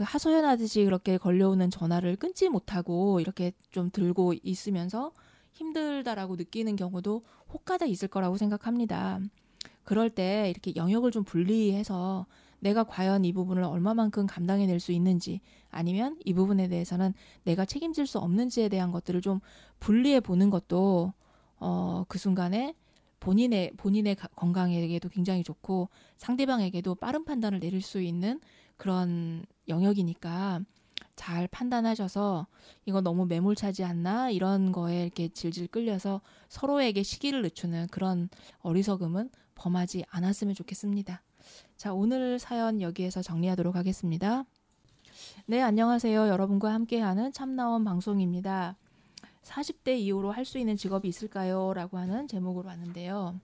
그 0.00 0.04
하소연하듯이 0.06 0.86
그렇게 0.86 1.18
걸려오는 1.18 1.68
전화를 1.68 2.16
끊지 2.16 2.48
못하고 2.48 3.20
이렇게 3.20 3.52
좀 3.68 3.90
들고 3.90 4.32
있으면서 4.42 5.12
힘들다라고 5.52 6.36
느끼는 6.36 6.76
경우도 6.76 7.22
혹가다 7.52 7.84
있을 7.84 8.08
거라고 8.08 8.38
생각합니다. 8.38 9.20
그럴 9.84 10.08
때 10.08 10.48
이렇게 10.48 10.74
영역을 10.74 11.10
좀 11.10 11.22
분리해서 11.22 12.24
내가 12.60 12.82
과연 12.84 13.26
이 13.26 13.34
부분을 13.34 13.62
얼마만큼 13.62 14.26
감당해낼 14.26 14.80
수 14.80 14.92
있는지 14.92 15.42
아니면 15.70 16.16
이 16.24 16.32
부분에 16.32 16.68
대해서는 16.68 17.12
내가 17.44 17.66
책임질 17.66 18.06
수 18.06 18.18
없는지에 18.20 18.70
대한 18.70 18.92
것들을 18.92 19.20
좀 19.20 19.40
분리해 19.80 20.20
보는 20.20 20.48
것도 20.48 21.12
어, 21.58 22.04
그 22.08 22.16
순간에 22.16 22.74
본인의 23.20 23.72
본인의 23.76 24.16
건강에게도 24.34 25.10
굉장히 25.10 25.42
좋고 25.42 25.90
상대방에게도 26.16 26.94
빠른 26.94 27.26
판단을 27.26 27.60
내릴 27.60 27.82
수 27.82 28.00
있는 28.00 28.40
그런 28.80 29.44
영역이니까 29.68 30.62
잘 31.14 31.46
판단하셔서 31.48 32.46
이거 32.86 33.02
너무 33.02 33.26
매몰차지 33.26 33.84
않나 33.84 34.30
이런 34.30 34.72
거에 34.72 35.02
이렇게 35.02 35.28
질질 35.28 35.68
끌려서 35.68 36.22
서로에게 36.48 37.02
시기를 37.02 37.42
늦추는 37.42 37.88
그런 37.90 38.30
어리석음은 38.60 39.28
범하지 39.54 40.06
않았으면 40.08 40.54
좋겠습니다. 40.54 41.22
자, 41.76 41.92
오늘 41.92 42.38
사연 42.38 42.80
여기에서 42.80 43.20
정리하도록 43.20 43.76
하겠습니다. 43.76 44.46
네, 45.44 45.60
안녕하세요. 45.60 46.28
여러분과 46.28 46.72
함께하는 46.72 47.32
참나원 47.32 47.84
방송입니다. 47.84 48.78
40대 49.42 49.98
이후로 49.98 50.32
할 50.32 50.46
수 50.46 50.58
있는 50.58 50.76
직업이 50.78 51.06
있을까요? 51.06 51.74
라고 51.74 51.98
하는 51.98 52.28
제목으로 52.28 52.68
왔는데요. 52.68 53.38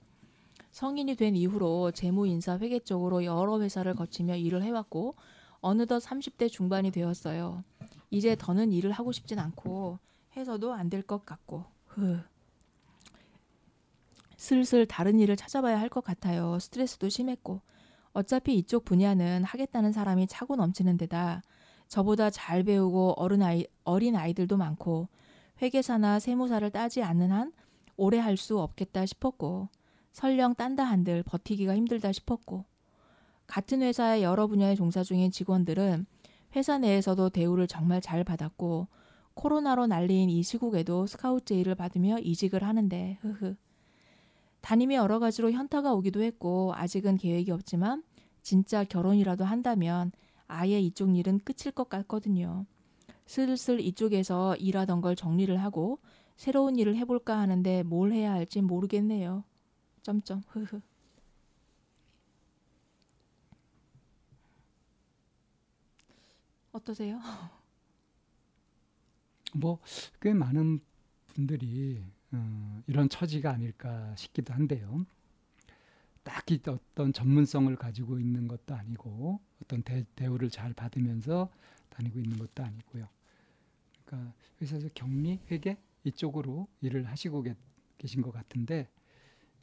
성인이 0.77 1.15
된 1.15 1.35
이후로 1.37 1.93
재무 1.93 2.27
인사 2.27 2.59
회계 2.59 2.79
쪽으로 2.79 3.25
여러 3.25 3.59
회사를 3.63 3.95
거치며 3.95 4.37
일을 4.37 4.63
해왔고 4.63 5.15
어느덧 5.63 6.03
30대 6.03 6.51
중반이 6.51 6.91
되었어요. 6.91 7.65
이제 8.11 8.37
더는 8.39 8.73
일을 8.73 8.93
하고 8.93 9.11
싶진 9.11 9.39
않고 9.39 9.99
해서도 10.37 10.75
안 10.75 10.91
될 10.91 11.01
것 11.03 11.25
같고 11.25 11.65
흐. 11.87 12.21
슬슬 14.37 14.85
다른 14.85 15.19
일을 15.19 15.35
찾아봐야 15.37 15.81
할 15.81 15.89
것 15.89 16.05
같아요. 16.05 16.59
스트레스도 16.59 17.09
심했고 17.09 17.63
어차피 18.13 18.55
이쪽 18.59 18.85
분야는 18.85 19.45
하겠다는 19.45 19.93
사람이 19.93 20.27
차고 20.27 20.57
넘치는 20.57 20.99
데다 20.99 21.41
저보다 21.89 22.29
잘 22.29 22.65
배우고 22.65 23.15
어른 23.17 23.41
아이, 23.41 23.65
어린 23.85 24.15
아이들도 24.15 24.59
많고 24.59 25.09
회계사나 25.63 26.19
세무사를 26.21 26.69
따지 26.71 27.03
않는 27.03 27.33
한 27.33 27.55
오래 27.97 28.19
할 28.19 28.37
수 28.37 28.61
없겠다 28.61 29.07
싶었고 29.07 29.71
설령 30.17 30.55
딴다 30.55 30.83
한들 30.83 31.23
버티기가 31.25 31.77
힘들다 31.77 32.11
싶었고 32.11 32.65
같은 33.47 33.83
회사의 33.83 34.23
여러 34.23 34.47
분야에 34.47 34.75
종사 34.75 35.03
중인 35.03 35.31
직원들은 35.31 36.07
회사 36.57 36.79
내에서도 36.79 37.29
대우를 37.29 37.67
정말 37.67 38.01
잘 38.01 38.25
받았고 38.25 38.89
코로나로 39.35 39.87
날린 39.89 40.31
이 40.31 40.43
시국에도 40.43 41.07
스카우트 41.07 41.45
제의를 41.45 41.75
받으며 41.75 42.19
이직을 42.19 42.65
하는데 42.65 43.19
흐흐 43.21 43.57
담임이 44.63 44.95
여러 44.95 45.19
가지로 45.19 45.53
현타가 45.53 45.93
오기도 45.93 46.23
했고 46.23 46.73
아직은 46.75 47.19
계획이 47.19 47.51
없지만 47.51 48.03
진짜 48.41 48.85
결혼이라도 48.85 49.45
한다면 49.45 50.13
아예 50.47 50.81
이쪽 50.81 51.15
일은 51.15 51.41
끝일 51.41 51.73
것 51.73 51.91
같거든요. 51.91 52.65
슬슬 53.27 53.81
이쪽에서 53.81 54.57
일하던 54.57 55.03
걸 55.03 55.15
정리를 55.15 55.55
하고 55.59 55.99
새로운 56.37 56.77
일을 56.77 56.97
해볼까 56.97 57.39
하는데 57.39 57.83
뭘 57.83 58.13
해야 58.13 58.33
할지 58.33 58.63
모르겠네요. 58.63 59.45
점점 60.07 60.41
흐흐. 60.51 60.81
어떠세요? 66.73 67.21
뭐 69.55 69.81
꽤 70.21 70.33
많은 70.33 70.81
분들이 71.27 72.05
어, 72.31 72.83
이런 72.87 73.09
처지가 73.09 73.51
아닐까 73.51 74.15
싶기도 74.17 74.55
한데요. 74.55 75.05
딱히 76.23 76.61
어떤 76.69 77.13
전문성을 77.13 77.75
가지고 77.77 78.21
있는 78.21 78.47
것도 78.47 78.75
아니고 78.77 79.41
어떤 79.63 79.83
대, 79.83 80.05
대우를 80.15 80.51
잘 80.51 80.73
받으면서 80.73 81.51
다니고 81.89 82.21
있는 82.21 82.39
것도 82.39 82.63
아니고요. 82.63 83.09
그러니까 84.05 84.33
회사에서 84.61 84.89
격리, 84.95 85.41
회계 85.51 85.77
이쪽으로 86.05 86.69
일을 86.81 87.07
하시고 87.09 87.43
계, 87.43 87.57
계신 87.99 88.23
것 88.23 88.31
같은데 88.31 88.89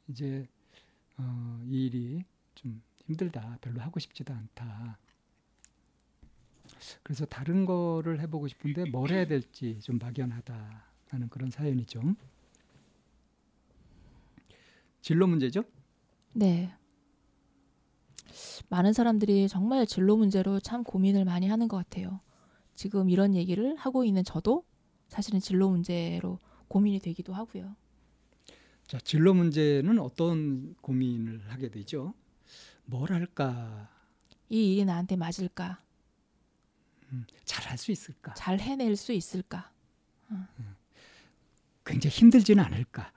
이제 0.08 0.48
어, 1.18 1.62
이 1.66 1.86
일이 1.86 2.24
좀 2.56 2.82
힘들다, 3.06 3.58
별로 3.62 3.82
하고 3.82 4.00
싶지도 4.00 4.34
않다. 4.34 4.98
그래서 7.04 7.26
다른 7.26 7.66
거를 7.66 8.20
해보고 8.22 8.48
싶은데 8.48 8.86
뭘 8.90 9.12
해야 9.12 9.26
될지 9.26 9.80
좀 9.82 9.98
막연하다라는 10.00 11.30
그런 11.30 11.50
사연이죠. 11.50 12.02
진로 15.02 15.28
문제죠? 15.28 15.64
네. 16.34 16.74
많은 18.70 18.94
사람들이 18.94 19.48
정말 19.48 19.86
진로 19.86 20.16
문제로 20.16 20.60
참 20.60 20.84
고민을 20.84 21.26
많이 21.26 21.48
하는 21.48 21.68
것 21.68 21.78
같아요. 21.78 22.22
지금 22.76 23.10
이런 23.10 23.36
얘기를 23.36 23.76
하고 23.76 24.04
있는 24.04 24.24
저도 24.24 24.66
사실은 25.08 25.40
진로 25.40 25.70
문제로 25.70 26.40
고민이 26.70 27.00
되기도 27.00 27.34
하고요. 27.34 27.76
자, 28.94 29.00
진로 29.00 29.34
문제는 29.34 29.98
어떤 29.98 30.76
고민을 30.76 31.42
하게 31.50 31.70
되죠? 31.72 32.14
뭘 32.86 33.12
할까? 33.12 33.90
이 34.50 34.74
일이 34.74 34.86
나한테 34.86 35.16
맞을까? 35.16 35.82
음, 37.12 37.26
잘할 37.44 37.80
수 37.80 37.92
있을까? 37.92 38.36
잘 38.36 38.60
해낼 38.60 38.96
수 38.96 39.12
있을까? 39.12 39.72
음, 40.30 40.46
굉장히 41.84 42.16
힘들지는 42.16 42.64
않을까? 42.64 43.12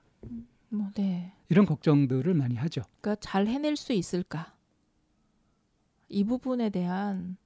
뭐, 0.69 0.89
네. 0.95 1.31
이런 1.47 1.67
걱정들을 1.67 2.33
많이 2.33 2.55
하죠. 2.55 2.81
그러니까 2.99 3.21
잘 3.21 3.45
해낼 3.45 3.75
수 3.75 3.93
있을까? 3.93 4.55
이 6.09 6.23
부분에 6.23 6.71
대한 6.71 7.37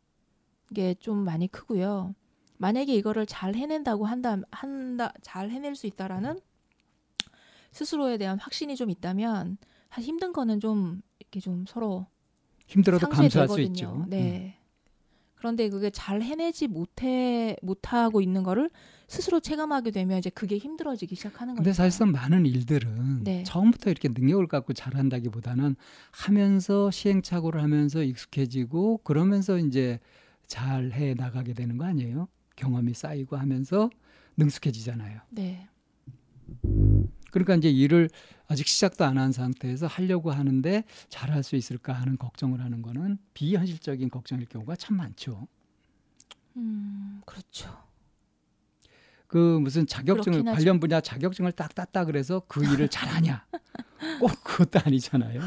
게 0.73 0.95
좀 1.01 1.17
많이 1.25 1.49
크고요. 1.49 2.15
만약에 2.59 2.95
이거를 2.95 3.25
잘 3.25 3.55
해낸다고 3.55 4.05
한다, 4.05 4.37
한다, 4.51 5.11
잘 5.21 5.49
해낼 5.49 5.75
수 5.75 5.85
있다라는 5.85 6.39
스스로에 7.71 8.17
대한 8.17 8.37
확신이 8.39 8.75
좀 8.75 8.89
있다면 8.89 9.57
사실 9.89 10.07
힘든 10.09 10.33
거는 10.33 10.59
좀 10.59 11.01
이렇게 11.19 11.39
좀 11.39 11.65
서로 11.67 12.07
힘들어도 12.67 13.07
감수할 13.09 13.47
수 13.47 13.55
상쇄되거든요. 13.55 13.67
있죠. 13.67 14.05
네. 14.09 14.57
그런데 15.35 15.69
그게 15.69 15.89
잘 15.89 16.21
해내지 16.21 16.67
못해 16.67 17.55
못하고 17.63 18.21
있는 18.21 18.43
거를 18.43 18.69
스스로 19.07 19.39
체감하게 19.39 19.89
되면 19.91 20.19
이제 20.19 20.29
그게 20.29 20.57
힘들어지기 20.57 21.15
시작하는 21.15 21.55
거죠. 21.55 21.63
근데 21.63 21.73
사실상 21.73 22.11
많은 22.11 22.45
일들은 22.45 23.23
네. 23.23 23.43
처음부터 23.43 23.89
이렇게 23.89 24.07
능력을 24.09 24.45
갖고 24.47 24.73
잘한다기보다는 24.73 25.75
하면서 26.11 26.91
시행착오를 26.91 27.61
하면서 27.61 28.03
익숙해지고 28.03 28.99
그러면서 28.99 29.57
이제 29.57 29.99
잘 30.45 30.91
해 30.91 31.15
나가게 31.15 31.53
되는 31.53 31.77
거 31.77 31.85
아니에요? 31.85 32.27
경험이 32.55 32.93
쌓이고 32.93 33.35
하면서 33.35 33.89
능숙해지잖아요. 34.37 35.21
네. 35.31 35.67
그러니까 37.31 37.55
이제 37.55 37.69
일을 37.69 38.09
아직 38.47 38.67
시작도 38.67 39.05
안 39.05 39.17
한 39.17 39.31
상태에서 39.31 39.87
하려고 39.87 40.31
하는데 40.31 40.83
잘할 41.09 41.43
수 41.43 41.55
있을까 41.55 41.93
하는 41.93 42.17
걱정을 42.17 42.61
하는 42.61 42.81
거는 42.81 43.17
비현실적인 43.33 44.09
걱정일 44.09 44.45
경우가 44.47 44.75
참 44.75 44.97
많죠. 44.97 45.47
음, 46.57 47.21
그렇죠. 47.25 47.69
그 49.27 49.59
무슨 49.59 49.87
자격증을. 49.87 50.43
관련 50.43 50.79
분야 50.81 50.99
자격증을 50.99 51.53
딱 51.53 51.73
땄다 51.73 52.03
그래서 52.05 52.41
그 52.47 52.63
일을 52.65 52.89
잘하냐? 53.31 53.45
꼭 54.19 54.31
그것도 54.43 54.79
아니잖아요. 54.85 55.41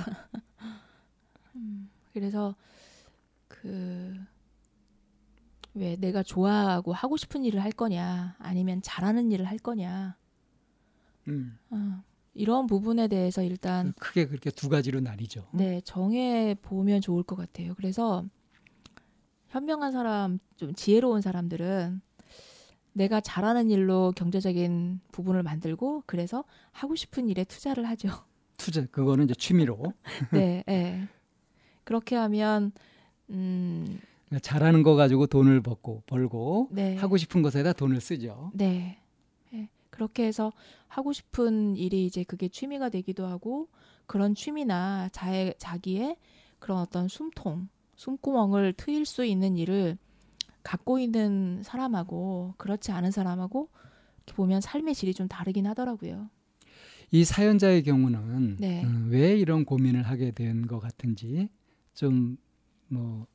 그래서 2.13 2.55
그 3.49 4.17
왜 5.77 5.97
내가 5.97 6.23
좋아하고 6.23 6.93
하고 6.93 7.17
싶은 7.17 7.45
일을 7.45 7.61
할 7.61 7.73
거냐 7.73 8.37
아니면 8.39 8.81
잘하는 8.81 9.33
일을 9.33 9.45
할 9.47 9.59
거냐 9.59 10.17
음, 11.29 11.59
어, 11.71 12.03
이런 12.35 12.67
부분에 12.67 13.09
대해서 13.09 13.43
일단 13.43 13.93
크게 13.99 14.27
그렇게 14.27 14.51
두 14.51 14.69
가지로 14.69 15.01
나뉘죠. 15.01 15.47
네 15.53 15.81
정해 15.85 16.57
보면 16.63 17.01
좋을 17.01 17.23
것 17.23 17.37
같아요. 17.37 17.75
그래서 17.77 18.25
현명한 19.49 19.93
사람 19.93 20.39
좀 20.57 20.75
지혜로운 20.75 21.21
사람들은 21.21 22.01
내가 22.93 23.21
잘하는 23.21 23.71
일로 23.71 24.13
경제적인 24.17 25.01
부분을 25.13 25.43
만들고 25.43 26.05
그래서 26.07 26.45
하고 26.73 26.95
싶은 26.95 27.29
일에 27.29 27.45
투자를 27.45 27.89
하죠. 27.89 28.09
투자 28.57 28.85
그거는 28.87 29.25
이제 29.25 29.35
취미로 29.35 29.83
네, 30.33 30.63
네. 30.67 31.09
그렇게 31.85 32.17
하면 32.17 32.73
음, 33.31 34.01
그러니까 34.27 34.41
잘하는 34.41 34.83
거 34.83 34.95
가지고 34.95 35.27
돈을 35.27 35.61
벌고 35.61 36.03
벌고 36.07 36.69
네. 36.73 36.97
하고 36.97 37.17
싶은 37.17 37.43
것에다 37.43 37.73
돈을 37.73 38.01
쓰죠. 38.01 38.51
네. 38.55 38.99
네. 39.95 39.97
그렇게 39.97 40.27
해서 40.27 40.53
하고 40.89 41.13
싶은 41.13 41.77
일이 41.77 42.05
이제 42.07 42.25
그게 42.25 42.49
취미가 42.49 42.89
되기도 42.89 43.27
하고 43.27 43.69
그런 44.07 44.35
취미나 44.35 45.09
자의, 45.13 45.55
자기의 45.59 46.17
그런 46.59 46.79
어떤 46.79 47.09
숨통, 47.09 47.69
숨구멍을 47.97 48.75
트일 48.77 49.07
수 49.07 49.25
있는 49.25 49.57
일을 49.57 49.97
갖고 50.63 50.99
있는 50.99 51.63
사람하고 51.63 52.55
그렇지 52.59 52.91
않은 52.93 53.11
사람하고 53.11 53.69
이렇게 54.19 54.35
보면 54.37 54.61
삶의 54.61 54.95
질이 54.95 55.15
좀 55.15 55.29
다르긴 55.29 55.67
하더라고요. 55.67 56.29
이 57.11 57.25
사연자의 57.25 57.83
경우는 57.85 58.57
네. 58.59 58.83
음, 58.85 59.09
왜 59.11 59.37
이런 59.37 59.65
고민을 59.65 60.03
하게 60.03 60.31
된 60.33 60.67
것 60.67 60.81
같은지 60.81 61.49
좀 61.95 62.37
뭐 62.89 63.27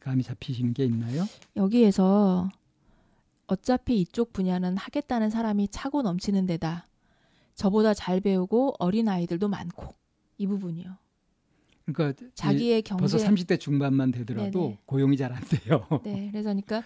감이 0.00 0.22
잡히시는 0.22 0.74
게 0.74 0.84
있나요? 0.84 1.24
여기에서 1.56 2.48
어차피 3.52 4.00
이쪽 4.00 4.32
분야는 4.32 4.78
하겠다는 4.78 5.28
사람이 5.28 5.68
차고 5.68 6.00
넘치는 6.02 6.46
데다 6.46 6.88
저보다 7.54 7.92
잘 7.92 8.20
배우고 8.20 8.76
어린 8.78 9.08
아이들도 9.08 9.46
많고 9.48 9.94
이 10.38 10.46
부분이요. 10.46 10.96
그러니까 11.84 12.24
이 12.24 12.30
자기의 12.34 12.82
경제 12.82 13.00
벌써 13.02 13.18
30대 13.18 13.60
중반만 13.60 14.10
되더라도 14.12 14.60
네네. 14.60 14.78
고용이 14.86 15.16
잘 15.18 15.32
안 15.32 15.42
돼요. 15.42 15.86
네, 16.04 16.28
그래서 16.30 16.48
그러니까 16.48 16.82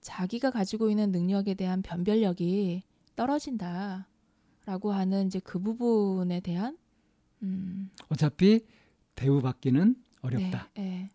자기가 0.00 0.52
가지고 0.52 0.88
있는 0.88 1.10
능력에 1.10 1.54
대한 1.54 1.82
변별력이 1.82 2.82
떨어진다라고 3.16 4.92
하는 4.92 5.26
이제 5.26 5.40
그 5.40 5.58
부분에 5.58 6.38
대한 6.40 6.78
음, 7.42 7.90
어차피 8.08 8.64
대우받기는 9.16 9.96
어렵다. 10.20 10.70
네, 10.74 10.82
네. 10.82 11.10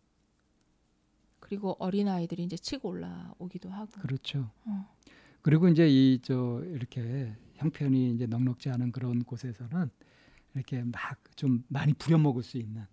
그리고 1.47 1.75
어린 1.79 2.07
아이들이 2.07 2.43
이제 2.43 2.57
치고 2.57 2.89
올라오기도 2.89 3.69
하고. 3.69 3.91
그렇죠. 4.01 4.51
어. 4.65 4.85
그리고 5.41 5.67
이제 5.69 5.87
이 5.87 6.19
저 6.21 6.61
이렇게 6.65 7.33
형편이 7.55 8.11
이제 8.11 8.25
넉넉지 8.27 8.69
않은 8.69 8.91
그런 8.91 9.23
곳에서는 9.23 9.89
이렇게 10.55 10.83
막 10.83 11.17
좀 11.37 11.63
많이 11.67 11.93
부려먹을 11.93 12.41
수 12.41 12.57
있는 12.57 12.83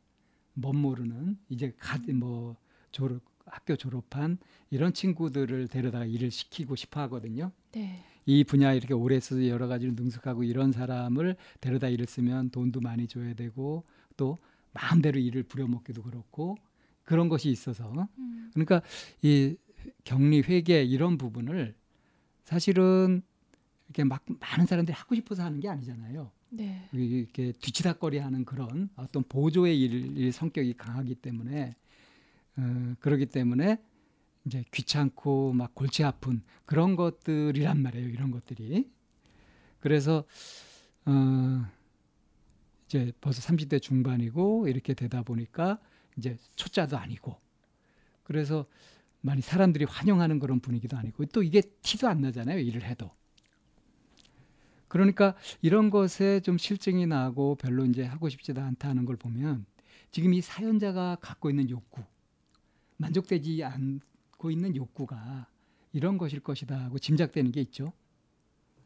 멋 0.53 0.75
모르는 0.75 1.39
이제 1.49 1.73
갓뭐 1.79 2.57
졸업 2.93 3.23
학교 3.47 3.75
졸업한 3.75 4.37
이런 4.71 4.93
친구들을 4.93 5.69
데려다가 5.69 6.05
일을 6.05 6.31
시키고 6.31 6.77
싶어 6.77 7.01
하거든요. 7.03 7.51
네, 7.73 8.05
이 8.27 8.45
분야에 8.45 8.77
이렇게 8.77 8.93
오래 8.95 9.19
써서 9.21 9.47
여러 9.49 9.67
가지를 9.67 9.95
능숙하고 9.95 10.45
이런 10.45 10.73
사람을 10.73 11.37
데려다 11.63 11.89
일을 11.89 12.07
쓰면 12.07 12.51
돈도 12.51 12.81
많이 12.81 13.07
줘야 13.09 13.33
되고 13.35 13.85
또 14.19 14.37
마음대로 14.75 15.19
일을 15.19 15.45
부려먹기도 15.45 16.03
그렇고 16.03 16.57
그런 17.05 17.29
것이 17.29 17.51
있어서 17.51 18.09
음, 18.19 18.51
그러니까 18.53 18.83
이 19.23 19.57
격리 20.05 20.43
회계 20.43 20.83
이런 20.83 21.19
부분을 21.19 21.75
사실은 22.45 23.23
이렇게 23.89 24.05
막 24.05 24.25
많은 24.27 24.67
사람들이 24.67 24.95
하고 24.95 25.15
싶어서 25.15 25.45
하는 25.45 25.61
게 25.61 25.69
아니잖아요. 25.69 26.31
네, 26.51 26.89
이렇게 26.93 27.53
뒤치다거리하는 27.53 28.45
그런 28.45 28.89
어떤 28.97 29.23
보조의 29.25 29.81
일, 29.81 30.17
일 30.17 30.33
성격이 30.33 30.75
강하기 30.75 31.17
때문에 31.17 31.75
어, 32.57 32.95
그러기 33.01 33.27
때문에 33.27 33.79
이제 34.45 34.65
귀찮고 34.71 35.53
막 35.53 35.75
골치 35.75 36.05
아픈 36.05 36.43
그런 36.65 36.97
것들이란 36.97 37.83
말이에요. 37.83 38.09
이런 38.09 38.31
것들이 38.31 38.91
그래서 39.81 40.25
어, 41.07 41.67
이제 42.87 43.13
벌써 43.21 43.41
30대 43.43 43.83
중반이고 43.83 44.69
이렇게 44.69 44.95
되다 44.95 45.23
보니까 45.23 45.81
이제 46.17 46.37
초짜도 46.57 46.97
아니고 46.97 47.37
그래서 48.23 48.67
많이 49.21 49.41
사람들이 49.41 49.85
환영하는 49.85 50.39
그런 50.39 50.61
분위기도 50.61 50.97
아니고 50.97 51.25
또 51.27 51.43
이게 51.43 51.63
티도 51.83 52.09
안 52.09 52.21
나잖아요. 52.21 52.59
일을 52.59 52.85
해도. 52.85 53.11
그러니까 54.89 55.35
이런 55.61 55.91
것에 55.91 56.41
좀 56.41 56.59
실증이 56.59 57.07
나고 57.07 57.57
별로 57.57 57.85
이제 57.85 58.05
하고 58.05 58.29
싶지도 58.29 58.61
않다는 58.61 59.07
걸 59.07 59.17
보면 59.17 59.67
지금 60.11 60.35
이 60.35 60.41
사연자가 60.41 61.17
갖고 61.21 61.51
있는 61.51 61.69
욕구, 61.71 62.03
만족되지 62.99 63.65
않고 63.65 64.51
있는 64.51 64.77
욕구가 64.77 65.49
이런 65.93 66.19
것일 66.19 66.41
것이다 66.41 66.85
하고 66.85 66.99
짐작되는 66.99 67.51
게 67.51 67.61
있죠. 67.63 67.93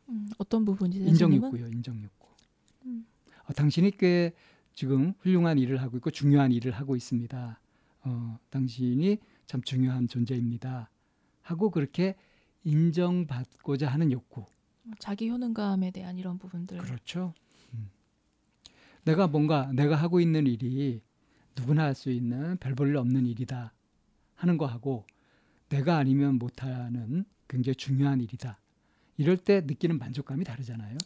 음, 0.09 0.31
어떤 0.39 0.65
부분이죠? 0.65 1.05
인정? 1.05 1.35
욕구요, 1.35 1.67
인정 1.67 2.03
욕구. 2.03 2.29
음. 2.87 3.07
어, 3.45 3.53
당신이 3.53 3.99
꽤 3.99 4.33
지금 4.79 5.13
훌륭한 5.19 5.59
일을 5.59 5.83
하고 5.83 5.97
있고 5.97 6.13
중요한 6.13 6.53
일을 6.53 6.71
하고 6.71 6.95
있습니다. 6.95 7.61
어, 8.05 8.39
당신이 8.51 9.19
참 9.45 9.61
중요한 9.63 10.07
존재입니다. 10.07 10.89
하고 11.43 11.71
그렇게 11.71 12.15
인정받고자 12.63 13.89
하는 13.89 14.13
욕구. 14.13 14.45
자기 15.01 15.31
효능감에 15.31 15.91
대한 15.91 16.17
이런 16.17 16.39
부분들. 16.39 16.79
그렇죠. 16.79 17.35
음. 17.75 17.91
내가 19.03 19.27
뭔가 19.27 19.69
내가 19.73 19.97
하고 19.97 20.21
있는 20.21 20.47
일이 20.47 21.03
누구나 21.57 21.83
할 21.83 21.95
수 21.97 22.13
있는 22.13 22.57
별 22.59 22.77
볼 22.77 22.91
일 22.91 22.99
없는 22.99 23.27
일이다 23.27 23.73
하는 24.37 24.59
거 24.59 24.67
하고 24.67 25.05
내가 25.71 25.97
아니면 25.97 26.37
못하는 26.39 27.25
굉장히 27.49 27.75
중요한 27.75 28.21
일이다. 28.21 28.61
이럴 29.17 29.39
때 29.39 29.61
느끼는 29.61 29.99
만족감이 29.99 30.45
다르잖아요. 30.45 30.97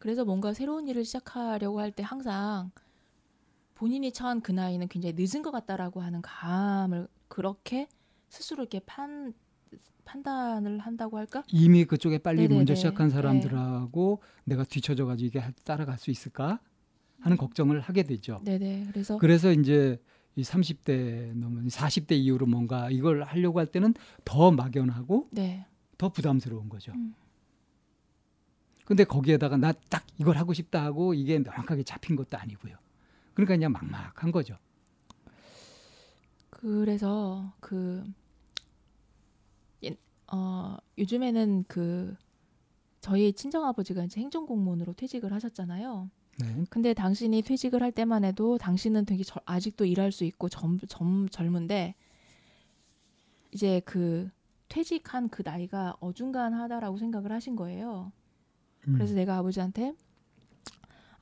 그래서 0.00 0.24
뭔가 0.24 0.52
새로운 0.52 0.88
일을 0.88 1.04
시작하려고 1.04 1.78
할 1.78 1.92
때 1.92 2.02
항상 2.02 2.72
본인이 3.82 4.12
처한 4.12 4.42
그 4.42 4.52
나이는 4.52 4.86
굉장히 4.86 5.16
늦은 5.18 5.42
것 5.42 5.50
같다라고 5.50 6.02
하는 6.02 6.22
감을 6.22 7.08
그렇게 7.26 7.88
스스로 8.28 8.62
이렇게 8.62 8.78
판 8.78 9.34
판단을 10.04 10.78
한다고 10.78 11.18
할까? 11.18 11.42
이미 11.48 11.84
그쪽에 11.84 12.18
빨리 12.18 12.42
네네네. 12.42 12.54
먼저 12.54 12.76
시작한 12.76 13.08
네. 13.08 13.14
사람들하고 13.14 14.22
내가 14.44 14.62
뒤쳐져 14.62 15.04
가지고 15.06 15.26
이게 15.26 15.38
하- 15.40 15.50
따라갈 15.64 15.98
수 15.98 16.12
있을까 16.12 16.60
하는 17.18 17.36
걱정을 17.36 17.80
하게 17.80 18.04
되죠. 18.04 18.40
네네. 18.44 18.86
그래서 18.92 19.18
그래서 19.18 19.50
이제 19.50 20.00
이 20.36 20.42
30대 20.42 21.34
넘은 21.34 21.66
40대 21.66 22.12
이후로 22.12 22.46
뭔가 22.46 22.88
이걸 22.88 23.24
하려고 23.24 23.58
할 23.58 23.66
때는 23.66 23.94
더 24.24 24.52
막연하고 24.52 25.26
네. 25.32 25.66
더 25.98 26.08
부담스러운 26.08 26.68
거죠. 26.68 26.92
음. 26.92 27.14
근데 28.84 29.02
거기에다가 29.02 29.56
나 29.56 29.72
딱 29.90 30.06
이걸 30.18 30.36
하고 30.36 30.52
싶다 30.52 30.84
하고 30.84 31.14
이게 31.14 31.40
명확하게 31.40 31.82
잡힌 31.82 32.14
것도 32.14 32.38
아니고요. 32.38 32.76
그러니까 33.34 33.54
그냥 33.54 33.72
막막한 33.72 34.30
거죠. 34.32 34.56
그래서 36.50 37.52
그 37.60 38.04
예- 39.84 39.96
어, 40.32 40.76
요즘에는 40.98 41.64
그 41.66 42.14
저희 43.00 43.32
친정 43.32 43.64
아버지가 43.66 44.04
이제 44.04 44.20
행정공무원으로 44.20 44.92
퇴직을 44.92 45.32
하셨잖아요. 45.32 46.08
네. 46.38 46.64
근데 46.70 46.94
당신이 46.94 47.42
퇴직을 47.42 47.82
할 47.82 47.90
때만 47.92 48.24
해도 48.24 48.58
당신은 48.58 49.04
되게 49.04 49.24
저- 49.24 49.40
아직도 49.44 49.84
일할 49.84 50.12
수 50.12 50.24
있고 50.24 50.48
젊, 50.48 50.78
젊, 50.88 51.28
젊은데 51.28 51.94
이제 53.52 53.80
그 53.84 54.30
퇴직한 54.68 55.28
그 55.28 55.42
나이가 55.44 55.94
어중간하다라고 56.00 56.96
생각을 56.96 57.32
하신 57.32 57.56
거예요. 57.56 58.12
음. 58.88 58.94
그래서 58.94 59.14
내가 59.14 59.36
아버지한테 59.36 59.94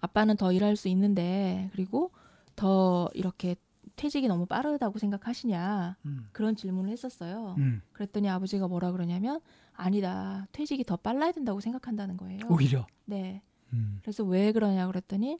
아빠는 0.00 0.36
더 0.36 0.52
일할 0.52 0.76
수 0.76 0.88
있는데 0.88 1.68
그리고 1.72 2.10
더 2.56 3.08
이렇게 3.14 3.56
퇴직이 3.96 4.28
너무 4.28 4.46
빠르다고 4.46 4.98
생각하시냐 4.98 5.96
음. 6.06 6.28
그런 6.32 6.56
질문을 6.56 6.90
했었어요. 6.90 7.54
음. 7.58 7.82
그랬더니 7.92 8.28
아버지가 8.28 8.66
뭐라 8.68 8.92
그러냐면 8.92 9.40
아니다 9.74 10.46
퇴직이 10.52 10.84
더 10.84 10.96
빨라야 10.96 11.32
된다고 11.32 11.60
생각한다는 11.60 12.16
거예요. 12.16 12.40
오히려. 12.48 12.86
네. 13.04 13.42
음. 13.72 13.98
그래서 14.02 14.24
왜 14.24 14.52
그러냐 14.52 14.86
그랬더니 14.86 15.38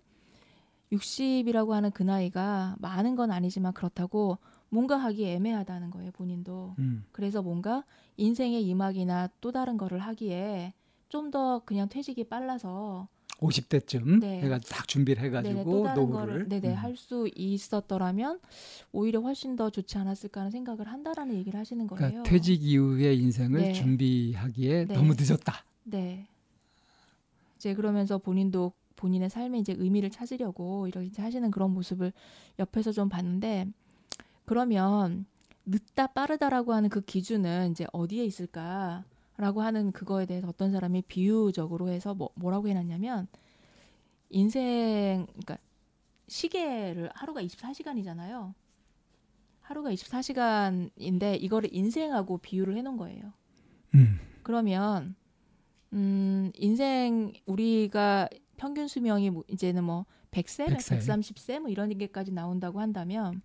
60이라고 0.93 1.71
하는 1.71 1.91
그 1.91 2.03
나이가 2.03 2.75
많은 2.79 3.15
건 3.15 3.31
아니지만 3.31 3.73
그렇다고 3.73 4.39
뭔가 4.69 4.97
하기 4.97 5.27
애매하다는 5.27 5.91
거예요 5.91 6.11
본인도. 6.13 6.75
음. 6.79 7.05
그래서 7.13 7.43
뭔가 7.43 7.85
인생의 8.17 8.67
이막이나 8.67 9.29
또 9.41 9.53
다른 9.53 9.77
거를 9.77 9.99
하기에 10.01 10.75
좀 11.09 11.31
더 11.31 11.61
그냥 11.65 11.89
퇴직이 11.89 12.25
빨라서 12.25 13.09
50대쯤 13.41 14.21
네. 14.21 14.41
해가 14.43 14.59
딱 14.59 14.87
준비를 14.87 15.23
네네, 15.23 15.49
해가지고 15.49 15.71
또 15.71 15.83
다른 15.83 16.03
노후를 16.03 16.27
거를 16.27 16.49
네네 16.49 16.69
음. 16.69 16.75
할수 16.75 17.29
있었더라면 17.35 18.41
오히려 18.93 19.21
훨씬 19.21 19.57
더 19.57 19.71
좋지 19.71 19.99
않았을까 19.99 20.41
하는 20.41 20.51
생각을 20.51 20.87
한다라는 20.89 21.35
얘기를 21.35 21.59
하시는 21.59 21.87
거예요. 21.87 21.99
그러니까 21.99 22.23
퇴직 22.31 22.63
이후의 22.63 23.19
인생을 23.19 23.61
네. 23.61 23.73
준비하기에 23.73 24.87
네. 24.87 24.95
너무 24.95 25.15
늦었다. 25.17 25.65
네. 25.85 26.27
이제 27.57 27.75
그러면서 27.75 28.19
본인도 28.19 28.73
본인의 28.97 29.31
삶에 29.31 29.59
이제 29.59 29.75
의미를 29.77 30.11
찾으려고 30.11 30.87
이렇게 30.87 31.23
하시는 31.23 31.51
그런 31.51 31.73
모습을 31.73 32.13
옆에서 32.59 32.93
좀 32.93 33.09
봤는데 33.09 33.67
그러면 34.45 35.25
늦다 35.65 36.09
빠르다라고 36.09 36.75
하는 36.75 36.89
그 36.89 37.01
기준은 37.01 37.71
이제 37.71 37.87
어디에 37.93 38.25
있을까 38.25 39.05
라고 39.41 39.63
하는 39.63 39.91
그거에 39.91 40.27
대해서 40.27 40.49
어떤 40.49 40.71
사람이 40.71 41.03
비유적으로 41.03 41.89
해서 41.89 42.15
뭐, 42.15 42.31
뭐라고 42.35 42.69
해놨냐면 42.69 43.27
인생 44.29 45.27
그러니까 45.27 45.57
시계를 46.29 47.11
하루가 47.15 47.43
24시간이잖아요. 47.43 48.55
하루가 49.63 49.91
24시간인데 49.93 51.41
이거를 51.41 51.71
인생하고 51.73 52.39
비유를 52.39 52.77
해놓은 52.77 52.97
거예요. 52.99 53.33
음. 53.95 54.21
그러면 54.43 55.17
음 55.93 56.53
인생 56.55 57.33
우리가 57.47 58.29
평균 58.57 58.89
수명이 58.89 59.31
뭐 59.31 59.43
이제는 59.49 59.85
뭐 59.85 60.05
100세, 60.33 60.67
100세. 60.67 60.99
130세 60.99 61.61
뭐 61.61 61.71
이런 61.71 61.91
얘기까지 61.91 62.31
나온다고 62.31 62.81
한다면 62.81 63.41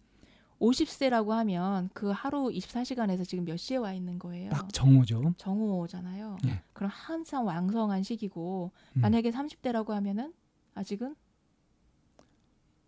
50세라고 0.65 1.29
하면 1.29 1.89
그 1.93 2.09
하루 2.09 2.49
24시간에서 2.49 3.27
지금 3.27 3.45
몇 3.45 3.57
시에 3.57 3.77
와 3.77 3.93
있는 3.93 4.17
거예요? 4.17 4.49
딱 4.49 4.71
정오죠. 4.73 5.35
정오잖아요. 5.37 6.37
예. 6.47 6.61
그럼 6.73 6.89
한참 6.93 7.45
왕성한 7.45 8.03
시기고 8.03 8.71
음. 8.93 9.01
만약에 9.01 9.29
30대라고 9.31 9.89
하면은 9.89 10.33
아직은 10.73 11.15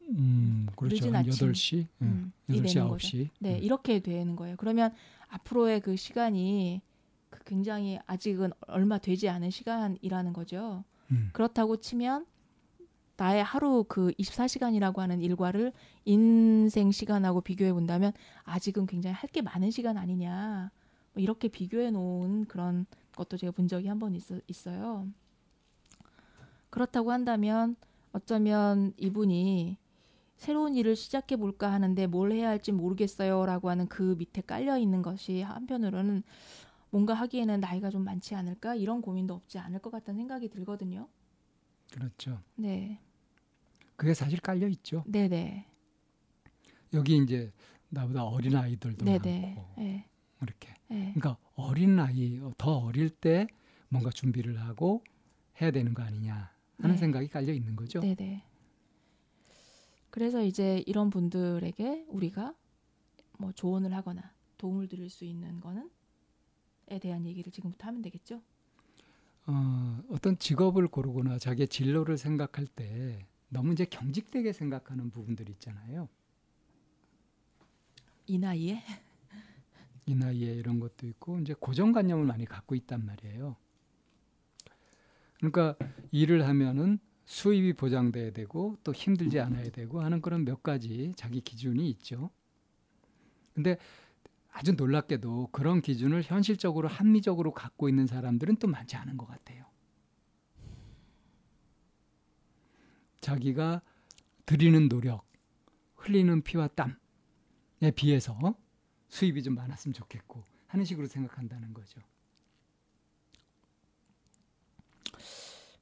음, 0.09 0.67
그렇죠. 0.75 1.05
늦은 1.05 1.15
한 1.15 1.27
아침. 1.27 1.51
8시, 1.51 1.85
음, 2.01 2.31
이 2.47 2.53
8시, 2.53 2.63
되는 2.63 2.87
거죠. 2.87 3.07
9시. 3.07 3.29
네, 3.39 3.55
음. 3.55 3.63
이렇게 3.63 3.99
되는 3.99 4.35
거예요. 4.35 4.55
그러면 4.57 4.93
앞으로의 5.27 5.81
그 5.81 5.95
시간이 5.95 6.81
그 7.29 7.43
굉장히 7.43 7.99
아직은 8.07 8.51
얼마 8.67 8.97
되지 8.97 9.27
않은 9.29 9.49
시간이라는 9.49 10.33
거죠. 10.33 10.83
음. 11.11 11.29
그렇다고 11.33 11.77
치면 11.77 12.25
나의 13.17 13.43
하루 13.43 13.83
그 13.87 14.11
24시간이라고 14.19 14.97
하는 14.99 15.21
일과를 15.21 15.73
인생 16.05 16.91
시간하고 16.91 17.41
비교해 17.41 17.73
본다면 17.73 18.13
아직은 18.43 18.85
굉장히 18.87 19.15
할 19.15 19.29
게 19.31 19.41
많은 19.41 19.71
시간 19.71 19.97
아니냐. 19.97 20.71
뭐 21.13 21.21
이렇게 21.23 21.47
비교해 21.49 21.91
놓은 21.91 22.45
그런 22.45 22.85
것도 23.15 23.37
제가 23.37 23.51
본 23.51 23.67
적이 23.67 23.87
한 23.89 23.99
번 23.99 24.15
있어요. 24.47 25.07
그렇다고 26.69 27.11
한다면 27.11 27.75
어쩌면 28.11 28.93
이분이 28.97 29.77
새로운 30.37 30.75
일을 30.75 30.95
시작해 30.95 31.35
볼까 31.35 31.71
하는데 31.71 32.05
뭘 32.07 32.31
해야 32.31 32.49
할지 32.49 32.71
모르겠어요라고 32.71 33.69
하는 33.69 33.87
그 33.87 34.15
밑에 34.17 34.41
깔려 34.41 34.77
있는 34.77 35.01
것이 35.01 35.41
한편으로는 35.41 36.23
뭔가 36.91 37.13
하기에는 37.15 37.59
나이가 37.59 37.89
좀 37.89 38.03
많지 38.03 38.35
않을까 38.35 38.75
이런 38.75 39.01
고민도 39.01 39.33
없지 39.33 39.57
않을 39.59 39.79
것 39.79 39.89
같다는 39.91 40.19
생각이 40.19 40.49
들거든요. 40.49 41.07
그렇죠. 41.91 42.39
네, 42.55 42.99
그게 43.97 44.13
사실 44.13 44.39
깔려 44.39 44.67
있죠. 44.67 45.03
네, 45.07 45.27
네, 45.27 45.67
여기 46.93 47.17
이제 47.17 47.51
나보다 47.89 48.23
어린 48.23 48.55
아이들도 48.55 49.03
네, 49.03 49.17
네, 49.17 49.55
많고 49.55 49.81
네, 49.81 50.09
이렇게. 50.41 50.73
네, 50.87 51.13
그러니까 51.15 51.37
어린 51.55 51.99
아이 51.99 52.39
더 52.57 52.77
어릴 52.77 53.09
때 53.09 53.47
뭔가 53.89 54.11
준비를 54.11 54.61
하고 54.61 55.03
해야 55.59 55.71
되는 55.71 55.93
거 55.93 56.03
아니냐 56.03 56.53
하는 56.77 56.95
네. 56.95 56.99
생각이 56.99 57.27
깔려 57.27 57.51
있는 57.51 57.75
거죠. 57.75 57.99
네, 57.99 58.15
네. 58.15 58.43
그래서 60.11 60.43
이제 60.43 60.83
이런 60.85 61.09
분들에게 61.09 62.05
우리가 62.07 62.53
뭐 63.39 63.51
조언을 63.51 63.93
하거나 63.93 64.31
도움을 64.57 64.87
드릴 64.87 65.09
수 65.09 65.25
있는 65.25 65.59
거는 65.59 65.89
에 66.89 66.99
대한 66.99 67.25
얘기를 67.25 67.51
지금부터 67.51 67.87
하면 67.87 68.01
되겠죠. 68.01 68.41
어, 69.47 70.01
어떤 70.09 70.37
직업을 70.37 70.87
고르거나 70.87 71.37
자기의 71.39 71.67
진로를 71.67 72.17
생각할 72.17 72.67
때 72.67 73.25
너무 73.49 73.73
이제 73.73 73.85
경직되게 73.85 74.53
생각하는 74.53 75.09
부분들이 75.09 75.51
있잖아요. 75.53 76.09
이 78.25 78.37
나이에 78.37 78.81
이 80.05 80.15
나이에 80.15 80.53
이런 80.53 80.79
것도 80.79 81.07
있고 81.07 81.39
이제 81.39 81.53
고정관념을 81.53 82.25
많이 82.25 82.45
갖고 82.45 82.75
있단 82.75 83.05
말이에요. 83.05 83.55
그러니까 85.37 85.75
일을 86.11 86.47
하면은 86.47 86.99
수입이 87.25 87.73
보장돼야 87.73 88.31
되고 88.31 88.77
또 88.83 88.93
힘들지 88.93 89.39
않아야 89.39 89.69
되고 89.69 90.01
하는 90.01 90.21
그런 90.21 90.45
몇 90.45 90.63
가지 90.63 91.13
자기 91.15 91.41
기준이 91.41 91.89
있죠. 91.91 92.31
근데 93.53 93.77
아주 94.51 94.73
놀랍게도 94.73 95.49
그런 95.51 95.81
기준을 95.81 96.23
현실적으로 96.23 96.87
합리적으로 96.87 97.53
갖고 97.53 97.89
있는 97.89 98.07
사람들은 98.07 98.55
또 98.57 98.67
많지 98.67 98.95
않은 98.95 99.17
것 99.17 99.27
같아요. 99.27 99.66
자기가 103.27 103.81
들이는 104.45 104.87
노력, 104.87 105.25
흘리는 105.97 106.41
피와 106.43 106.69
땀에 106.69 107.91
비해서 107.93 108.39
수입이 109.09 109.43
좀 109.43 109.53
많았으면 109.55 109.93
좋겠고 109.93 110.45
하는 110.67 110.85
식으로 110.85 111.07
생각한다는 111.07 111.73
거죠. 111.73 111.99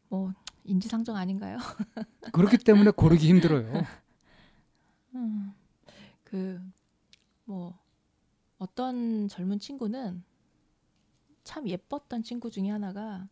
뭐 0.10 0.34
인지상정 0.64 1.16
아닌가요? 1.16 1.58
그렇기 2.34 2.58
때문에 2.58 2.90
고르기 2.90 3.30
힘들어요. 3.30 3.84
음, 5.14 5.54
그뭐 6.24 7.78
어떤 8.58 9.28
젊은 9.28 9.60
친구는 9.60 10.24
참 11.44 11.70
예뻤던 11.70 12.24
친구 12.24 12.50
중에 12.50 12.72
하나가 12.72 13.28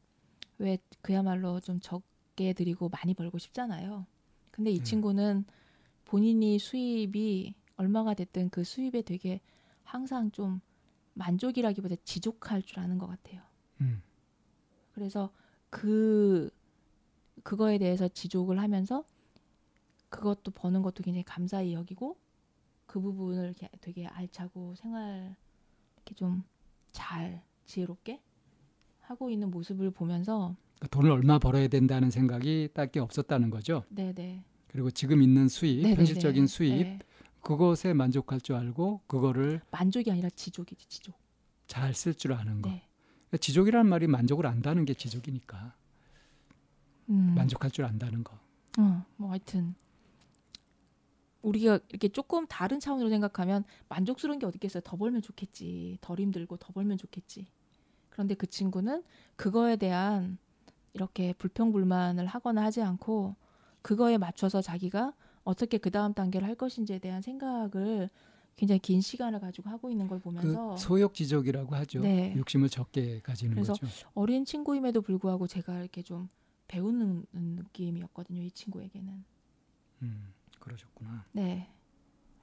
왜 0.59 0.77
그야말로 1.01 1.59
좀 1.59 1.79
적 1.79 2.12
게 2.35 2.53
드리고 2.53 2.89
많이 2.89 3.13
벌고 3.13 3.37
싶잖아요. 3.37 4.05
근데 4.51 4.71
이 4.71 4.79
음. 4.79 4.83
친구는 4.83 5.45
본인이 6.05 6.59
수입이 6.59 7.55
얼마가 7.75 8.13
됐든 8.13 8.49
그 8.49 8.63
수입에 8.63 9.01
되게 9.01 9.41
항상 9.83 10.31
좀 10.31 10.61
만족이라기보다 11.13 11.95
지족할 12.03 12.61
줄 12.63 12.79
아는 12.79 12.97
것 12.97 13.07
같아요. 13.07 13.41
음, 13.81 14.01
그래서 14.93 15.31
그 15.69 16.49
그거에 17.43 17.77
대해서 17.77 18.07
지족을 18.07 18.59
하면서 18.59 19.05
그것도 20.09 20.51
버는 20.51 20.81
것도 20.83 21.03
굉장히 21.03 21.23
감사히 21.23 21.73
여기고 21.73 22.17
그 22.85 22.99
부분을 22.99 23.45
이렇게 23.45 23.69
되게 23.81 24.05
알차고 24.05 24.75
생활 24.75 25.35
이렇게 25.95 26.15
좀 26.15 26.43
잘 26.93 27.43
지혜롭게 27.65 28.21
하고 29.01 29.29
있는 29.29 29.51
모습을 29.51 29.91
보면서 29.91 30.55
그러니까 30.83 30.87
돈을 30.89 31.11
얼마 31.11 31.39
벌어야 31.39 31.67
된다는 31.67 32.11
생각이 32.11 32.69
딱히 32.73 32.99
없었다는 32.99 33.49
거죠. 33.49 33.85
네네 33.89 34.43
그리고 34.67 34.91
지금 34.91 35.21
있는 35.21 35.47
수입, 35.47 35.77
네네네. 35.77 35.95
현실적인 35.95 36.47
수입 36.47 36.71
네. 36.83 36.99
그것에 37.41 37.93
만족할 37.93 38.41
줄 38.41 38.55
알고 38.55 39.01
그거를 39.07 39.61
만족이 39.71 40.11
아니라 40.11 40.29
지족이지 40.29 40.87
지족. 40.87 41.15
잘 41.67 41.91
쓸 41.93 42.13
줄 42.15 42.33
아는 42.33 42.61
거. 42.61 42.69
네. 42.69 42.87
그러니까 43.29 43.37
지족이라는 43.37 43.89
말이 43.89 44.07
만족을 44.07 44.45
안다는 44.45 44.83
게 44.85 44.93
지족이니까 44.93 45.73
음. 47.09 47.33
만족할 47.35 47.71
줄 47.71 47.85
안다는 47.85 48.23
거. 48.23 48.37
어, 48.79 49.05
뭐 49.15 49.29
하여튼 49.29 49.75
우리가 51.41 51.79
이렇게 51.89 52.09
조금 52.09 52.45
다른 52.47 52.79
차원으로 52.79 53.09
생각하면 53.09 53.63
만족스러운 53.89 54.39
게 54.39 54.45
어디 54.45 54.57
있겠어요. 54.57 54.81
더 54.81 54.97
벌면 54.97 55.21
좋겠지. 55.21 55.97
덜 56.01 56.19
힘들고 56.19 56.57
더 56.57 56.73
벌면 56.73 56.97
좋겠지. 56.97 57.47
그런데 58.09 58.35
그 58.35 58.47
친구는 58.47 59.03
그거에 59.35 59.75
대한 59.75 60.37
이렇게 60.93 61.33
불평불만을 61.33 62.25
하거나 62.27 62.63
하지 62.63 62.81
않고 62.81 63.35
그거에 63.81 64.17
맞춰서 64.17 64.61
자기가 64.61 65.13
어떻게 65.43 65.77
그 65.77 65.91
다음 65.91 66.13
단계를 66.13 66.47
할 66.47 66.55
것인지에 66.55 66.99
대한 66.99 67.21
생각을 67.21 68.09
굉장히 68.55 68.79
긴 68.79 69.01
시간을 69.01 69.39
가지고 69.39 69.69
하고 69.69 69.89
있는 69.89 70.07
걸 70.07 70.19
보면서 70.19 70.71
그 70.71 70.77
소욕지족이라고 70.77 71.75
하죠. 71.75 72.01
네. 72.01 72.33
욕심을 72.37 72.69
적게 72.69 73.19
가지는 73.21 73.55
그래서 73.55 73.73
거죠. 73.73 74.09
어린 74.13 74.45
친구임에도 74.45 75.01
불구하고 75.01 75.47
제가 75.47 75.79
이렇게 75.79 76.03
좀 76.03 76.29
배우는 76.67 77.25
느낌이었거든요. 77.33 78.41
이 78.41 78.51
친구에게는. 78.51 79.23
음, 80.03 80.33
그러셨구나. 80.59 81.25
네. 81.31 81.67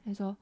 그래서 0.03 0.37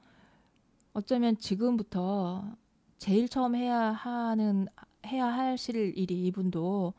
어쩌면 0.93 1.37
지금부터 1.37 2.57
제일 2.97 3.29
처음 3.29 3.55
해야 3.55 3.91
하는 3.91 4.67
해야 5.05 5.27
하실 5.27 5.97
일이 5.97 6.25
이분도 6.27 6.93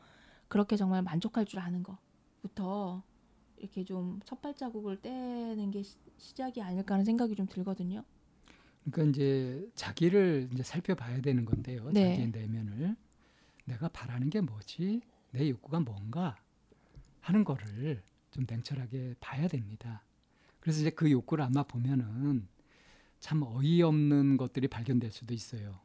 그렇게 0.51 0.75
정말 0.75 1.01
만족할 1.01 1.45
줄 1.45 1.59
아는 1.59 1.81
것부터 1.81 3.01
이렇게 3.57 3.85
좀 3.85 4.19
첫 4.25 4.41
발자국을 4.41 5.01
떼는 5.01 5.71
게 5.71 5.81
시, 5.81 5.95
시작이 6.17 6.61
아닐까 6.61 6.95
하는 6.95 7.05
생각이 7.05 7.35
좀 7.35 7.47
들거든요. 7.47 8.03
그러니까 8.83 9.09
이제 9.11 9.69
자기를 9.75 10.49
이제 10.51 10.61
살펴봐야 10.61 11.21
되는 11.21 11.45
건데요. 11.45 11.89
네. 11.93 12.09
자기의 12.09 12.31
내면을 12.31 12.97
내가 13.63 13.87
바라는 13.87 14.29
게 14.29 14.41
뭐지? 14.41 15.01
내 15.31 15.49
욕구가 15.49 15.79
뭔가 15.79 16.35
하는 17.21 17.45
거를 17.45 18.03
좀 18.31 18.45
냉철하게 18.45 19.15
봐야 19.21 19.47
됩니다. 19.47 20.03
그래서 20.59 20.81
이제 20.81 20.89
그 20.89 21.09
욕구를 21.09 21.45
아마 21.45 21.63
보면은 21.63 22.45
참 23.21 23.41
어이없는 23.43 24.35
것들이 24.35 24.67
발견될 24.67 25.11
수도 25.11 25.33
있어요. 25.33 25.79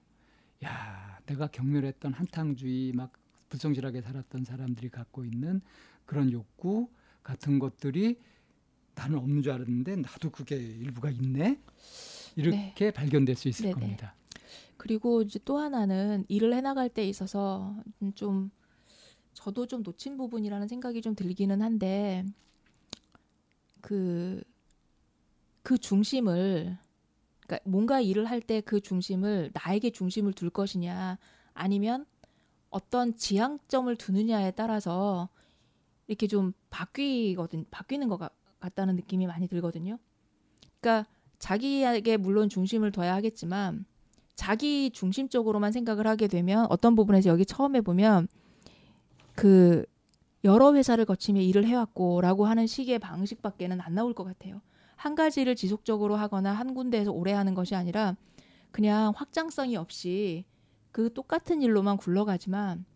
야, 0.65 1.21
내가 1.27 1.47
경멸했던 1.47 2.15
한탕주의 2.15 2.93
막 2.95 3.13
불성실하게 3.49 4.03
살았던 4.03 4.45
사람들이 4.45 4.91
갖고 4.91 5.25
있는 5.25 5.61
그런 6.05 6.33
욕구 6.33 6.89
같은 7.23 7.59
것들이 7.59 8.19
나는 8.95 9.19
없는 9.19 9.43
줄 9.43 9.53
알았는데 9.53 9.97
나도 9.97 10.31
그게 10.31 10.57
일부가 10.57 11.11
있네. 11.11 11.61
이렇게 12.37 12.87
네. 12.87 12.91
발견될 12.93 13.37
수 13.37 13.49
있을 13.49 13.65
네네. 13.65 13.75
겁니다. 13.75 14.15
그리고 14.77 15.23
이제 15.23 15.39
또 15.45 15.59
하나는 15.59 16.25
일을 16.29 16.55
해나갈 16.55 16.89
때 16.89 17.07
있어서 17.09 17.77
좀 18.15 18.51
저도 19.35 19.67
좀 19.67 19.83
놓친 19.83 20.17
부분이라는 20.17 20.69
생각이 20.69 21.03
좀 21.03 21.15
들기는 21.15 21.63
한데 21.63 22.25
그그 23.81 24.43
그 25.63 25.79
중심을 25.79 26.79
그러니까 27.47 27.71
뭔가 27.71 28.01
일을 28.01 28.27
할 28.27 28.41
때 28.41 28.61
그 28.63 28.81
중심을 28.81 29.51
나에게 29.55 29.91
중심을 29.91 30.33
둘 30.33 30.51
것이냐 30.51 31.19
아니면 31.55 32.07
어떤 32.71 33.17
지향점을 33.17 33.95
두느냐에 33.97 34.53
따라서 34.53 35.29
이렇게 36.07 36.27
좀 36.27 36.53
바뀌거든 36.71 37.67
바뀌는 37.71 38.09
것 38.09 38.21
같다는 38.61 38.97
느낌이 38.97 39.27
많이 39.27 39.49
들거든요. 39.49 39.99
그러니까 40.81 41.09
자기에게 41.39 42.17
물론 42.17 42.49
중심을 42.49 42.93
둬야 42.93 43.15
하겠지만 43.15 43.85
자기 44.35 44.91
중심적으로만 44.91 45.73
생각을 45.73 46.07
하게 46.07 46.29
되면 46.29 46.67
어떤 46.69 46.95
부분에서 46.95 47.31
여기 47.31 47.45
처음에 47.45 47.81
보면 47.81 48.29
그 49.35 49.85
여러 50.45 50.75
회사를 50.75 51.05
거치며 51.05 51.41
일을 51.41 51.67
해왔고라고 51.67 52.47
하는 52.47 52.67
식의 52.67 52.99
방식밖에는 52.99 53.81
안 53.81 53.95
나올 53.95 54.15
것 54.15 54.25
같아요. 54.25 54.61
한 54.95 55.15
가지를 55.15 55.57
지속적으로 55.57 56.17
하거나 56.17 56.53
한 56.53 56.75
군데에서 56.75 57.11
오래 57.11 57.33
하는 57.33 57.55
것이 57.55 57.75
아니라 57.75 58.17
그냥 58.71 59.13
확장성이 59.17 59.77
없이 59.77 60.45
그 60.97 61.13
똑같은 61.13 61.61
일로만 61.61 61.99
굴러가지만 61.99 62.87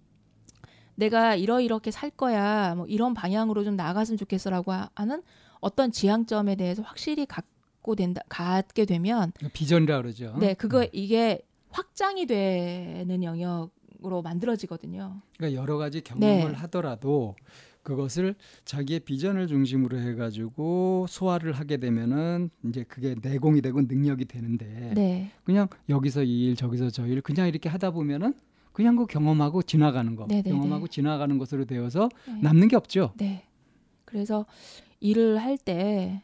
내가 0.94 1.34
이러이렇게 1.34 1.90
살 1.90 2.08
거야 2.08 2.74
뭐 2.74 2.86
이런 2.86 3.12
방향으로 3.12 3.62
좀 3.62 3.76
나아갔으면 3.76 4.16
좋겠어라고 4.16 4.72
하는 4.94 5.22
어떤 5.60 5.92
지향점에 5.92 6.56
대해서 6.56 6.80
확실히 6.80 7.26
갖고 7.26 7.94
된다 7.94 8.22
갖게 8.30 8.86
되면 8.86 9.32
비전이라 9.52 10.00
그러죠. 10.00 10.34
네, 10.40 10.54
그거 10.54 10.80
음. 10.80 10.86
이게 10.92 11.42
확장이 11.68 12.24
되는 12.24 13.22
영역으로 13.22 14.22
만들어지거든요. 14.22 15.20
그러니까 15.36 15.60
여러 15.60 15.76
가지 15.76 16.00
경험을 16.00 16.52
네. 16.52 16.56
하더라도 16.56 17.36
그것을 17.82 18.34
자기의 18.64 19.00
비전을 19.00 19.46
중심으로 19.46 19.98
해가지고 19.98 21.06
소화를 21.08 21.52
하게 21.52 21.78
되면은 21.78 22.50
이제 22.66 22.84
그게 22.84 23.14
내공이 23.20 23.62
되고 23.62 23.80
능력이 23.82 24.24
되는데 24.26 24.92
네. 24.94 25.30
그냥 25.44 25.68
여기서 25.88 26.22
이 26.24 26.40
일 26.48 26.56
저기서 26.56 26.90
저 26.90 27.06
일 27.06 27.20
그냥 27.22 27.48
이렇게 27.48 27.68
하다 27.68 27.90
보면은 27.92 28.34
그냥 28.72 28.96
그 28.96 29.06
경험하고 29.06 29.62
지나가는 29.62 30.14
거 30.14 30.26
네네네. 30.26 30.42
네, 30.42 30.50
경험하고 30.50 30.86
네. 30.86 30.90
지나가는 30.90 31.38
것으로 31.38 31.64
되어서 31.64 32.08
네. 32.26 32.40
남는 32.42 32.68
게 32.68 32.76
없죠. 32.76 33.12
네. 33.16 33.44
그래서 34.04 34.46
일을 35.00 35.38
할 35.38 35.56
때 35.58 36.22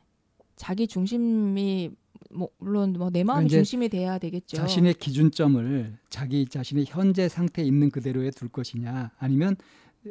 자기 0.57 0.87
중심이 0.87 1.91
뭐 2.31 2.49
물론 2.59 2.93
뭐 2.95 3.11
내 3.11 3.25
마음이 3.25 3.49
중심이 3.49 3.89
돼야 3.89 4.19
되겠죠. 4.19 4.57
자신의 4.57 4.95
기준점을 4.95 5.97
자기 6.09 6.47
자신의 6.47 6.87
현재 6.89 7.29
상태에 7.29 7.65
있는 7.65 7.91
그대로에 7.91 8.31
둘 8.31 8.49
것이냐 8.49 9.11
아니면 9.19 9.57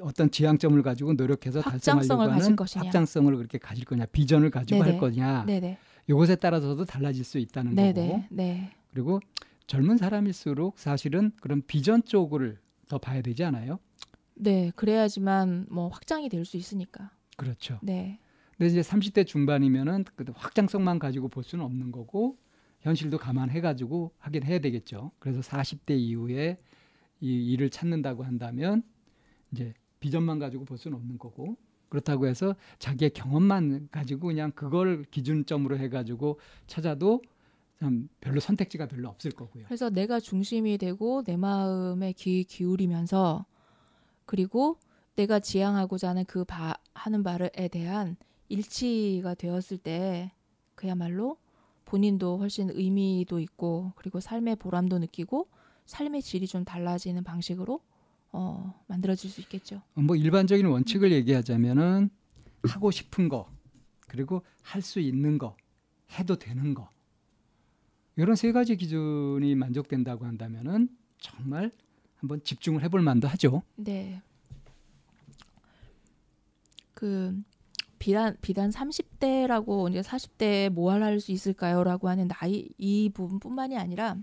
어떤 0.02 0.30
지향점을 0.32 0.82
가지고 0.84 1.14
노력해서 1.14 1.62
달성하려고 1.62 2.24
하는 2.24 2.56
확장성을 2.58 3.36
그렇게 3.36 3.58
가질 3.58 3.86
거냐 3.86 4.06
비전을 4.08 4.50
가지고 4.52 4.84
네네. 4.84 4.91
할 4.91 5.00
거냐 5.00 5.46
네네. 5.46 5.78
이것에 6.08 6.36
따라서도 6.36 6.86
달라질 6.86 7.24
수 7.24 7.38
있다는 7.39 7.76
네네. 7.76 8.08
거고 8.08 8.24
네. 8.30 8.72
그리고 8.91 9.20
젊은 9.68 9.98
사람일수록 9.98 10.78
사실은 10.80 11.32
그런 11.41 11.62
비전 11.66 12.04
쪽을 12.04 12.60
더 12.88 12.98
봐야 12.98 13.22
되지 13.22 13.43
않아요? 13.43 13.80
네, 14.36 14.72
그래야지만 14.76 15.68
뭐 15.70 15.88
확장이 15.88 16.30
될 16.30 16.46
수 16.46 16.58
있으니까. 16.58 17.12
그렇죠. 17.38 17.80
네. 17.82 18.20
근데 18.58 18.70
이제 18.72 18.82
30대 18.82 19.26
중반이면은 19.26 20.06
그 20.16 20.26
확장성만 20.36 21.00
가지고 21.00 21.28
볼 21.28 21.43
수는 21.43 21.66
없는 21.66 21.91
거고 21.91 22.38
현실도 22.82 23.18
감안해 23.18 23.62
가지고 23.62 24.14
하긴 24.20 24.43
해야 24.43 24.60
되겠죠. 24.60 25.12
그래서 25.20 25.41
40대 25.41 25.98
이후에 25.98 26.60
이 27.20 27.52
일을 27.54 27.70
찾는다고 27.72 28.24
한다면 28.24 28.84
이제 29.52 29.74
비전만 30.06 30.38
가지고 30.38 30.66
볼 30.66 30.78
수는 30.78 30.97
없는 30.97 31.18
거고 31.18 31.58
그렇다고 31.89 32.28
해서 32.28 32.56
자기의 32.78 33.10
경험만 33.10 33.89
가지고 33.89 34.28
그냥 34.28 34.51
그걸 34.51 35.03
기준점으로 35.10 35.80
해가지고 35.80 36.39
찾아도 36.68 37.24
참 37.80 38.08
별로 38.22 38.39
선택지가 38.39 38.88
별로 38.88 39.10
없을 39.10 39.32
거고요. 39.32 39.64
그래서 39.66 39.89
내가 39.89 40.20
중심이 40.20 40.78
되고 40.78 41.24
내 41.24 41.38
마음에 41.38 42.12
귀 42.12 42.43
기울이면서 42.43 43.47
그리고 44.28 44.78
내가 45.16 45.39
지향하고자 45.39 46.10
하는 46.10 46.26
그 46.26 46.45
바, 46.45 46.76
하는 46.93 47.24
바에 47.24 47.68
대한 47.72 48.16
일치가 48.47 49.34
되었을 49.34 49.80
때 49.80 50.32
그야말로 50.76 51.38
본인도 51.86 52.38
훨씬 52.38 52.70
의미도 52.70 53.39
있고 53.39 53.93
그리고 53.95 54.20
삶의 54.20 54.58
보람도 54.58 54.99
느끼고 54.99 55.47
삶의 55.88 56.22
질이 56.22 56.45
좀 56.45 56.64
달라지는 56.64 57.24
방식으로 57.24 57.82
어, 58.38 58.84
만들어질 58.88 59.30
수 59.30 59.40
있겠죠. 59.42 59.82
뭐 59.94 60.16
일반적인 60.18 60.66
원칙을 60.66 61.12
얘기하자면은 61.14 62.10
하고 62.64 62.92
싶은 62.92 63.30
거 63.30 63.50
그리고 64.08 64.44
할 64.62 64.82
수 64.82 65.00
있는 65.00 65.38
거 65.38 65.56
해도 66.20 66.36
되는 66.36 66.74
거 66.74 66.90
이런 68.18 68.36
세 68.36 68.52
가지 68.52 68.76
기준이 68.76 69.56
만족된다고 69.56 70.26
한다면은 70.26 70.90
정말 71.20 71.72
한번 72.18 72.44
집중을 72.44 72.84
해볼 72.84 73.02
만도 73.02 73.28
하죠. 73.30 73.62
네. 73.78 74.22
그 76.94 77.42
비단 78.00 78.36
비단 78.42 78.70
30대라고 78.70 79.90
이제 79.90 80.02
40대에 80.02 80.70
뭘 80.70 81.02
할 81.04 81.20
수 81.22 81.32
있을까요라고 81.32 82.10
하는 82.10 82.28
나이 82.28 82.68
이 82.78 83.10
부분뿐만이 83.14 83.78
아니라 83.78 84.18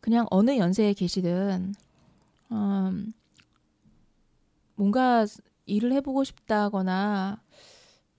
그냥 0.00 0.26
어느 0.30 0.56
연세에 0.56 0.92
계시든 0.94 1.74
음, 2.52 3.12
뭔가 4.74 5.26
일을 5.66 5.92
해보고 5.92 6.24
싶다거나 6.24 7.40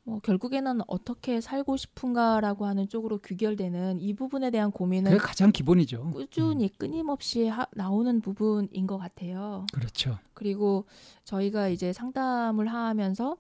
뭐 0.06 0.20
결국에는 0.20 0.82
어떻게 0.88 1.40
살고 1.40 1.78
싶은가라고 1.78 2.66
하는 2.66 2.90
쪽으로 2.90 3.20
귀결되는 3.20 4.02
이 4.02 4.14
부분에 4.14 4.52
대한 4.52 4.72
고민은 4.72 5.12
그게 5.12 5.24
가장 5.24 5.52
기본이죠. 5.52 6.12
꾸준히 6.12 6.66
음. 6.66 6.70
끊임없이 6.78 7.48
하, 7.48 7.66
나오는 7.74 8.20
부분인 8.20 8.86
것 8.86 8.98
같아요. 8.98 9.66
그렇죠. 9.72 10.18
그리고 10.34 10.86
저희가 11.24 11.70
이제 11.70 11.94
상담을 11.94 12.68
하면서 12.68 13.38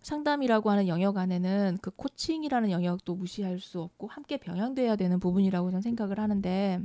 상담이라고 0.00 0.70
하는 0.70 0.88
영역 0.88 1.18
안에는 1.18 1.78
그 1.82 1.90
코칭이라는 1.90 2.70
영역도 2.70 3.14
무시할 3.14 3.60
수 3.60 3.82
없고 3.82 4.06
함께 4.06 4.38
병행돼야 4.38 4.96
되는 4.96 5.20
부분이라고 5.20 5.70
저는 5.70 5.82
생각을 5.82 6.18
하는데 6.18 6.80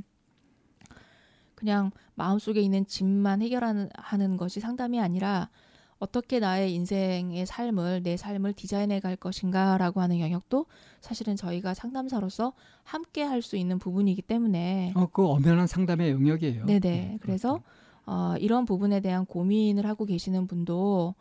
그냥 1.64 1.91
마음속에 2.16 2.59
있는 2.59 2.86
짐만 2.86 3.41
해결하는 3.41 3.88
하는 3.95 4.36
것이 4.36 4.59
상담이 4.59 4.99
아니라 4.99 5.49
어떻게 5.97 6.41
나의 6.41 6.74
인생의 6.74 7.45
삶을 7.45 8.03
내 8.03 8.18
삶을 8.18 8.51
디자인해 8.51 8.99
갈 8.99 9.16
것인가라고 9.16 10.01
하는 10.01 10.20
영역도 10.20 10.66
사실은 10.99 11.38
저희가 11.38 11.74
상담사로서 11.74 12.51
함께 12.84 13.24
할 13.24 13.41
수 13.41 13.55
있는 13.55 13.80
부분이기 13.80 14.22
때문에 14.24 14.91
어, 14.97 15.07
그 15.07 15.26
엄연한 15.26 15.68
상담의 15.68 16.11
영역이에요. 16.11 16.66
네네. 16.66 16.80
네, 16.80 17.18
그래서 17.22 17.61
어, 18.05 18.36
이런 18.39 18.66
부분에 18.66 18.99
대한 18.99 19.26
고민을 19.26 19.86
하고 19.86 20.03
계시는 20.03 20.47
분도 20.47 21.16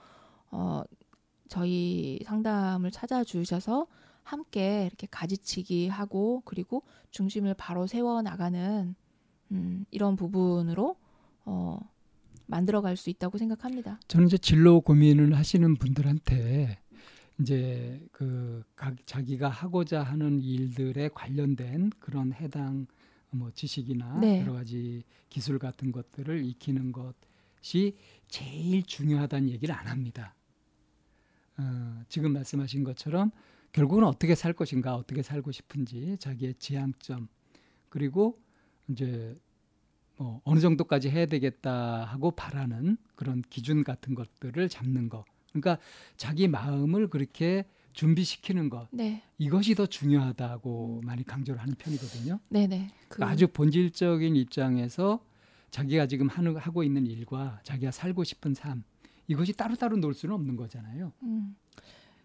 어, 0.51 0.82
저희 1.49 2.18
상담을 2.24 2.90
찾아주셔서 2.90 3.86
함께 4.24 4.86
이렇게 4.86 5.07
가지치기 5.09 5.86
하고 5.86 6.43
그리고 6.45 6.82
중심을 7.12 7.55
바로 7.55 7.86
세워 7.86 8.22
나가는 8.22 8.97
음, 9.53 9.84
이런 9.90 10.16
부분으로 10.16 10.96
어, 11.44 11.78
만들어갈 12.46 12.96
수 12.96 13.11
있다고 13.11 13.38
생각합니다. 13.38 14.00
저는 14.09 14.26
이제 14.26 14.38
진로 14.38 14.80
고민을 14.80 15.36
하시는 15.36 15.76
분들한테 15.76 16.78
이제 17.40 18.00
그 18.12 18.62
자기가 19.07 19.48
하고자 19.48 20.03
하는 20.03 20.40
일들에 20.40 21.09
관련된 21.09 21.90
그런 21.98 22.32
해당 22.32 22.86
뭐 23.30 23.50
지식이나 23.50 24.18
네. 24.20 24.42
여러 24.42 24.53
가지 24.53 25.03
기술 25.28 25.59
같은 25.59 25.92
것들을 25.92 26.44
익히는 26.44 26.92
것이 26.92 27.96
제일 28.28 28.82
중요하다는 28.82 29.48
얘기를 29.50 29.74
안 29.74 29.86
합니다. 29.86 30.34
어, 31.59 32.03
지금 32.09 32.32
말씀하신 32.32 32.84
것처럼 32.84 33.30
결국은 33.72 34.05
어떻게 34.05 34.34
살 34.34 34.53
것인가, 34.53 34.94
어떻게 34.94 35.22
살고 35.22 35.53
싶은지 35.53 36.16
자기의 36.18 36.55
지향점 36.59 37.28
그리고 37.88 38.41
이제 38.89 39.37
뭐 40.16 40.41
어느 40.45 40.61
정도까지 40.61 41.11
해야 41.11 41.26
되겠다 41.26 42.05
하고 42.05 42.30
바라는 42.30 42.97
그런 43.14 43.43
기준 43.51 43.85
같은 43.85 44.14
것들을 44.14 44.68
잡는 44.68 45.09
거. 45.09 45.24
그러니까 45.51 45.78
자기 46.16 46.49
마음을 46.49 47.09
그렇게 47.09 47.64
준비시키는 47.93 48.70
것 48.70 48.89
네. 48.91 49.22
이것이 49.39 49.74
더 49.74 49.87
중요하다고 49.87 51.03
많이 51.05 51.24
강조를 51.24 51.61
하는 51.61 51.74
편이거든요. 51.74 52.39
네네. 52.49 52.89
그 53.09 53.16
그러니까 53.16 53.33
아주 53.33 53.49
본질적인 53.49 54.35
입장에서 54.37 55.24
자기가 55.70 56.07
지금 56.07 56.28
하는, 56.28 56.57
하고 56.57 56.83
있는 56.83 57.07
일과 57.07 57.61
자기가 57.64 57.91
살고 57.91 58.24
싶은 58.24 58.55
삶 58.55 58.85
이것이 59.28 59.53
따로따로 59.53 59.97
놀 59.97 60.14
수는 60.14 60.35
없는 60.35 60.57
거잖아요. 60.57 61.12
음. 61.22 61.57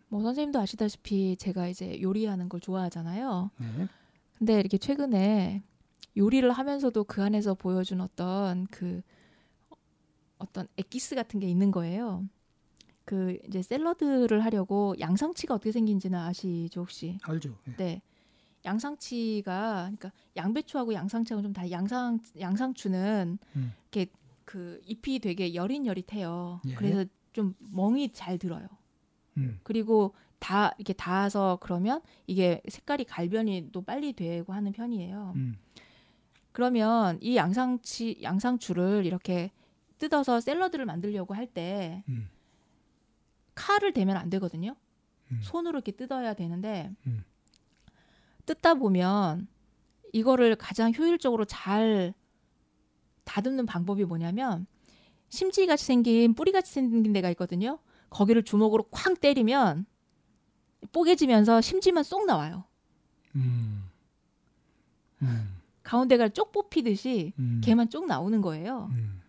뭐 0.09 0.21
선생님도 0.21 0.59
아시다시피 0.59 1.35
제가 1.37 1.67
이제 1.67 2.01
요리하는 2.01 2.47
걸 2.47 2.61
좋아하잖아요. 2.61 3.51
네. 3.57 3.87
근데 4.37 4.59
이렇게 4.59 4.77
최근에 4.77 5.63
요리를 6.17 6.51
하면서도 6.51 7.03
그 7.05 7.23
안에서 7.23 7.53
보여준 7.53 8.01
어떤 8.01 8.65
그 8.67 9.01
어떤 10.37 10.67
엑기스 10.77 11.15
같은 11.15 11.39
게 11.39 11.47
있는 11.47 11.71
거예요. 11.71 12.25
그 13.05 13.37
이제 13.47 13.61
샐러드를 13.61 14.43
하려고 14.43 14.95
양상치가 14.99 15.55
어떻게 15.55 15.71
생긴지는 15.71 16.19
아시죠 16.19 16.81
혹시? 16.81 17.17
알죠. 17.23 17.55
네. 17.65 17.75
네. 17.77 18.01
양상치가 18.65 19.83
그러니까 19.83 20.11
양배추하고 20.35 20.93
양상치하고 20.93 21.41
좀다 21.41 21.71
양상 21.71 22.19
양상추는 22.37 23.37
음. 23.55 23.73
이렇게 23.91 24.11
그 24.43 24.81
잎이 24.85 25.19
되게 25.19 25.55
여릿여릿해요. 25.55 26.61
예. 26.67 26.73
그래서 26.73 27.05
좀 27.31 27.53
멍이 27.59 28.11
잘 28.11 28.37
들어요. 28.37 28.67
음. 29.37 29.59
그리고 29.63 30.13
다 30.39 30.73
이렇게 30.77 30.93
닿아서 30.93 31.59
그러면 31.61 32.01
이게 32.25 32.61
색깔이 32.67 33.05
갈변이 33.05 33.69
또 33.71 33.81
빨리 33.81 34.13
되고 34.13 34.53
하는 34.53 34.71
편이에요. 34.71 35.33
음. 35.35 35.57
그러면 36.57 37.19
이 37.21 37.35
양상치 37.35 38.17
양상추를 38.23 39.05
이렇게 39.05 39.51
뜯어서 39.99 40.41
샐러드를 40.41 40.85
만들려고 40.87 41.35
할때 41.35 42.03
음. 42.09 42.31
칼을 43.53 43.93
대면 43.93 44.17
안 44.17 44.31
되거든요. 44.31 44.75
음. 45.31 45.39
손으로 45.43 45.77
이렇게 45.77 45.91
뜯어야 45.91 46.33
되는데 46.33 46.89
음. 47.05 47.23
뜯다 48.47 48.73
보면 48.73 49.47
이거를 50.13 50.55
가장 50.55 50.91
효율적으로 50.97 51.45
잘 51.45 52.15
다듬는 53.23 53.67
방법이 53.67 54.05
뭐냐면 54.05 54.65
심지 55.29 55.67
같이 55.67 55.85
생긴 55.85 56.33
뿌리 56.33 56.51
같이 56.51 56.73
생긴 56.73 57.13
데가 57.13 57.29
있거든요. 57.29 57.77
거기를 58.09 58.41
주먹으로 58.41 58.87
쾅 58.89 59.15
때리면 59.15 59.85
뽀개지면서 60.91 61.61
심지만 61.61 62.03
쏙 62.03 62.25
나와요. 62.25 62.63
음. 63.35 63.91
음. 65.21 65.56
가운데가 65.87 66.27
쪽 66.29 66.51
뽑히듯이 66.51 67.31
음. 67.39 67.61
걔만 67.63 67.89
쪽 67.89 68.07
나오는 68.07 68.41
거예요. 68.41 68.89
음. 68.91 69.21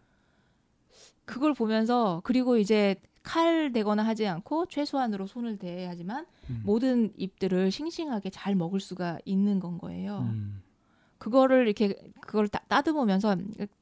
그걸 1.24 1.54
보면서 1.54 2.20
그리고 2.24 2.56
이제 2.56 2.96
칼 3.22 3.72
대거나 3.72 4.02
하지 4.02 4.26
않고 4.26 4.66
최소한으로 4.66 5.28
손을 5.28 5.56
대야지만 5.56 6.26
음. 6.50 6.62
모든 6.64 7.12
잎들을 7.16 7.70
싱싱하게 7.70 8.30
잘 8.30 8.56
먹을 8.56 8.80
수가 8.80 9.20
있는 9.24 9.60
건 9.60 9.78
거예요. 9.78 10.26
음. 10.32 10.60
그거를 11.18 11.66
이렇게 11.66 11.94
그걸 12.20 12.48
따, 12.48 12.58
따듬으면서 12.66 13.36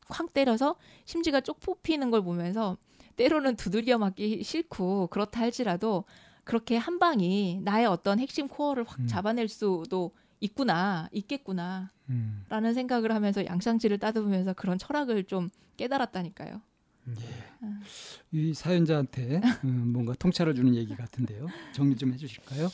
쾅 0.08 0.28
때려서 0.28 0.76
심지가 1.06 1.40
쪽 1.40 1.60
뽑히는 1.60 2.10
걸 2.10 2.22
보면서 2.22 2.76
때로는 3.16 3.56
두들겨 3.56 3.96
맞기 3.96 4.42
싫고 4.42 5.06
그렇다 5.06 5.40
할지라도 5.40 6.04
그렇게 6.44 6.76
한 6.76 6.98
방이 6.98 7.60
나의 7.64 7.86
어떤 7.86 8.20
핵심 8.20 8.48
코어를 8.48 8.84
확 8.86 9.00
음. 9.00 9.06
잡아낼 9.06 9.48
수도 9.48 10.10
있구나 10.40 11.08
있겠구나라는 11.12 11.90
음. 12.10 12.74
생각을 12.74 13.12
하면서 13.12 13.44
양상치를 13.44 13.98
따듬으면서 13.98 14.52
그런 14.52 14.78
철학을 14.78 15.24
좀 15.24 15.48
깨달았다니까요. 15.76 16.60
예. 17.08 17.14
이 18.32 18.52
사연자한테 18.52 19.40
음, 19.64 19.92
뭔가 19.92 20.14
통찰을 20.14 20.54
주는 20.54 20.74
얘기 20.74 20.94
같은데요. 20.94 21.46
정리 21.72 21.96
좀 21.96 22.12
해주실까요? 22.12 22.68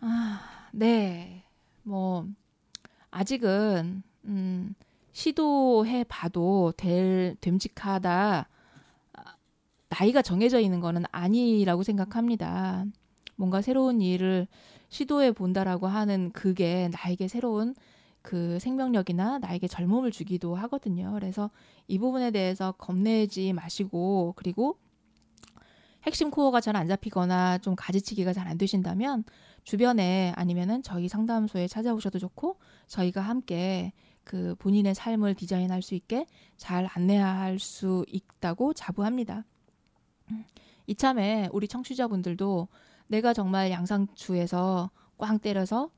아, 0.00 0.68
네. 0.72 1.44
뭐 1.82 2.28
아직은 3.10 4.02
음, 4.24 4.74
시도해 5.12 6.04
봐도 6.04 6.72
될 6.76 7.36
됨직하다. 7.40 8.48
아, 9.14 9.36
나이가 9.88 10.22
정해져 10.22 10.60
있는 10.60 10.80
거는 10.80 11.04
아니라고 11.10 11.82
생각합니다. 11.82 12.84
뭔가 13.36 13.62
새로운 13.62 14.00
일을 14.00 14.46
시도해 14.88 15.32
본다라고 15.32 15.86
하는 15.86 16.30
그게 16.32 16.88
나에게 16.92 17.28
새로운 17.28 17.74
그 18.22 18.58
생명력이나 18.58 19.38
나에게 19.38 19.68
젊음을 19.68 20.10
주기도 20.10 20.54
하거든요. 20.54 21.12
그래서 21.14 21.50
이 21.86 21.98
부분에 21.98 22.30
대해서 22.30 22.72
겁내지 22.72 23.52
마시고 23.52 24.34
그리고 24.36 24.78
핵심 26.04 26.30
코어가 26.30 26.60
잘 26.60 26.76
안 26.76 26.88
잡히거나 26.88 27.58
좀 27.58 27.74
가지치기가 27.76 28.32
잘 28.32 28.46
안 28.48 28.56
되신다면 28.58 29.24
주변에 29.64 30.32
아니면은 30.36 30.82
저희 30.82 31.08
상담소에 31.08 31.68
찾아오셔도 31.68 32.18
좋고 32.18 32.58
저희가 32.86 33.20
함께 33.20 33.92
그 34.24 34.54
본인의 34.58 34.94
삶을 34.94 35.34
디자인할 35.34 35.82
수 35.82 35.94
있게 35.94 36.26
잘 36.56 36.88
안내할 36.92 37.58
수 37.58 38.04
있다고 38.08 38.74
자부합니다. 38.74 39.44
음, 40.30 40.44
이참에 40.86 41.48
우리 41.52 41.66
청취자분들도 41.68 42.68
내가 43.08 43.32
정말 43.32 43.70
양상추에서 43.70 44.90
꽝 45.18 45.38
때려서 45.38 45.90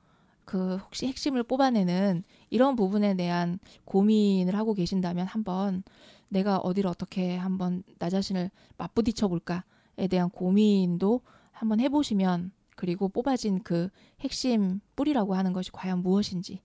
그 0.45 0.79
혹시 0.79 1.07
핵심을 1.07 1.43
뽑아내는 1.45 2.25
이런 2.49 2.75
부분에 2.75 3.15
대한 3.15 3.59
고민을 3.85 4.57
하고 4.57 4.75
계신다면 4.75 5.27
한번 5.27 5.83
내가 6.29 6.59
어디를 6.59 6.89
어떻게 6.89 7.37
한번 7.37 7.83
나 7.99 8.09
자신을 8.09 8.51
맞부딪혀 8.79 9.29
볼까에 9.29 10.09
대한 10.09 10.31
고민도 10.31 11.21
한번 11.53 11.81
해보시면 11.81 12.53
그리고 12.75 13.09
뽑아진 13.09 13.63
그 13.63 13.91
핵심 14.21 14.81
뿌리라고 14.97 15.35
하는 15.35 15.53
것이 15.53 15.71
과연 15.71 16.03
무엇인지 16.03 16.63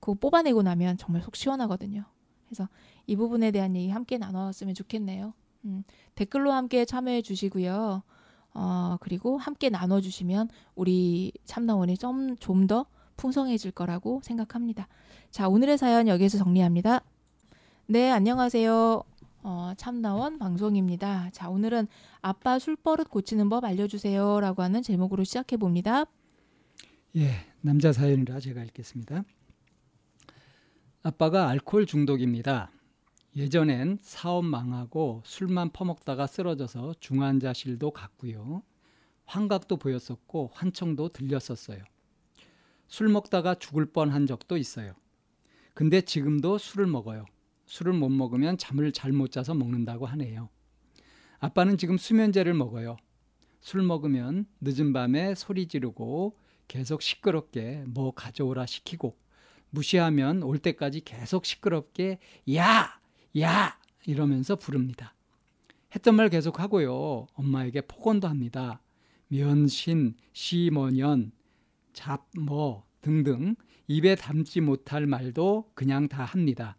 그거 0.00 0.14
뽑아내고 0.14 0.62
나면 0.62 0.98
정말 0.98 1.22
속 1.22 1.36
시원하거든요. 1.36 2.04
그래서 2.46 2.68
이 3.06 3.16
부분에 3.16 3.50
대한 3.50 3.74
얘기 3.76 3.88
함께 3.88 4.18
나눴으면 4.18 4.74
좋겠네요. 4.74 5.32
음, 5.64 5.84
댓글로 6.14 6.52
함께 6.52 6.84
참여해 6.84 7.22
주시고요. 7.22 8.02
어, 8.54 8.96
그리고 9.00 9.36
함께 9.36 9.68
나눠주시면 9.68 10.48
우리 10.74 11.32
참나원이 11.44 11.96
좀더 11.98 12.86
풍성해질 13.16 13.72
거라고 13.72 14.20
생각합니다. 14.22 14.88
자, 15.30 15.48
오늘의 15.48 15.78
사연 15.78 16.08
여기서 16.08 16.38
정리합니다. 16.38 17.02
네, 17.86 18.10
안녕하세요. 18.10 19.02
어, 19.42 19.72
참나원 19.76 20.38
방송입니다. 20.38 21.28
자, 21.32 21.50
오늘은 21.50 21.86
아빠 22.22 22.58
술버릇 22.58 23.10
고치는 23.10 23.48
법 23.50 23.64
알려주세요. 23.64 24.40
라고 24.40 24.62
하는 24.62 24.82
제목으로 24.82 25.24
시작해 25.24 25.56
봅니다. 25.56 26.06
예, 27.16 27.30
남자 27.60 27.92
사연이라 27.92 28.40
제가 28.40 28.64
읽겠습니다. 28.64 29.24
아빠가 31.02 31.48
알코올 31.48 31.86
중독입니다. 31.86 32.70
예전엔 33.36 33.98
사업 34.00 34.44
망하고 34.44 35.22
술만 35.24 35.70
퍼먹다가 35.72 36.26
쓰러져서 36.28 36.94
중환자실도 37.00 37.90
갔고요. 37.90 38.62
환각도 39.24 39.76
보였었고 39.76 40.50
환청도 40.54 41.08
들렸었어요. 41.08 41.82
술 42.86 43.08
먹다가 43.08 43.56
죽을 43.56 43.86
뻔한 43.86 44.26
적도 44.26 44.56
있어요. 44.56 44.94
근데 45.72 46.00
지금도 46.00 46.58
술을 46.58 46.86
먹어요. 46.86 47.24
술을 47.66 47.94
못 47.94 48.08
먹으면 48.08 48.56
잠을 48.56 48.92
잘 48.92 49.10
못 49.10 49.32
자서 49.32 49.54
먹는다고 49.54 50.06
하네요. 50.06 50.48
아빠는 51.40 51.76
지금 51.76 51.98
수면제를 51.98 52.54
먹어요. 52.54 52.96
술 53.60 53.82
먹으면 53.82 54.46
늦은 54.60 54.92
밤에 54.92 55.34
소리 55.34 55.66
지르고 55.66 56.38
계속 56.68 57.02
시끄럽게 57.02 57.84
뭐 57.88 58.12
가져오라 58.12 58.66
시키고 58.66 59.18
무시하면 59.70 60.44
올 60.44 60.58
때까지 60.58 61.00
계속 61.00 61.46
시끄럽게 61.46 62.20
야! 62.54 63.00
야! 63.40 63.78
이러면서 64.06 64.56
부릅니다. 64.56 65.14
했던 65.94 66.14
말 66.16 66.28
계속 66.28 66.60
하고요. 66.60 67.26
엄마에게 67.34 67.82
폭언도 67.82 68.28
합니다. 68.28 68.80
면신, 69.28 70.14
시머년, 70.32 71.32
잡뭐 71.92 72.84
등등 73.00 73.56
입에 73.88 74.14
담지 74.14 74.60
못할 74.60 75.06
말도 75.06 75.70
그냥 75.74 76.08
다 76.08 76.24
합니다. 76.24 76.76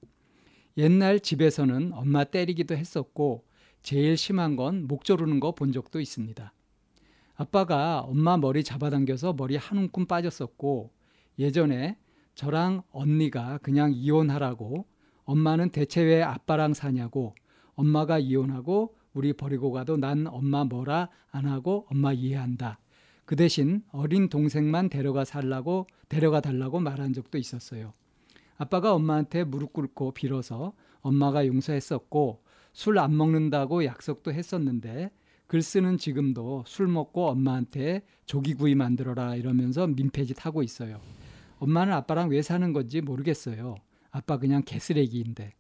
옛날 0.78 1.20
집에서는 1.20 1.94
엄마 1.94 2.24
때리기도 2.24 2.76
했었고 2.76 3.46
제일 3.82 4.18
심한 4.18 4.56
건 4.56 4.88
목 4.88 5.06
조르는 5.06 5.40
거 5.40 5.52
본 5.54 5.72
적도 5.72 6.00
있습니다. 6.00 6.54
아빠가 7.36 8.00
엄마 8.02 8.38
머리 8.38 8.64
잡아당겨서 8.64 9.34
머리 9.34 9.56
한 9.56 9.78
움큼 9.78 10.06
빠졌었고 10.06 10.92
예전에 11.40 11.98
저랑 12.36 12.84
언니가 12.92 13.58
그냥 13.60 13.92
이혼하라고 13.94 14.86
엄마는 15.26 15.70
대체 15.70 16.02
왜 16.02 16.24
아빠랑 16.24 16.74
사냐고 16.74 17.36
엄마가 17.76 18.20
이혼하고 18.20 18.96
우리 19.14 19.34
버리고 19.34 19.72
가도 19.72 19.98
난 19.98 20.28
엄마 20.28 20.64
뭐라 20.64 21.10
안 21.32 21.46
하고 21.46 21.86
엄마 21.90 22.14
이해한다. 22.14 22.80
그 23.26 23.36
대신 23.36 23.82
어린 23.92 24.30
동생만 24.30 24.90
데려가 24.90 25.26
살라고 25.26 25.88
데려가 26.10 26.42
달라고 26.42 26.80
말한 26.80 27.14
적도 27.14 27.38
있었어요. 27.38 27.94
아빠가 28.58 28.94
엄마한테 28.94 29.44
무릎 29.44 29.74
꿇고 29.74 30.12
빌어서 30.14 30.74
엄마가 31.02 31.48
용서했었고 31.48 32.44
술 32.74 33.00
안 33.00 33.16
먹는다고 33.16 33.86
약속도 33.86 34.34
했었는데 34.34 35.10
글 35.48 35.62
쓰는 35.62 35.98
지금도 35.98 36.64
술 36.68 36.88
먹고 36.88 37.28
엄마한테 37.30 38.02
조기구이 38.26 38.76
만들어라 38.76 39.36
이러면서 39.36 39.88
민폐짓 39.88 40.46
하고 40.46 40.62
있어요. 40.62 41.00
엄마는 41.60 41.94
아빠랑 41.94 42.30
왜 42.30 42.42
사는 42.42 42.74
건지 42.74 43.02
모르겠어요. 43.02 43.76
아빠 44.16 44.38
그냥 44.38 44.64
개쓰레기인데 44.64 45.52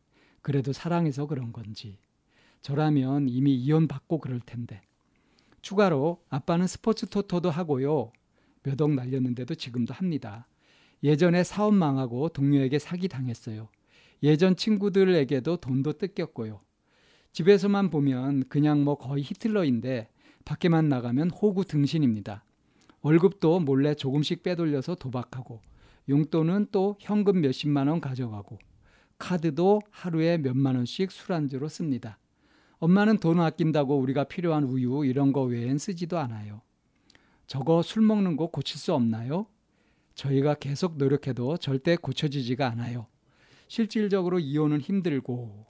그래도 0.41 0.71
사랑해서 0.71 1.27
그런 1.27 1.51
건지. 1.51 1.97
저라면 2.61 3.27
이미 3.27 3.53
이혼 3.53 3.85
받고 3.89 4.19
그럴 4.19 4.39
텐데. 4.39 4.81
추가로 5.61 6.23
아빠는 6.29 6.65
스포츠 6.65 7.05
토토도 7.05 7.49
하고요. 7.49 8.13
몇 8.63 8.79
억 8.79 8.91
날렸는데도 8.93 9.55
지금도 9.55 9.93
합니다. 9.93 10.47
예전에 11.03 11.43
사업 11.43 11.73
망하고 11.73 12.29
동료에게 12.29 12.79
사기 12.79 13.09
당했어요. 13.09 13.67
예전 14.23 14.55
친구들에게도 14.55 15.57
돈도 15.57 15.93
뜯겼고요. 15.93 16.61
집에서만 17.33 17.89
보면 17.89 18.47
그냥 18.47 18.85
뭐 18.85 18.95
거의 18.95 19.21
히틀러인데 19.21 20.07
밖에만 20.45 20.87
나가면 20.87 21.29
호구 21.31 21.65
등신입니다. 21.65 22.45
월급도 23.01 23.59
몰래 23.59 23.95
조금씩 23.95 24.43
빼돌려서 24.43 24.95
도박하고 24.95 25.59
용돈은 26.07 26.67
또 26.71 26.95
현금 26.99 27.41
몇십만 27.41 27.87
원 27.87 27.99
가져가고 27.99 28.59
카드도 29.17 29.81
하루에 29.89 30.37
몇만 30.37 30.75
원씩 30.75 31.11
술안주로 31.11 31.67
씁니다. 31.67 32.19
엄마는 32.79 33.17
돈 33.17 33.39
아낀다고 33.39 33.97
우리가 33.97 34.25
필요한 34.25 34.63
우유 34.63 35.05
이런 35.05 35.31
거 35.31 35.43
외엔 35.43 35.77
쓰지도 35.77 36.17
않아요. 36.19 36.61
저거 37.47 37.81
술 37.81 38.01
먹는 38.01 38.37
거 38.37 38.47
고칠 38.47 38.77
수 38.77 38.93
없나요? 38.93 39.47
저희가 40.15 40.55
계속 40.55 40.97
노력해도 40.97 41.57
절대 41.57 41.95
고쳐지지가 41.95 42.67
않아요. 42.71 43.07
실질적으로 43.67 44.39
이혼은 44.39 44.81
힘들고 44.81 45.65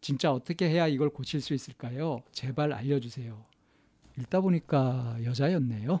진짜 0.00 0.32
어떻게 0.32 0.68
해야 0.68 0.86
이걸 0.86 1.10
고칠 1.10 1.40
수 1.40 1.54
있을까요? 1.54 2.22
제발 2.32 2.72
알려주세요. 2.72 3.44
읽다 4.18 4.40
보니까 4.40 5.16
여자였네요. 5.24 6.00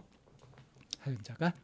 사연자가. 0.98 1.54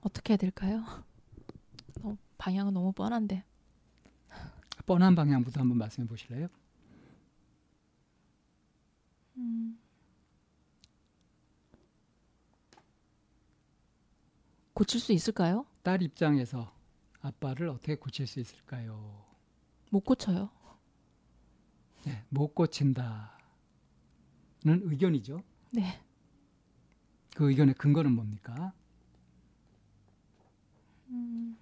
어떻게 0.00 0.32
해야 0.32 0.36
될까요? 0.38 0.84
방향은 2.38 2.74
너무 2.74 2.92
뻔한데. 2.92 3.44
뻔한 4.86 5.14
방향부터 5.14 5.60
한번 5.60 5.78
말씀해 5.78 6.06
보실래요? 6.06 6.48
음. 9.36 9.78
고칠 14.74 15.00
수 15.00 15.12
있을까요? 15.12 15.64
딸 15.82 16.02
입장에서 16.02 16.74
아빠를 17.22 17.68
어떻게 17.68 17.94
고칠 17.96 18.26
수 18.26 18.40
있을까요? 18.40 19.24
못 19.90 20.00
고쳐요. 20.00 20.50
네, 22.04 22.22
못 22.28 22.54
고친다는 22.54 23.28
의견이죠. 24.64 25.42
네. 25.72 26.03
그 27.34 27.48
의견의 27.48 27.74
근거는 27.74 28.12
뭡니까? 28.12 28.72
음, 31.08 31.56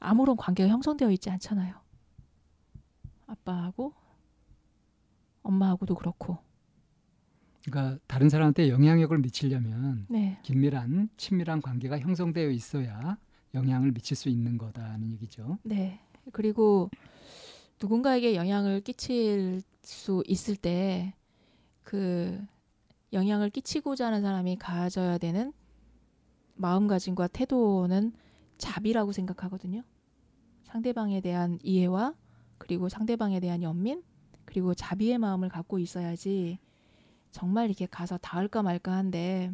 아무런 0.00 0.36
관계가 0.36 0.68
형성되어 0.68 1.10
있지 1.12 1.30
않잖아요. 1.30 1.74
아빠하고 3.26 3.92
엄마하고도 5.42 5.94
그렇고. 5.94 6.38
그러니까 7.64 7.98
다른 8.06 8.28
사람한테 8.28 8.68
영향력을 8.68 9.16
미치려면 9.18 10.06
네. 10.08 10.38
긴밀한 10.42 11.10
친밀한 11.16 11.60
관계가 11.60 11.98
형성되어 11.98 12.50
있어야 12.50 13.18
영향을 13.54 13.92
미칠 13.92 14.16
수 14.16 14.28
있는 14.28 14.56
거다는 14.58 15.10
얘기죠. 15.12 15.58
네. 15.62 16.00
그리고 16.32 16.90
누군가에게 17.80 18.34
영향을 18.36 18.80
끼칠 18.80 19.62
수 19.82 20.22
있을 20.26 20.56
때 20.56 21.14
그 21.86 22.44
영향을 23.16 23.50
끼치고자 23.50 24.06
하는 24.06 24.20
사람이 24.20 24.56
가져야 24.56 25.18
되는 25.18 25.52
마음가짐과 26.54 27.28
태도는 27.28 28.12
자비라고 28.58 29.12
생각하거든요. 29.12 29.82
상대방에 30.64 31.20
대한 31.20 31.58
이해와 31.62 32.14
그리고 32.58 32.88
상대방에 32.88 33.40
대한 33.40 33.62
연민 33.62 34.02
그리고 34.44 34.74
자비의 34.74 35.18
마음을 35.18 35.48
갖고 35.48 35.78
있어야지 35.78 36.58
정말 37.30 37.66
이렇게 37.66 37.86
가서 37.86 38.18
닿을까 38.18 38.62
말까 38.62 38.92
한데 38.92 39.52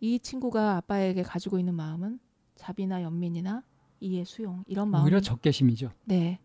이 0.00 0.18
친구가 0.18 0.76
아빠에게 0.76 1.22
가지고 1.22 1.58
있는 1.58 1.74
마음은 1.74 2.18
자비나 2.56 3.02
연민이나 3.02 3.62
이해 4.00 4.24
수용 4.24 4.64
이런 4.66 4.88
마음 4.88 5.04
오히려 5.04 5.20
적개심이죠. 5.20 5.92
네. 6.04 6.40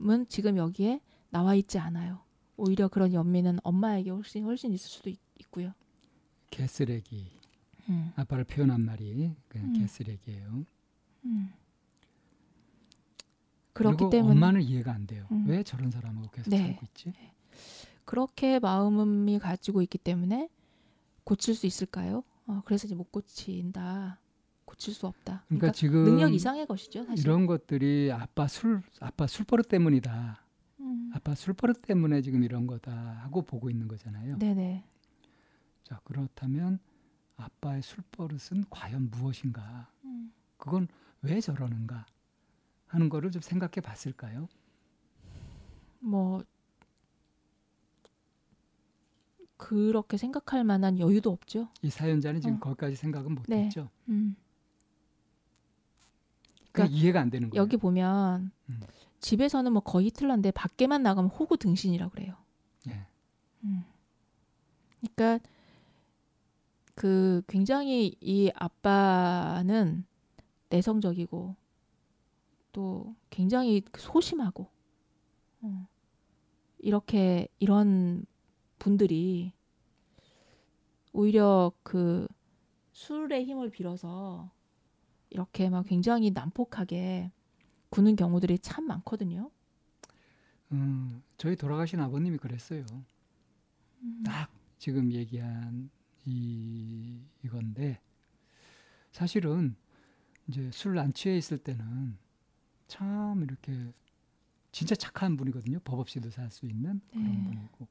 은 0.00 0.26
지금 0.28 0.56
여기에 0.56 1.00
나와 1.30 1.54
있지 1.54 1.78
않아요. 1.78 2.20
오히려 2.56 2.88
그런 2.88 3.12
연민은 3.12 3.58
엄마에게 3.62 4.10
훨씬 4.10 4.44
훨씬 4.44 4.72
있을 4.72 4.88
수도 4.88 5.10
있, 5.10 5.18
고요 5.50 5.72
개쓰레기. 6.50 7.30
음. 7.88 8.12
아빠를 8.16 8.44
표현한 8.44 8.80
말이 8.80 9.34
그냥 9.48 9.68
음. 9.68 9.72
개쓰레기예요. 9.78 10.64
음. 11.24 11.52
그렇기 13.72 14.10
때문에 14.10 14.32
엄마는 14.32 14.62
이해가 14.62 14.92
안 14.92 15.06
돼요. 15.06 15.26
음. 15.30 15.44
왜 15.46 15.62
저런 15.62 15.90
사람하고 15.90 16.28
계속 16.30 16.50
네. 16.50 16.58
살고 16.58 16.86
있지? 16.86 17.12
그렇게 18.04 18.58
마음이 18.58 19.38
가지고 19.38 19.82
있기 19.82 19.98
때문에 19.98 20.48
고칠 21.24 21.54
수 21.54 21.66
있을까요? 21.66 22.24
어, 22.46 22.62
그래서 22.64 22.86
이제 22.86 22.94
못 22.94 23.12
고친다. 23.12 24.18
고칠 24.64 24.92
수 24.92 25.06
없다. 25.06 25.44
그러니까, 25.46 25.46
그러니까, 25.48 25.72
지금 25.72 26.04
능력 26.04 26.34
이상의 26.34 26.66
것이죠, 26.66 27.04
사실. 27.04 27.24
이런 27.24 27.46
것들이 27.46 28.10
아빠 28.12 28.46
술 28.48 28.82
아빠 29.00 29.26
술버릇 29.26 29.68
때문이다. 29.68 30.44
음. 30.80 31.10
아빠 31.14 31.34
술버릇 31.34 31.82
때문에 31.82 32.20
지금 32.22 32.42
이런 32.42 32.66
거다 32.66 32.92
하고 33.22 33.42
보고 33.42 33.70
있는 33.70 33.88
거잖아요. 33.88 34.38
네네. 34.38 34.84
자 35.88 35.98
그렇다면 36.04 36.78
아빠의 37.36 37.82
술버릇은 37.82 38.64
과연 38.68 39.10
무엇인가? 39.10 39.90
음. 40.04 40.32
그건 40.58 40.86
왜 41.22 41.40
저러는가 41.40 42.04
하는 42.86 43.08
거를 43.08 43.30
좀 43.30 43.40
생각해 43.40 43.80
봤을까요? 43.82 44.48
뭐 46.00 46.44
그렇게 49.56 50.16
생각할 50.16 50.62
만한 50.62 50.98
여유도 50.98 51.30
없죠. 51.30 51.68
이 51.82 51.88
사연자는 51.90 52.40
지금 52.40 52.56
어. 52.56 52.60
거기까지 52.60 52.94
생각은 52.94 53.34
네. 53.48 53.62
못했죠. 53.62 53.88
음. 54.08 54.36
그러니까 56.70 56.94
이해가 56.94 57.20
안 57.20 57.30
되는 57.30 57.48
거예요. 57.48 57.62
여기 57.62 57.76
보면 57.76 58.52
음. 58.68 58.80
집에서는 59.20 59.72
뭐 59.72 59.82
거의 59.82 60.10
틀란데 60.10 60.50
밖에만 60.50 61.02
나가면 61.02 61.30
호구 61.30 61.56
등신이라고 61.56 62.12
그래요. 62.12 62.36
예. 62.88 63.06
음. 63.64 63.84
그러니까 65.00 65.44
그 66.98 67.42
굉장히 67.46 68.16
이 68.20 68.50
아빠는 68.56 70.04
내성적이고 70.68 71.54
또 72.72 73.14
굉장히 73.30 73.84
소심하고 73.96 74.68
어. 75.60 75.88
이렇게 76.80 77.46
이런 77.60 78.26
분들이 78.80 79.52
오히려 81.12 81.70
그 81.84 82.26
술의 82.90 83.44
힘을 83.44 83.70
빌어서 83.70 84.50
이렇게 85.30 85.70
막 85.70 85.86
굉장히 85.86 86.32
난폭하게 86.32 87.30
구는 87.90 88.16
경우들이 88.16 88.58
참 88.58 88.88
많거든요. 88.88 89.52
음, 90.72 91.22
저희 91.36 91.54
돌아가신 91.54 92.00
아버님이 92.00 92.38
그랬어요. 92.38 92.84
음. 94.02 94.22
딱 94.26 94.50
지금 94.78 95.12
얘기한 95.12 95.90
이 96.24 97.20
이건데 97.44 98.00
사실은 99.12 99.76
이제 100.48 100.70
술 100.72 100.98
안 100.98 101.12
취해 101.12 101.36
있을 101.36 101.58
때는 101.58 102.16
참 102.86 103.42
이렇게 103.42 103.92
진짜 104.72 104.94
착한 104.94 105.36
분이거든요. 105.36 105.78
법 105.80 106.00
없이도 106.00 106.30
살 106.30 106.50
수 106.50 106.66
있는 106.66 107.00
그런 107.10 107.24
네. 107.24 107.44
분이고 107.44 107.88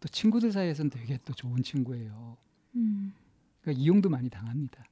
또 0.00 0.08
친구들 0.08 0.50
사이에서는 0.52 0.90
되게 0.90 1.18
또 1.24 1.32
좋은 1.32 1.62
친구예요. 1.62 2.36
음. 2.76 3.12
그러니까 3.60 3.80
이용도 3.82 4.08
많이 4.08 4.28
당합니다. 4.28 4.84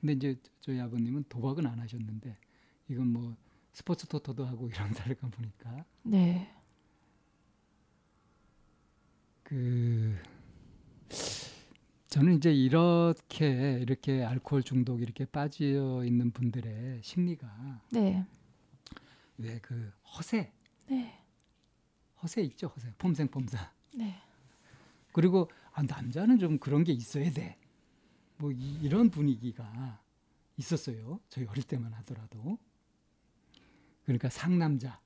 근데 0.00 0.12
이제 0.14 0.36
저희 0.60 0.80
아버님은 0.80 1.24
도박은 1.28 1.66
안 1.66 1.78
하셨는데 1.80 2.36
이건 2.88 3.08
뭐 3.08 3.36
스포츠 3.72 4.06
토토도 4.06 4.44
하고 4.44 4.68
이런 4.68 4.90
데가 4.94 5.28
보니까 5.28 5.84
네. 6.04 6.54
그 9.42 10.16
저는 12.12 12.36
이제 12.36 12.52
이렇게 12.52 13.78
이렇게 13.80 14.22
알코올 14.22 14.64
중독 14.64 15.00
이렇게 15.00 15.24
빠져 15.24 16.04
있는 16.04 16.30
분들의 16.30 17.00
심리가 17.02 17.80
네. 17.90 18.22
왜 19.38 19.58
그 19.62 19.90
허세 20.14 20.52
네. 20.90 21.18
허세 22.22 22.42
있죠 22.42 22.66
허세 22.66 22.92
폼생 22.98 23.28
폼사 23.28 23.72
네. 23.94 24.14
그리고 25.12 25.50
아, 25.72 25.82
남자는 25.82 26.38
좀 26.38 26.58
그런 26.58 26.84
게 26.84 26.92
있어야 26.92 27.30
돼. 27.30 27.56
뭐 28.36 28.52
이, 28.52 28.86
런 28.90 29.08
분위기가 29.08 29.98
있었어요. 30.58 31.18
저희 31.30 31.46
어릴 31.46 31.62
때만 31.62 31.94
하더라도. 31.94 32.58
그러니까 34.04 34.28
상남자, 34.28 35.00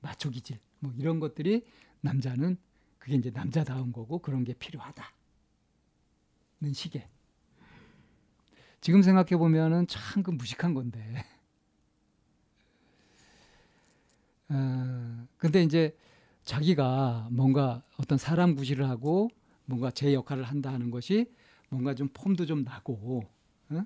마초 0.00 0.30
기질, 0.30 0.60
뭐 0.78 0.94
이런 0.96 1.20
것들이 1.20 1.66
남자는 2.00 2.56
그게 2.98 3.16
이제 3.16 3.30
남자다운 3.30 3.92
거고 3.92 4.18
그런 4.20 4.44
게 4.44 4.54
필요하다 4.54 5.15
는 6.66 6.72
식의. 6.72 7.08
지금 8.80 9.02
생각해 9.02 9.36
보면은 9.36 9.86
참 9.86 10.22
그 10.22 10.30
무식한 10.30 10.74
건데. 10.74 11.00
어, 14.48 15.26
근데 15.36 15.62
이제 15.62 15.96
자기가 16.44 17.28
뭔가 17.32 17.82
어떤 17.96 18.18
사람 18.18 18.54
구실을 18.54 18.88
하고 18.88 19.28
뭔가 19.64 19.90
제 19.90 20.14
역할을 20.14 20.44
한다 20.44 20.72
하는 20.72 20.90
것이 20.90 21.32
뭔가 21.68 21.94
좀 21.94 22.08
폼도 22.12 22.46
좀 22.46 22.62
나고 22.62 23.24
어? 23.70 23.84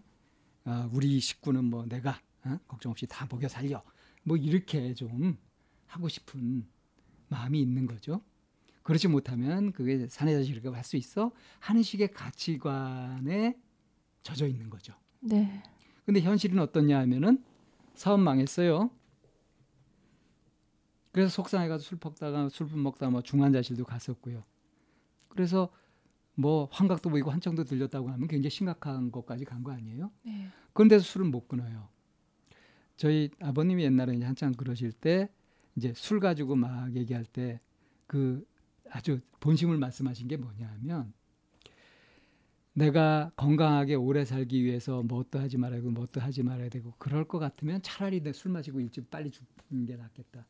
어, 0.67 0.89
우리 0.93 1.19
식구는 1.21 1.65
뭐 1.65 1.87
내가 1.87 2.21
어? 2.45 2.59
걱정 2.69 2.93
없이 2.93 3.07
다 3.07 3.27
먹여 3.31 3.49
살려 3.49 3.83
뭐 4.25 4.37
이렇게 4.37 4.93
좀 4.95 5.39
하고 5.87 6.09
싶은 6.09 6.69
마음이 7.29 7.61
있는 7.61 7.87
거죠. 7.87 8.23
그렇지 8.83 9.09
못하면 9.09 9.73
그게 9.73 10.07
사내자식이라고 10.07 10.75
할수 10.75 10.97
있어 10.97 11.33
하는 11.59 11.83
식의 11.83 12.09
가치관에 12.13 13.59
젖어 14.23 14.47
있는 14.47 14.71
거죠. 14.71 14.95
네. 15.21 15.63
근데 16.05 16.21
현실은 16.21 16.59
어떻냐 16.59 16.99
하면은 17.01 17.45
사업 17.95 18.21
망했어요. 18.21 18.91
그래서 21.13 21.31
속상해가지고 21.31 21.89
술 21.89 21.99
먹다가 22.03 22.49
술 22.49 22.67
먹다가 22.69 23.11
뭐 23.11 23.23
중환자실도 23.23 23.85
갔었고요. 23.85 24.45
그래서 25.29 25.71
뭐 26.35 26.69
환각도 26.71 27.11
보이고 27.11 27.31
환청도 27.31 27.65
들렸다고 27.65 28.09
하면 28.11 28.29
굉장히 28.29 28.51
심각한 28.51 29.11
것까지 29.11 29.45
간 29.45 29.63
거 29.63 29.73
아니에요? 29.73 30.11
네. 30.23 30.49
그런데도 30.73 31.03
술을 31.03 31.27
못 31.27 31.49
끊어요. 31.49 31.89
저희 32.97 33.31
아버님이 33.41 33.83
옛날에 33.85 34.15
이제 34.15 34.25
한창 34.25 34.53
그러실 34.53 34.93
때 34.93 35.29
이제 35.77 35.93
술 35.95 36.21
가지고 36.21 36.57
막 36.57 36.95
얘기할 36.95 37.25
때 37.25 37.61
그 38.07 38.45
아주 38.91 39.21
본심을 39.41 39.79
말씀하신 39.79 40.29
게 40.29 40.37
뭐냐면 40.37 41.13
내가 42.73 43.31
건강하게 43.37 43.95
오래 43.95 44.25
살기 44.25 44.65
위해서 44.65 45.03
뭣도 45.03 45.39
하지 45.41 45.59
말아야 45.59 45.81
되고 45.81 45.91
뭣도 45.91 46.21
하지 46.21 46.43
말아야 46.43 46.69
되고 46.69 46.95
그럴 46.99 47.27
것 47.27 47.39
같으면 47.39 47.83
차라리 47.83 48.23
내 48.23 48.33
술 48.33 48.51
마시고 48.53 48.81
일찍 48.81 49.11
빨리 49.11 49.31
죽는 49.31 49.87
게 49.87 49.97
낫겠다. 49.97 50.47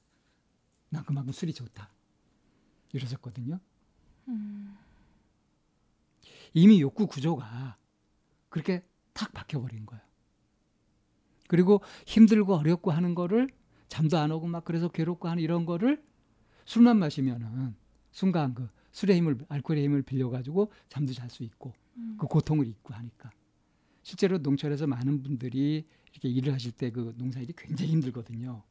난 0.91 1.05
그만큼 1.05 1.33
술이 1.33 1.55
좋다. 1.55 1.89
이러셨거든요. 2.93 3.59
음. 4.29 4.77
이미 6.53 6.81
욕구 6.81 7.07
구조가 7.07 7.77
그렇게 8.49 8.85
탁 9.13 9.33
박혀버린 9.33 9.87
거예요. 9.87 10.03
그리고 11.49 11.81
힘들고 12.07 12.55
어렵고 12.55 12.91
하는 12.91 13.15
거를 13.15 13.49
잠도 13.89 14.19
안 14.19 14.31
오고 14.31 14.47
막 14.47 14.65
그래서 14.65 14.89
괴롭고 14.89 15.29
하는 15.29 15.43
이런 15.43 15.65
거를 15.67 16.05
술만 16.65 16.99
마시면은 16.99 17.75
순간 18.11 18.55
그 18.55 18.69
술의 18.93 19.17
힘을 19.17 19.39
알코올의 19.49 19.85
힘을 19.85 20.03
빌려가지고 20.03 20.73
잠도 20.89 21.13
잘 21.13 21.31
수 21.31 21.43
있고 21.45 21.73
음. 21.97 22.17
그 22.19 22.27
고통을 22.27 22.67
잊고 22.67 22.95
하니까 22.95 23.31
실제로 24.03 24.39
농촌에서 24.39 24.87
많은 24.87 25.23
분들이 25.23 25.87
이렇게 26.13 26.29
일을 26.29 26.53
하실 26.53 26.73
때 26.73 26.91
그 26.91 27.15
농사일이 27.17 27.53
굉장히 27.57 27.93
힘들거든요. 27.93 28.63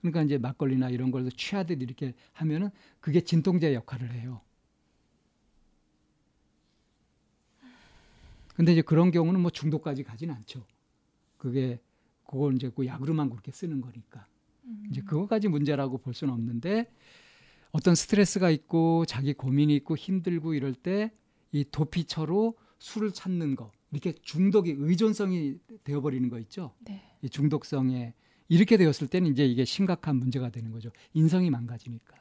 그러니까 0.00 0.22
이제 0.22 0.38
막걸리나 0.38 0.90
이런 0.90 1.10
걸로 1.10 1.30
취하듯 1.30 1.82
이렇게 1.82 2.14
하면은 2.34 2.70
그게 3.00 3.20
진통제 3.20 3.74
역할을 3.74 4.12
해요. 4.12 4.40
근데 8.54 8.72
이제 8.72 8.82
그런 8.82 9.10
경우는 9.10 9.40
뭐 9.40 9.50
중독까지 9.50 10.02
가진 10.04 10.30
않죠. 10.30 10.64
그게 11.36 11.80
그걸 12.24 12.54
이제 12.54 12.70
그 12.74 12.86
약으로만 12.86 13.30
그렇게 13.30 13.52
쓰는 13.52 13.80
거니까. 13.80 14.26
음. 14.64 14.86
이제 14.90 15.00
그거까지 15.02 15.48
문제라고 15.48 15.98
볼 15.98 16.14
수는 16.14 16.32
없는데 16.32 16.90
어떤 17.72 17.94
스트레스가 17.94 18.50
있고 18.50 19.04
자기 19.06 19.34
고민이 19.34 19.74
있고 19.76 19.96
힘들고 19.96 20.54
이럴 20.54 20.74
때 20.74 21.10
이 21.56 21.64
도피처로 21.70 22.54
술을 22.78 23.12
찾는 23.12 23.56
거 23.56 23.72
이렇게 23.90 24.12
중독이 24.12 24.74
의존성이 24.76 25.58
되어버리는 25.84 26.28
거 26.28 26.38
있죠. 26.40 26.74
네. 26.80 27.02
이 27.22 27.30
중독성에 27.30 28.12
이렇게 28.48 28.76
되었을 28.76 29.08
때는 29.08 29.30
이제 29.30 29.46
이게 29.46 29.64
심각한 29.64 30.16
문제가 30.16 30.50
되는 30.50 30.70
거죠. 30.70 30.90
인성이 31.14 31.48
망가지니까. 31.50 32.14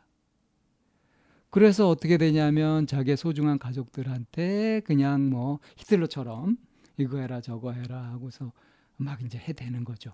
그래서 1.49 1.89
어떻게 1.89 2.17
되냐면 2.17 2.87
자기의 2.87 3.17
소중한 3.17 3.59
가족들한테 3.59 4.81
그냥 4.85 5.29
뭐 5.29 5.59
히틀러처럼 5.77 6.57
이거 6.97 7.17
해라 7.17 7.41
저거 7.41 7.71
해라 7.73 8.11
하고서 8.11 8.53
막 8.97 9.21
이제 9.21 9.37
해대는 9.37 9.83
거죠. 9.83 10.11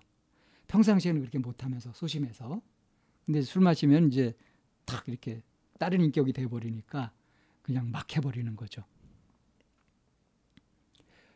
평상시에는 0.66 1.20
그렇게 1.20 1.38
못하면서 1.38 1.92
소심해서. 1.92 2.60
근데 3.24 3.42
술 3.42 3.62
마시면 3.62 4.08
이제 4.08 4.34
탁 4.84 5.08
이렇게 5.08 5.42
다른 5.78 6.00
인격이 6.00 6.32
돼버리니까 6.32 7.12
그냥 7.62 7.90
막 7.90 8.14
해버리는 8.14 8.54
거죠. 8.56 8.84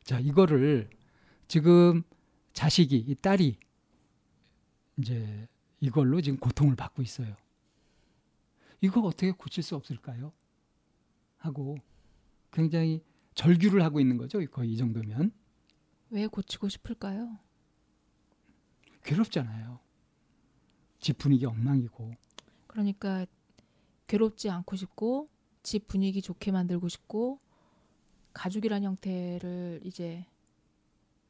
자, 0.02 0.20
이거를 0.20 0.88
지금 1.48 2.02
자식이, 2.52 2.96
이 2.96 3.14
딸이 3.16 3.58
이제 4.98 5.48
이걸로 5.80 6.20
지금 6.20 6.38
고통을 6.38 6.76
받고 6.76 7.02
있어요. 7.02 7.36
이거 8.80 9.00
어떻게 9.00 9.30
고칠 9.32 9.62
수 9.62 9.74
없을까요? 9.74 10.32
하고 11.38 11.76
굉장히 12.50 13.02
절규를 13.34 13.82
하고 13.82 14.00
있는 14.00 14.16
거죠. 14.16 14.44
거의 14.46 14.72
이 14.72 14.76
정도면. 14.76 15.32
왜 16.10 16.26
고치고 16.26 16.68
싶을까요? 16.68 17.38
괴롭잖아요. 19.02 19.80
집 20.98 21.18
분위기 21.18 21.46
엉망이고. 21.46 22.14
그러니까 22.66 23.26
괴롭지 24.06 24.50
않고 24.50 24.76
싶고 24.76 25.28
집 25.62 25.88
분위기 25.88 26.22
좋게 26.22 26.52
만들고 26.52 26.88
싶고 26.88 27.40
가족이란 28.32 28.84
형태를 28.84 29.80
이제 29.84 30.24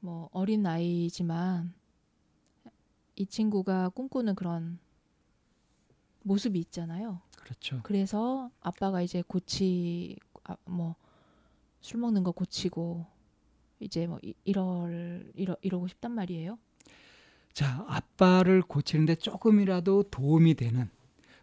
뭐 0.00 0.28
어린 0.32 0.62
나이지만 0.62 1.72
이 3.14 3.26
친구가 3.26 3.90
꿈꾸는 3.90 4.34
그런 4.34 4.78
모습이 6.22 6.58
있잖아요. 6.58 7.20
그렇죠. 7.38 7.80
그래서 7.82 8.50
아빠가 8.60 9.00
이제 9.00 9.22
고치 9.26 10.16
아, 10.44 10.56
뭐술 10.64 12.00
먹는 12.00 12.24
거 12.24 12.32
고치고 12.32 13.06
이제 13.80 14.06
뭐 14.06 14.18
이, 14.22 14.34
이럴 14.44 15.32
이러 15.34 15.56
이러고 15.62 15.86
싶단 15.88 16.12
말이에요. 16.12 16.58
자, 17.52 17.84
아빠를 17.88 18.60
고치는데 18.60 19.14
조금이라도 19.14 20.04
도움이 20.10 20.54
되는 20.54 20.90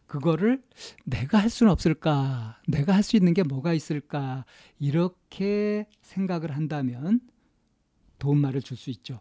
그거를 0.08 0.62
내가 1.06 1.40
할 1.40 1.50
수는 1.50 1.72
없을까? 1.72 2.62
내가 2.68 2.94
할 2.94 3.04
수 3.04 3.16
있는 3.16 3.34
게 3.34 3.44
뭐가 3.44 3.74
있을까? 3.74 4.46
이렇게 4.80 5.88
생각을 6.02 6.56
한다면 6.56 7.22
도움말을 8.20 8.62
줄 8.62 8.78
수 8.78 8.90
있죠. 8.92 9.20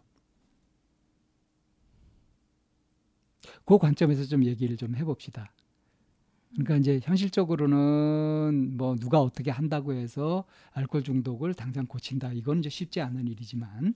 그 3.65 3.77
관점에서 3.77 4.25
좀 4.25 4.43
얘기를 4.45 4.77
좀 4.77 4.95
해봅시다. 4.95 5.51
그러니까 6.51 6.77
이제 6.77 6.99
현실적으로는 7.03 8.77
뭐 8.77 8.95
누가 8.95 9.19
어떻게 9.19 9.49
한다고 9.49 9.93
해서 9.93 10.45
알코올 10.73 11.03
중독을 11.03 11.53
당장 11.55 11.87
고친다. 11.87 12.31
이건 12.33 12.59
이제 12.59 12.69
쉽지 12.69 13.01
않은 13.01 13.27
일이지만 13.27 13.95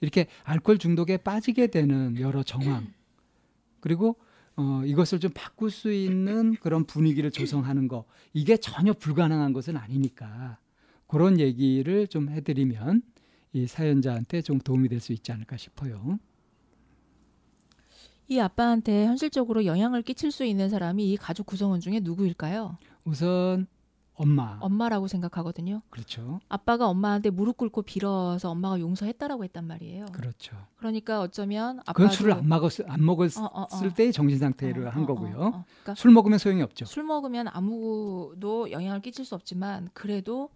이렇게 0.00 0.26
알코올 0.44 0.78
중독에 0.78 1.18
빠지게 1.18 1.66
되는 1.66 2.18
여러 2.18 2.42
정황 2.42 2.92
그리고 3.80 4.16
어, 4.56 4.82
이것을 4.84 5.20
좀 5.20 5.30
바꿀 5.34 5.70
수 5.70 5.92
있는 5.92 6.54
그런 6.56 6.84
분위기를 6.84 7.30
조성하는 7.30 7.88
거 7.88 8.04
이게 8.32 8.56
전혀 8.56 8.92
불가능한 8.92 9.52
것은 9.52 9.76
아니니까 9.76 10.58
그런 11.06 11.40
얘기를 11.40 12.06
좀 12.06 12.28
해드리면 12.28 13.02
이 13.52 13.66
사연자한테 13.66 14.42
좀 14.42 14.58
도움이 14.58 14.88
될 14.88 15.00
수 15.00 15.12
있지 15.12 15.32
않을까 15.32 15.56
싶어요. 15.56 16.18
이 18.28 18.38
아빠한테 18.38 19.06
현실적으로 19.06 19.64
영향을 19.64 20.02
끼칠 20.02 20.30
수 20.30 20.44
있는 20.44 20.68
사람이 20.68 21.10
이 21.10 21.16
가족 21.16 21.46
구성원 21.46 21.80
중에 21.80 21.98
누구일까요? 22.00 22.78
우선 23.04 23.66
엄마. 24.20 24.58
엄마라고 24.60 25.08
생각하거든요. 25.08 25.80
그렇죠. 25.90 26.40
아빠가 26.48 26.86
엄마한테 26.88 27.30
무릎 27.30 27.56
꿇고 27.56 27.82
빌어서 27.82 28.50
엄마가 28.50 28.78
용서했다라고 28.80 29.44
했단 29.44 29.66
말이에요. 29.66 30.06
그렇죠. 30.12 30.56
그러니까 30.76 31.20
어쩌면 31.20 31.80
아빠도 31.80 31.92
그건 31.94 32.10
술을 32.10 32.32
안 32.32 32.48
먹었 32.48 32.80
안 32.86 33.04
먹었을 33.04 33.42
어, 33.42 33.46
어, 33.46 33.62
어. 33.62 33.94
때의 33.94 34.12
정신 34.12 34.38
상태를 34.38 34.86
어, 34.86 34.90
한 34.90 35.04
어, 35.04 35.06
거고요. 35.06 35.36
어, 35.38 35.46
어. 35.46 35.64
그러니까 35.82 35.94
술 35.94 36.10
먹으면 36.10 36.38
소용이 36.38 36.62
없죠. 36.62 36.84
술 36.84 37.02
먹으면 37.04 37.48
아무도 37.48 38.70
영향을 38.70 39.00
끼칠 39.00 39.24
수 39.24 39.34
없지만 39.34 39.88
그래도 39.94 40.50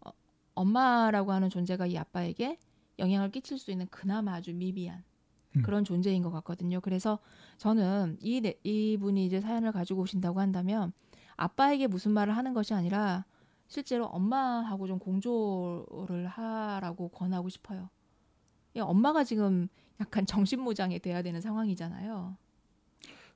어, 0.00 0.10
엄마라고 0.54 1.32
하는 1.32 1.50
존재가 1.50 1.86
이 1.86 1.98
아빠에게 1.98 2.58
영향을 2.98 3.30
끼칠 3.30 3.58
수 3.58 3.70
있는 3.70 3.86
그나마 3.90 4.34
아주 4.34 4.54
미비한 4.54 5.02
음. 5.56 5.62
그런 5.62 5.84
존재인 5.84 6.22
것 6.22 6.30
같거든요. 6.30 6.80
그래서 6.80 7.18
저는 7.58 8.16
이 8.20 8.40
네- 8.40 8.58
이분이 8.64 9.26
이제 9.26 9.40
사연을 9.40 9.72
가지고 9.72 10.02
오신다고 10.02 10.40
한다면 10.40 10.92
아빠에게 11.42 11.88
무슨 11.88 12.12
말을 12.12 12.36
하는 12.36 12.54
것이 12.54 12.72
아니라 12.72 13.24
실제로 13.66 14.06
엄마하고 14.06 14.86
좀 14.86 14.98
공조를 14.98 16.28
하라고 16.28 17.08
권하고 17.08 17.48
싶어요. 17.48 17.88
엄마가 18.78 19.24
지금 19.24 19.68
약간 20.00 20.24
정신무장이 20.24 21.00
돼야 21.00 21.22
되는 21.22 21.40
상황이잖아요. 21.40 22.36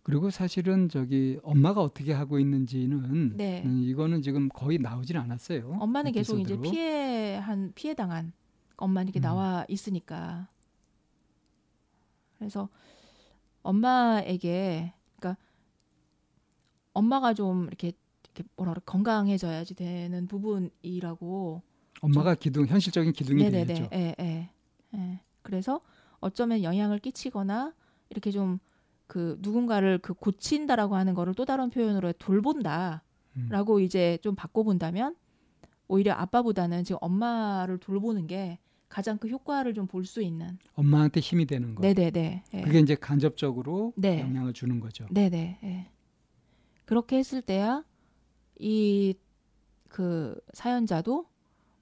그리고 0.03 0.31
사실은 0.31 0.89
저기 0.89 1.41
엄마가 1.43 1.83
어떻게 1.83 2.13
하고 2.13 2.39
있는지는 2.39 3.37
네. 3.37 3.65
음, 3.65 3.83
이거는 3.83 4.23
지금 4.23 4.49
거의 4.49 4.79
나오질 4.79 5.17
않았어요. 5.19 5.79
엄마는 5.81 6.13
계속 6.13 6.39
이제 6.39 6.55
에피소드로. 6.55 6.71
피해 6.71 7.37
한 7.37 7.73
피해 7.75 7.95
당한 7.95 8.33
엄마는 8.77 9.09
이렇게 9.09 9.19
음. 9.19 9.23
나와 9.23 9.65
있으니까 9.69 10.47
그래서 12.39 12.69
엄마에게 13.65 14.93
엄마가 16.97 17.35
좀 17.35 17.67
이렇게 17.67 17.93
이렇게 18.25 18.45
뭐라 18.57 18.73
그래 18.75 18.83
건강해져야지 18.87 19.75
되는 19.75 20.27
부분이라고 20.27 21.63
엄마가 22.01 22.35
기둥 22.35 22.67
현실적인 22.67 23.13
기둥이 23.13 23.43
네네네 23.43 23.65
되겠죠. 23.67 23.89
예, 23.93 24.15
예, 24.21 24.51
예. 24.95 25.21
그래서 25.43 25.81
어쩌면 26.21 26.63
영향을 26.63 26.99
끼치거나 26.99 27.75
이렇게 28.11 28.31
좀 28.31 28.59
그 29.07 29.39
누군가를 29.41 29.99
그 29.99 30.15
고친다라고 30.15 30.97
하는 30.97 31.15
거를 31.15 31.35
또 31.35 31.45
다른 31.45 31.71
표현으로 31.71 32.13
돌본다라고 32.15 33.01
음. 33.37 33.81
이제 33.81 34.19
좀 34.23 34.35
바꿔본다면 34.35 35.15
오히려 35.89 36.13
아빠보다는 36.15 36.83
지금 36.85 36.99
엄마를 37.01 37.79
돌보는 37.79 38.27
게 38.27 38.59
가장 38.89 39.19
그 39.19 39.29
효과를 39.29 39.75
좀 39.75 39.87
볼 39.87 40.05
수 40.05 40.23
있는 40.23 40.59
엄마한테 40.75 41.21
힘이 41.21 41.47
되는 41.47 41.75
거. 41.75 41.83
네네네 41.83 42.45
예. 42.55 42.61
그게 42.63 42.81
이제 42.81 42.95
간접적으로 42.97 43.93
네. 43.97 44.21
영향을 44.21 44.53
주는 44.53 44.81
거죠. 44.81 45.07
네네 45.11 45.59
예. 45.63 45.91
그렇게 46.87 47.19
했을 47.19 47.43
때야 47.43 47.85
이 48.59 49.15
그 49.97 50.39
사연자도 50.53 51.27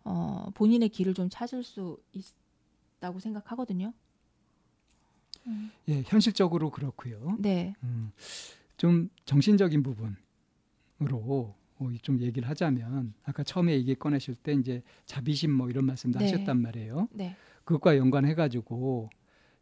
어 0.05 0.49
본인의 0.55 0.91
길을 0.91 1.15
좀 1.15 1.29
찾을 1.29 1.65
수 1.65 1.99
있다고 2.13 3.19
생각하거든요. 3.19 3.93
음. 5.49 5.71
예, 5.89 6.03
현실적으로 6.07 6.71
그렇고요. 6.71 7.37
네, 7.41 7.75
음, 7.83 8.13
좀 8.77 9.09
정신적인 9.25 9.83
부분으로 9.83 11.55
어, 11.79 11.89
좀 12.03 12.21
얘기를 12.21 12.49
하자면 12.49 13.15
아까 13.25 13.43
처음에 13.43 13.73
얘기 13.75 13.97
꺼내실 13.97 14.37
때 14.37 14.53
이제 14.53 14.81
자비심 15.07 15.51
뭐 15.51 15.69
이런 15.69 15.85
말씀도 15.87 16.21
네. 16.21 16.27
하셨단 16.27 16.63
말이에요. 16.63 17.09
네, 17.11 17.35
그것과 17.65 17.97
연관해 17.97 18.35
가지고 18.37 19.11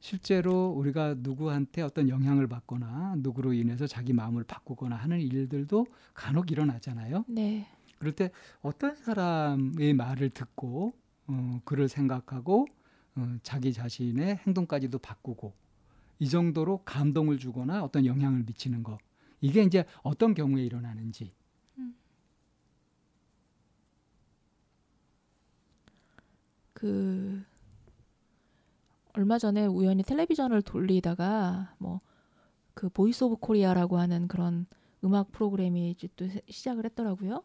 실제로 0.03 0.71
우리가 0.71 1.15
누구한테 1.19 1.81
어떤 1.81 2.09
영향을 2.09 2.49
받거나 2.49 3.15
누구로 3.19 3.53
인해서 3.53 3.87
자기 3.87 4.13
마음을 4.13 4.43
바꾸거나 4.43 4.97
하는 4.97 5.21
일들도 5.21 5.87
간혹 6.13 6.51
일어나잖아요. 6.51 7.25
네, 7.29 7.69
그럴 8.01 8.13
때 8.13 8.33
어떤 8.63 8.97
사람의 8.97 9.95
말을 9.95 10.31
듣고 10.31 10.93
어, 11.29 11.61
그를 11.65 11.89
생각하고 11.89 12.67
어, 13.15 13.37
자기 13.45 13.73
자신의 13.73 14.41
행동까지도 14.45 14.99
바꾸고 14.99 15.55
이 16.19 16.29
정도로 16.29 16.83
감동을 16.85 17.39
주거나 17.39 17.85
어떤 17.85 18.05
영향을 18.05 18.43
미치는 18.43 18.83
거 18.83 18.99
이게 19.41 19.63
이제 19.63 19.85
어떤 20.03 20.35
경우에 20.35 20.65
일어나는지. 20.65 21.33
그 26.73 27.45
얼마 29.15 29.39
전에 29.39 29.67
우연히 29.67 30.03
텔레비전을 30.03 30.63
돌리다가 30.63 31.75
뭐 31.79 32.01
그 32.75 32.89
Voice 32.89 33.23
of 33.25 33.37
Korea라고 33.37 33.99
하는 33.99 34.29
그런 34.29 34.67
음악 35.05 35.31
프로그램이 35.31 35.91
이제 35.91 36.09
또 36.17 36.27
시- 36.27 36.41
시작을 36.49 36.87
했더라고요. 36.87 37.45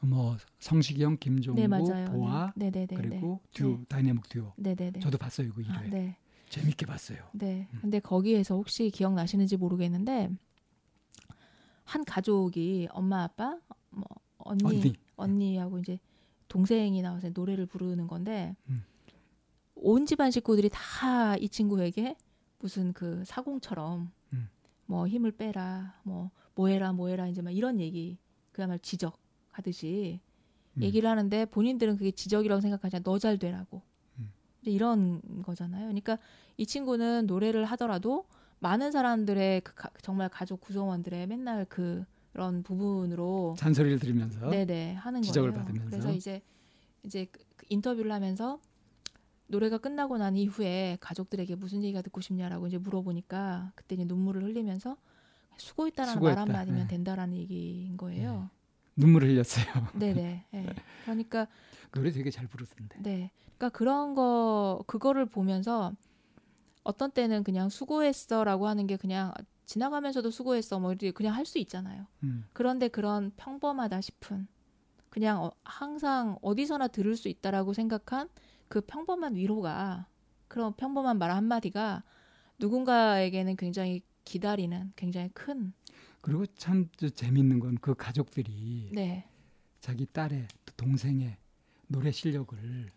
뭐 0.00 0.36
성시경, 0.60 1.16
김종국, 1.18 1.60
네. 1.60 2.04
보아 2.04 2.52
네, 2.54 2.70
네, 2.70 2.86
네, 2.86 2.94
그리고 2.94 3.40
네. 3.42 3.50
듀오 3.54 3.84
Dynamic 3.88 4.28
Duo 4.28 4.52
네, 4.56 4.76
네, 4.76 4.92
네. 4.92 5.00
저도 5.00 5.18
봤어요 5.18 5.52
그 5.52 5.62
1회 5.62 5.70
아, 5.74 5.82
네, 5.90 6.16
재밌게 6.48 6.86
봤어요. 6.86 7.18
네. 7.32 7.68
음. 7.72 7.78
근데 7.80 7.98
거기에서 7.98 8.54
혹시 8.54 8.90
기억나시는지 8.90 9.56
모르겠는데 9.56 10.30
한 11.84 12.04
가족이 12.04 12.88
엄마, 12.92 13.24
아빠, 13.24 13.58
뭐 13.90 14.04
언니, 14.38 14.64
언니 14.64 14.92
언니. 15.16 15.56
하고 15.56 15.78
이제 15.78 15.98
동생이 16.48 17.00
나와서 17.02 17.30
노래를 17.32 17.66
부르는 17.66 18.06
건데 18.06 18.54
음. 18.68 18.84
온 19.82 20.06
집안 20.06 20.30
식구들이 20.30 20.70
다 20.72 21.36
이 21.40 21.48
친구에게 21.48 22.16
무슨 22.58 22.92
그 22.92 23.22
사공처럼 23.24 24.10
음. 24.32 24.48
뭐 24.86 25.06
힘을 25.08 25.32
빼라 25.32 25.98
뭐 26.04 26.30
뭐해라 26.54 26.92
뭐해라 26.92 27.26
이제 27.28 27.42
막 27.42 27.50
이런 27.50 27.80
얘기 27.80 28.18
그야말로 28.52 28.78
지적하듯이 28.82 30.20
음. 30.76 30.82
얘기를 30.82 31.08
하는데 31.08 31.44
본인들은 31.46 31.96
그게 31.96 32.10
지적이라고 32.10 32.60
생각하지 32.60 32.96
않아 32.96 33.02
너잘 33.04 33.38
되라고 33.38 33.82
음. 34.18 34.30
이런 34.64 35.20
거잖아요. 35.42 35.84
그러니까 35.86 36.18
이 36.56 36.66
친구는 36.66 37.26
노래를 37.26 37.64
하더라도 37.66 38.26
많은 38.60 38.92
사람들의 38.92 39.62
그 39.62 39.74
가- 39.74 39.90
정말 40.02 40.28
가족 40.28 40.60
구성원들의 40.60 41.26
맨날 41.26 41.64
그 41.64 42.04
그런 42.32 42.62
부분으로 42.62 43.54
잔소리를 43.58 43.98
들으면서 43.98 44.48
네네 44.50 44.94
하는 44.94 45.20
지적을 45.22 45.50
거예요. 45.50 45.64
받으면서. 45.64 45.90
그래서 45.90 46.12
이제 46.12 46.40
이제 47.02 47.26
그- 47.32 47.42
그 47.56 47.66
인터뷰를 47.68 48.12
하면서 48.12 48.60
노래가 49.52 49.76
끝나고 49.76 50.16
난 50.16 50.34
이후에 50.34 50.96
가족들에게 51.00 51.56
무슨 51.56 51.84
얘기가 51.84 52.00
듣고 52.00 52.22
싶냐라고 52.22 52.66
이제 52.66 52.78
물어보니까 52.78 53.72
그때 53.74 53.94
이제 53.94 54.04
눈물을 54.06 54.42
흘리면서 54.42 54.96
수고했다라는 55.58 56.14
말 56.14 56.16
수고했다. 56.16 56.40
한마디면 56.40 56.80
네. 56.80 56.86
된다라는 56.88 57.36
얘기인 57.36 57.98
거예요. 57.98 58.48
눈물을 58.96 59.28
흘렸어요. 59.28 59.64
네네. 59.94 60.46
예. 60.54 60.66
그러니까 61.04 61.46
노래 61.92 62.10
되게 62.10 62.30
잘 62.30 62.46
부르던데. 62.46 63.02
네. 63.02 63.30
그러니까 63.58 63.68
그런 63.68 64.14
거 64.14 64.82
그거를 64.86 65.26
보면서 65.26 65.92
어떤 66.82 67.10
때는 67.10 67.44
그냥 67.44 67.68
수고했어라고 67.68 68.66
하는 68.66 68.86
게 68.86 68.96
그냥 68.96 69.34
지나가면서도 69.66 70.30
수고했어 70.30 70.80
뭐 70.80 70.92
이렇게 70.92 71.10
그냥 71.10 71.34
할 71.34 71.44
수 71.44 71.58
있잖아요. 71.58 72.06
음. 72.22 72.46
그런데 72.54 72.88
그런 72.88 73.32
평범하다 73.36 74.00
싶은 74.00 74.48
그냥 75.10 75.44
어, 75.44 75.52
항상 75.62 76.38
어디서나 76.40 76.88
들을 76.88 77.14
수 77.16 77.28
있다라고 77.28 77.74
생각한 77.74 78.30
그 78.72 78.80
평범한 78.80 79.34
위로가 79.34 80.06
그런 80.48 80.74
평범한 80.74 81.18
말 81.18 81.30
한마디가 81.30 82.02
누군가에게는 82.58 83.56
굉장히 83.56 84.00
기다리는 84.24 84.94
굉장히 84.96 85.28
큰 85.34 85.74
그리고 86.22 86.46
참저 86.46 87.10
재밌는 87.10 87.60
건 87.60 87.76
그 87.82 87.94
가족들이 87.94 88.88
네. 88.94 89.28
자기 89.80 90.06
딸의 90.06 90.48
또 90.64 90.72
동생의 90.78 91.36
노래 91.86 92.10
실력을 92.10 92.88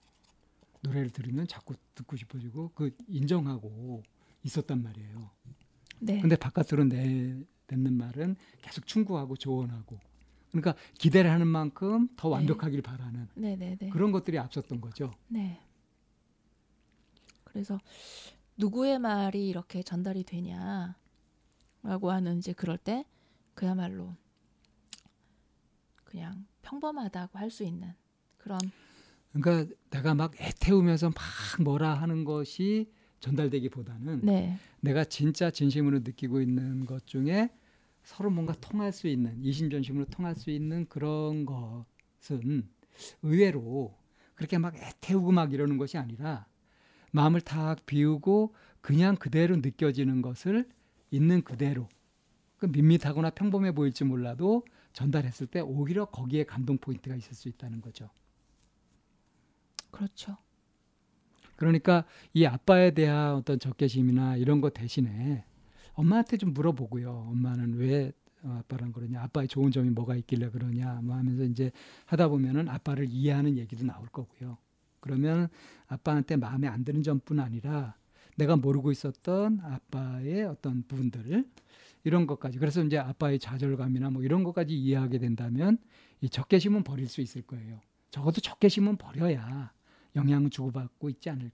노래를 0.80 1.10
들으면 1.10 1.46
자꾸 1.46 1.76
듣고 1.94 2.16
싶어지고 2.16 2.72
그 2.74 2.96
인정하고 3.10 4.02
있었단 4.44 4.82
말이에요. 4.82 5.30
네. 6.00 6.22
근데 6.22 6.38
바깥으로 6.38 6.86
내 6.86 7.36
뱉는 7.68 7.98
말은 7.98 8.38
계속 8.62 8.88
충고하고 8.88 9.36
조언하고 9.36 10.00
그러니까 10.61 10.76
기대를 10.98 11.30
하는 11.30 11.48
만큼 11.48 12.07
더 12.15 12.30
네. 12.30 12.36
완벽하길 12.36 12.82
바라는 12.82 13.27
네, 13.36 13.56
네, 13.57 13.76
네. 13.80 13.90
그런 13.90 14.11
것들이 14.11 14.40
앞섰던 14.40 14.80
거죠. 14.80 15.11
네. 15.27 15.60
그래서 17.44 17.80
누구의 18.57 18.99
말이 18.99 19.48
이렇게 19.49 19.84
전달이 19.84 20.23
되냐라고 20.23 20.95
하는 22.11 22.38
이제 22.38 22.53
그럴 22.53 22.77
때 22.77 23.06
그야말로 23.53 24.15
그냥 26.03 26.45
평범하다고 26.61 27.38
할 27.38 27.52
수 27.52 27.64
있는 27.64 27.94
그런 28.38 28.60
그러니까 29.34 29.76
내가 29.90 30.14
막 30.15 30.40
애태우면서 30.40 31.10
막 31.10 31.15
뭐라 31.64 31.94
하는 31.95 32.23
것이 32.23 32.90
전달되기보다는 33.19 34.22
네, 34.23 34.57
내가 34.80 35.03
진짜 35.03 35.52
진심으로 35.52 35.99
느끼고 35.99 36.41
있는 36.41 36.86
것 36.86 37.06
중에 37.07 37.49
서로 38.06 38.30
뭔가 38.30 38.53
통할 38.61 38.91
수 38.91 39.07
있는 39.07 39.44
이심전심으로 39.44 40.06
통할 40.06 40.36
수 40.36 40.52
있는 40.52 40.88
그런 40.88 41.45
것은 41.45 42.69
의외로 43.23 43.98
그렇게 44.36 44.57
막 44.60 44.76
애태우고 44.76 45.32
막 45.32 45.53
이러는 45.53 45.77
것이 45.77 45.98
아니라 45.98 46.45
마음을 47.11 47.41
탁 47.41 47.86
비우고 47.86 48.53
그냥 48.82 49.15
그대로 49.15 49.56
느껴지는 49.56 50.22
것을 50.22 50.69
있는 51.10 51.44
그대로 51.44 51.88
그 52.57 52.68
밋밋하거나 52.68 53.32
평범해 53.32 53.72
보일지 53.73 54.03
몰라도 54.03 54.64
전달했을 54.94 55.48
때 55.48 55.60
오히려 55.60 56.06
거기에 56.06 56.44
감동 56.44 56.77
포인트가 56.77 57.15
있을 57.15 57.34
수 57.34 57.49
있다는 57.49 57.82
거죠. 57.82 58.10
그렇죠. 59.90 60.38
그러니까 61.56 62.06
이 62.34 62.45
아빠에 62.45 62.91
대한 62.91 63.36
어떤 63.36 63.60
적개심이나 63.60 64.38
이런 64.38 64.61
것 64.61 64.73
대신에 64.73 65.44
엄마한테 65.96 66.38
좀 66.38 66.54
물어보고요. 66.54 67.28
엄마는 67.32 67.76
왜 67.76 68.12
어, 68.44 68.60
아빠랑 68.60 68.92
그러냐, 68.92 69.24
아빠의 69.24 69.48
좋은 69.48 69.72
점이 69.72 69.90
뭐가 69.90 70.16
있길래 70.18 70.50
그러냐, 70.50 71.00
뭐 71.02 71.16
하면서 71.16 71.44
이제 71.44 71.72
하다 72.06 72.28
보면은 72.28 72.70
아빠를 72.70 73.08
이해하는 73.10 73.58
얘기도 73.58 73.84
나올 73.86 74.08
거고요. 74.10 74.58
그러면 75.00 75.50
아빠한테 75.88 76.36
마음에 76.36 76.68
안 76.68 76.84
드는 76.84 77.02
점뿐 77.02 77.40
아니라 77.40 77.96
내가 78.38 78.56
모르고 78.56 78.92
있었던 78.92 79.62
아빠의 79.62 80.44
어떤 80.46 80.84
부분들 80.88 81.46
이런 82.04 82.28
것까지 82.28 82.60
그래서 82.60 82.84
이제 82.84 82.98
아빠의 82.98 83.40
좌절감이나 83.40 84.12
뭐 84.12 84.24
이런 84.24 84.44
것까지 84.44 84.76
이해하게 84.76 85.18
된다면 85.20 85.78
이 86.22 86.30
적개심은 86.30 86.84
버릴 86.84 87.08
수 87.08 87.22
있을 87.22 87.42
거예요. 87.42 87.80
적어도 88.12 88.42
적개심은 88.42 88.98
버려야 88.98 89.72
영향을 90.16 90.50
주고받고 90.50 91.10
있지 91.10 91.30
않을 91.30 91.52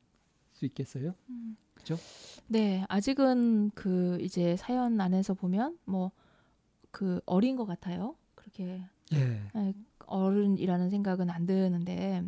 수 0.51 0.65
있겠어요. 0.65 1.15
음. 1.29 1.55
그죠? 1.81 1.97
네, 2.47 2.85
아직은 2.89 3.71
그 3.75 4.17
이제 4.21 4.55
사연 4.57 4.99
안에서 4.99 5.33
보면 5.33 5.77
뭐 5.85 6.11
그 6.91 7.21
어린 7.25 7.55
것 7.55 7.65
같아요. 7.65 8.15
그렇게 8.35 8.83
예. 9.13 9.41
네, 9.53 9.73
어른이라는 10.05 10.89
생각은 10.89 11.29
안 11.29 11.45
드는데, 11.45 12.23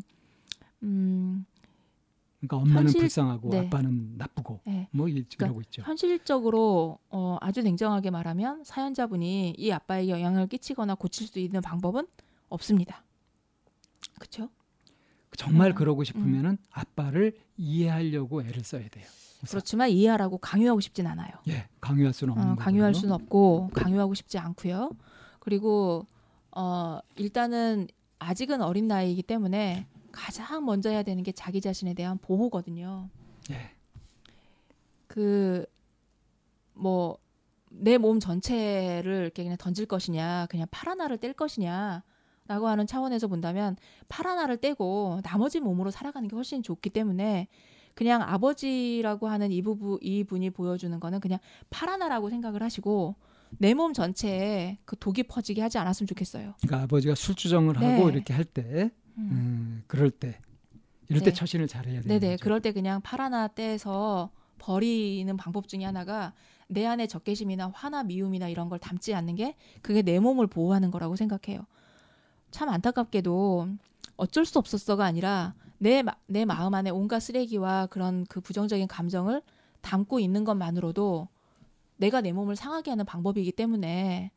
음. 0.82 1.46
그러니까 2.40 2.58
엄마는 2.58 2.84
현실, 2.84 3.02
불쌍하고 3.02 3.50
네. 3.52 3.60
아빠는 3.60 4.18
나쁘고 4.18 4.60
네. 4.66 4.90
뭐 4.92 5.08
이러고 5.08 5.28
그러니까 5.38 5.62
있죠. 5.62 5.82
현실적으로 5.84 7.00
어, 7.10 7.38
아주 7.40 7.62
냉정하게 7.62 8.10
말하면 8.10 8.66
사연자분이 8.66 9.56
이 9.58 9.72
아빠에게 9.72 10.12
영향을 10.12 10.48
끼치거나 10.48 10.96
고칠 10.96 11.28
수 11.28 11.40
있는 11.40 11.62
방법은 11.62 12.06
없습니다. 12.50 13.06
그렇죠? 14.16 14.50
정말 15.38 15.72
음. 15.72 15.76
그러고 15.76 16.04
싶으면은 16.04 16.52
음. 16.52 16.58
아빠를 16.72 17.38
이해하려고 17.56 18.42
애를 18.42 18.64
써야 18.66 18.90
돼요. 18.90 19.06
그렇지만 19.50 19.90
이해하라고 19.90 20.38
강요하고 20.38 20.80
싶진 20.80 21.08
않아요. 21.08 21.32
예, 21.50 21.68
강요할 21.82 22.14
수는 22.14 22.34
없는 22.34 22.52
어, 22.52 22.56
강요할 22.56 22.94
수는 22.94 23.14
없고 23.14 23.72
강요하고 23.74 24.14
싶지 24.14 24.38
않고요. 24.38 24.92
그리고 25.40 26.06
어 26.56 27.00
일단은 27.16 27.88
아직은 28.20 28.62
어린 28.62 28.88
나이이기 28.88 29.24
때문에 29.24 29.88
가장 30.12 30.66
먼저 30.66 30.90
해야 30.90 31.04
되는 31.04 31.24
게 31.24 31.32
자기 31.32 31.62
자신에 31.62 31.94
대한 31.94 32.18
보호거든요. 32.20 33.10
예. 33.52 33.72
그뭐 35.08 37.18
내 37.70 37.98
몸 37.98 38.20
전체를 38.20 39.22
이렇게 39.24 39.44
그냥 39.44 39.58
던질 39.58 39.88
것이냐, 39.88 40.48
그냥 40.50 40.68
팔 40.72 40.90
하나를 40.90 41.18
뗄 41.18 41.34
것이냐, 41.34 42.04
라고 42.48 42.68
하는 42.68 42.86
차원에서 42.86 43.28
본다면 43.28 43.78
팔 44.10 44.28
하나를 44.28 44.58
떼고 44.58 45.22
나머지 45.24 45.60
몸으로 45.60 45.92
살아가는 45.92 46.28
게 46.28 46.36
훨씬 46.36 46.62
좋기 46.62 46.90
때문에 46.92 47.48
그냥 47.94 48.22
아버지라고 48.22 49.28
하는 49.28 49.52
이 49.52 49.62
부부 49.62 50.00
이 50.02 50.24
분이 50.24 50.50
보여주는 50.52 50.98
거는 51.00 51.20
그냥 51.20 51.40
팔 51.70 51.90
하나라고 51.90 52.30
생각을 52.30 52.64
하시고 52.64 53.16
내 53.60 53.74
몸 53.76 53.94
전체에 53.94 54.80
그 54.86 54.98
독이 54.98 55.24
퍼지게 55.24 55.62
하지 55.62 55.78
않았으면 55.78 56.08
좋겠어요. 56.08 56.56
그러니까 56.62 56.84
아버지가 56.84 57.14
술주정을 57.14 57.76
네. 57.80 57.86
하고 57.86 58.10
이렇게 58.10 58.34
할 58.34 58.46
때, 58.46 58.90
음. 59.18 59.30
음, 59.32 59.84
그럴 59.86 60.10
때, 60.10 60.40
이럴 61.08 61.20
네. 61.20 61.26
때 61.26 61.34
처신을 61.34 61.68
잘해야 61.68 62.02
돼요. 62.02 62.20
네네. 62.20 62.38
그럴 62.38 62.62
때 62.62 62.72
그냥 62.72 63.02
팔 63.02 63.22
하나 63.22 63.48
떼서 63.48 64.32
버리는 64.58 65.38
방법 65.38 65.68
중에 65.68 65.84
하나가 65.84 66.34
내 66.68 66.84
안에 66.88 67.06
적개심이나 67.06 67.70
화나 67.76 68.02
미움이나 68.04 68.48
이런 68.48 68.70
걸 68.70 68.80
담지 68.80 69.14
않는 69.14 69.36
게 69.36 69.56
그게 69.84 70.02
내 70.02 70.20
몸을 70.20 70.48
보호하는 70.48 70.90
거라고 70.90 71.16
생각해요. 71.16 71.68
참 72.50 72.70
안타깝게도 72.70 73.68
어쩔 74.16 74.46
수 74.46 74.58
없었어가 74.58 75.06
아니라 75.06 75.54
내, 75.84 76.02
내 76.28 76.46
마음 76.46 76.74
안에 76.74 76.92
온갖 76.92 77.20
쓰레기와 77.20 77.88
그런 77.88 78.26
그 78.30 78.40
부정적인 78.40 78.88
감정을 78.88 79.42
담고 79.82 80.22
있는 80.22 80.46
것만으로도 80.46 81.28
내가 81.98 82.22
내 82.22 82.32
몸을 82.32 82.56
상하게 82.56 82.92
하는 82.92 83.04
방법이기 83.04 83.52
때문에 83.52 84.32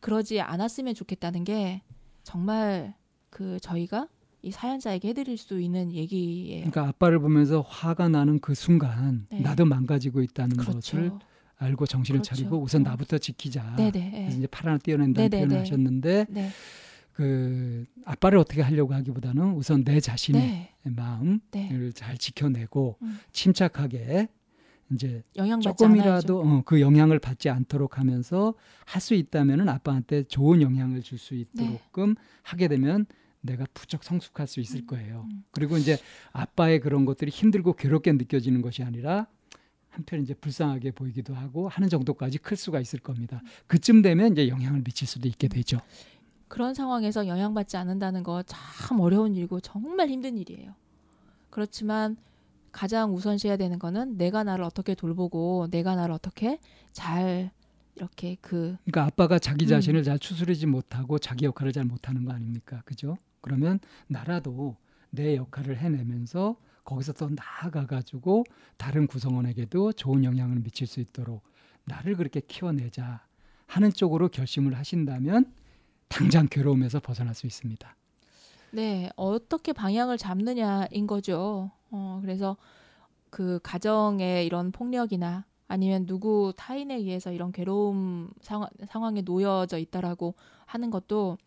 그러지 0.00 0.40
않았으면 0.40 0.94
좋겠다는 0.94 1.44
게 1.44 1.82
정말 2.22 2.94
그 3.28 3.60
저희가 3.60 4.08
이 4.40 4.50
사연자에게 4.50 5.08
해드릴 5.08 5.36
수 5.36 5.60
있는 5.60 5.92
얘기예요. 5.92 6.70
그러니까 6.70 6.88
아빠를 6.88 7.18
보면서 7.18 7.60
화가 7.60 8.08
나는 8.08 8.40
그 8.40 8.54
순간 8.54 9.26
네. 9.30 9.40
나도 9.40 9.66
망가지고 9.66 10.22
있다는 10.22 10.56
그렇죠. 10.56 10.72
것을 10.72 11.12
알고 11.58 11.84
정신을 11.84 12.20
그렇죠. 12.20 12.34
차리고 12.34 12.58
우선 12.58 12.86
어. 12.86 12.90
나부터 12.90 13.18
지키자. 13.18 13.76
네네. 13.76 14.10
그래서 14.10 14.38
이제 14.38 14.46
팔 14.46 14.68
하나 14.68 14.78
떼어낸다는 14.78 15.28
네네네. 15.28 15.46
표현을 15.46 15.60
하셨는데 15.62 16.26
네. 16.30 16.48
그 17.16 17.86
아빠를 18.04 18.38
어떻게 18.38 18.60
하려고 18.60 18.92
하기보다는 18.92 19.54
우선 19.54 19.84
내 19.84 20.00
자신의 20.00 20.42
네. 20.42 20.90
마음을 20.90 21.40
네. 21.50 21.90
잘 21.94 22.18
지켜내고 22.18 22.98
음. 23.00 23.18
침착하게 23.32 24.28
이제 24.92 25.22
조금이라도 25.62 26.42
어, 26.42 26.62
그 26.66 26.82
영향을 26.82 27.18
받지 27.18 27.48
않도록 27.48 27.98
하면서 27.98 28.52
할 28.84 29.00
수 29.00 29.14
있다면은 29.14 29.66
아빠한테 29.70 30.24
좋은 30.24 30.60
영향을 30.60 31.00
줄 31.00 31.18
수 31.18 31.34
있도록끔 31.34 32.14
네. 32.14 32.20
하게 32.42 32.68
되면 32.68 33.06
내가 33.40 33.64
부쩍 33.72 34.04
성숙할 34.04 34.46
수 34.46 34.60
있을 34.60 34.80
음. 34.80 34.86
거예요. 34.86 35.26
음. 35.30 35.42
그리고 35.52 35.78
이제 35.78 35.96
아빠의 36.32 36.80
그런 36.80 37.06
것들이 37.06 37.30
힘들고 37.30 37.72
괴롭게 37.76 38.12
느껴지는 38.12 38.60
것이 38.60 38.82
아니라 38.82 39.26
한편 39.88 40.20
이제 40.20 40.34
불쌍하게 40.34 40.90
보이기도 40.90 41.34
하고 41.34 41.68
하는 41.70 41.88
정도까지 41.88 42.36
클 42.38 42.58
수가 42.58 42.80
있을 42.80 42.98
겁니다. 42.98 43.40
그쯤 43.68 44.02
되면 44.02 44.32
이제 44.32 44.48
영향을 44.48 44.82
미칠 44.84 45.08
수도 45.08 45.26
있게 45.28 45.48
되죠. 45.48 45.80
그런 46.48 46.74
상황에서 46.74 47.26
영향받지 47.26 47.76
않는다는 47.76 48.22
거 48.22 48.42
참 48.44 49.00
어려운 49.00 49.34
일이고 49.34 49.60
정말 49.60 50.08
힘든 50.08 50.36
일이에요. 50.38 50.74
그렇지만 51.50 52.16
가장 52.72 53.14
우선시해야 53.14 53.56
되는 53.56 53.78
거는 53.78 54.16
내가 54.18 54.44
나를 54.44 54.64
어떻게 54.64 54.94
돌보고 54.94 55.68
내가 55.70 55.94
나를 55.96 56.14
어떻게 56.14 56.58
잘 56.92 57.50
이렇게 57.94 58.36
그 58.42 58.76
그러니까 58.84 59.04
아빠가 59.06 59.38
자기 59.38 59.64
음. 59.64 59.68
자신을 59.68 60.00
음. 60.00 60.04
잘 60.04 60.18
추스르지 60.18 60.66
못하고 60.66 61.18
자기 61.18 61.46
역할을 61.46 61.72
잘 61.72 61.84
못하는 61.84 62.24
거 62.24 62.32
아닙니까? 62.32 62.82
그죠? 62.84 63.16
그러면 63.40 63.80
나라도 64.06 64.76
내 65.10 65.36
역할을 65.36 65.78
해내면서 65.78 66.56
거기서 66.84 67.14
또 67.14 67.30
나아가 67.30 67.86
가지고 67.86 68.44
다른 68.76 69.06
구성원에게도 69.06 69.92
좋은 69.94 70.24
영향을 70.24 70.60
미칠 70.60 70.86
수 70.86 71.00
있도록 71.00 71.42
나를 71.86 72.16
그렇게 72.16 72.40
키워내자 72.40 73.24
하는 73.66 73.92
쪽으로 73.92 74.28
결심을 74.28 74.76
하신다면 74.76 75.52
당장 76.08 76.48
괴로움에서 76.48 77.00
벗어날 77.00 77.34
수 77.34 77.46
있습니다. 77.46 77.96
네, 78.72 79.10
어떻게 79.16 79.72
방향을 79.72 80.18
잡느냐인 80.18 81.06
거죠. 81.06 81.70
어, 81.90 82.18
그래서 82.22 82.56
그 83.30 83.60
가정의 83.62 84.46
이런 84.46 84.72
폭력이나 84.72 85.44
아니면 85.68 86.06
누구 86.06 86.52
타인에 86.56 86.94
의해서 86.94 87.32
이런 87.32 87.52
괴로움 87.52 88.30
상황, 88.40 88.68
상황에 88.88 89.22
놓여져 89.22 89.78
있다라고 89.78 90.34
하는 90.64 90.90
것도 90.90 91.38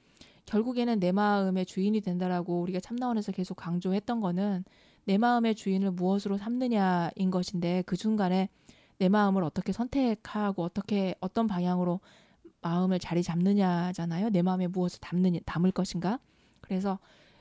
결국에는 0.46 1.00
내 1.00 1.12
마음의 1.12 1.66
주인이 1.66 2.02
된다라고 2.02 2.62
우리가 2.62 2.80
참나원에서 2.80 3.32
계속 3.32 3.56
강조했던 3.56 4.20
거는 4.20 4.66
내 5.06 5.18
마음의 5.18 5.56
주인을 5.56 5.92
무엇으로 5.92 6.38
삼느냐인 6.38 7.32
것인데 7.32 7.84
그 7.86 7.96
중간에 7.96 8.50
내 8.98 9.10
마음을 9.10 9.44
어떻게 9.44 9.72
선택하고 9.72 10.64
어떻게 10.64 11.16
어떤 11.22 11.48
방향으로 11.48 12.00
마음을 12.62 13.00
자리 13.00 13.24
잡느냐잖아요. 13.24 14.30
내 14.30 14.42
마음에 14.42 14.68
무엇을 14.68 15.00
담느냐, 15.00 15.40
담을 15.46 15.72
것인가. 15.72 16.20
그래서 16.62 17.00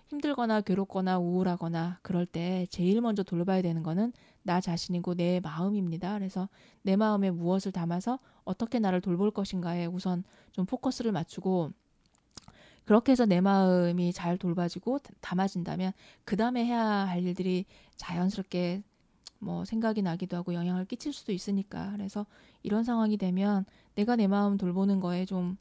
힘들거나 0.08 0.62
괴롭거나 0.62 1.18
우울하거나 1.18 1.98
그럴 2.02 2.24
때 2.24 2.66
제일 2.70 3.00
먼저 3.00 3.22
돌봐야 3.22 3.60
되는 3.60 3.82
거는 3.82 4.12
나 4.42 4.60
자신이고 4.60 5.14
내 5.14 5.40
마음입니다. 5.40 6.14
그래서 6.14 6.48
내 6.82 6.96
마음에 6.96 7.30
무엇을 7.30 7.72
담아서 7.72 8.18
어떻게 8.44 8.78
나를 8.78 9.02
돌볼 9.02 9.32
것인가에 9.32 9.86
우선 9.86 10.24
좀 10.52 10.64
포커스를 10.64 11.12
맞추고 11.12 11.72
그렇게 12.86 13.12
해서 13.12 13.26
내 13.26 13.42
마음이 13.42 14.14
잘 14.14 14.38
돌봐지고 14.38 15.00
담아진다면 15.20 15.92
그 16.24 16.36
다음에 16.36 16.64
해야 16.64 16.82
할 16.82 17.22
일들이 17.22 17.66
자연스럽게 17.96 18.82
뭐 19.40 19.66
생각이 19.66 20.00
나기도 20.00 20.38
하고 20.38 20.54
영향을 20.54 20.86
끼칠 20.86 21.12
수도 21.12 21.32
있으니까 21.32 21.92
그래서 21.92 22.24
이런 22.62 22.84
상황이 22.84 23.18
되면 23.18 23.66
내가 23.98 24.14
내 24.14 24.28
마음 24.28 24.56
돌보는 24.56 25.00
거에 25.00 25.24
좀 25.24 25.56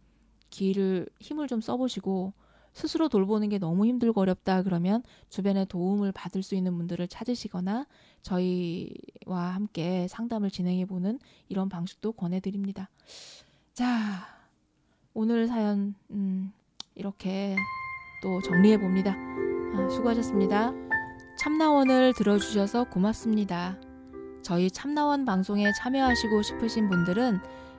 기를 0.52 1.08
힘을 1.20 1.48
좀 1.48 1.60
써보시고 1.60 2.34
스스로 2.72 3.10
돌보는 3.10 3.50
게 3.50 3.58
너무 3.58 3.88
힘들고 3.88 4.22
어렵다 4.22 4.62
그러면 4.62 5.02
주변에 5.30 5.66
도움을 5.66 6.12
받을 6.12 6.44
수 6.44 6.54
있는 6.54 6.78
분들을 6.78 7.08
찾으시거나 7.08 7.88
저희와 8.22 9.56
함께 9.56 10.08
상담을 10.08 10.52
진행해 10.52 10.86
보는 10.86 11.18
이런 11.50 11.68
방식도 11.68 12.12
권해 12.12 12.40
드립니다. 12.40 12.90
자 13.74 14.28
오늘 15.16 15.48
사연 15.48 15.96
음, 16.12 16.54
이렇게 16.94 17.56
또 18.22 18.40
정리해 18.44 18.80
봅니다. 18.80 19.16
아, 19.74 19.90
수고하셨습니다. 19.90 20.74
참나원을 21.40 22.14
들어주셔서 22.14 22.92
고맙습니다. 22.92 23.80
저희 24.44 24.70
참나원 24.70 25.26
방송에 25.26 25.72
참여하시고 25.74 26.44
싶으신 26.44 26.88
분들은 26.88 27.40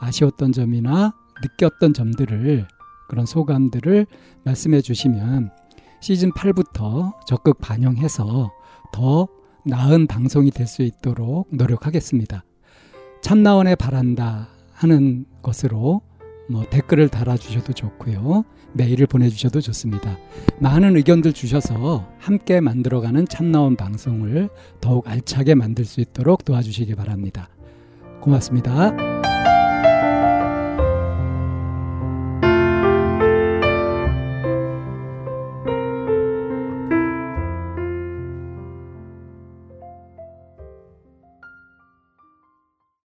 아쉬웠던 0.00 0.52
점이나 0.52 1.14
느꼈던 1.42 1.94
점들을 1.94 2.66
그런 3.08 3.26
소감들을 3.26 4.06
말씀해 4.44 4.80
주시면 4.80 5.50
시즌 6.00 6.32
8부터 6.32 7.12
적극 7.26 7.58
반영해서 7.60 8.52
더 8.92 9.28
나은 9.64 10.06
방송이 10.06 10.50
될 10.50 10.66
수 10.66 10.82
있도록 10.82 11.48
노력하겠습니다. 11.50 12.44
참나원에 13.22 13.74
바란다 13.74 14.48
하는 14.72 15.24
것으로 15.42 16.02
뭐 16.48 16.64
댓글을 16.70 17.08
달아주셔도 17.08 17.72
좋고요. 17.72 18.44
메일을 18.76 19.06
보내주셔도 19.06 19.60
좋습니다. 19.60 20.18
많은 20.60 20.96
의견들 20.96 21.32
주셔서 21.32 22.06
함께 22.18 22.60
만들어가는 22.60 23.26
참나원 23.28 23.76
방송을 23.76 24.48
더욱 24.80 25.08
알차게 25.08 25.54
만들 25.54 25.84
수 25.84 26.00
있도록 26.00 26.44
도와주시기 26.44 26.94
바랍니다. 26.94 27.48
고맙습니다. 28.20 29.25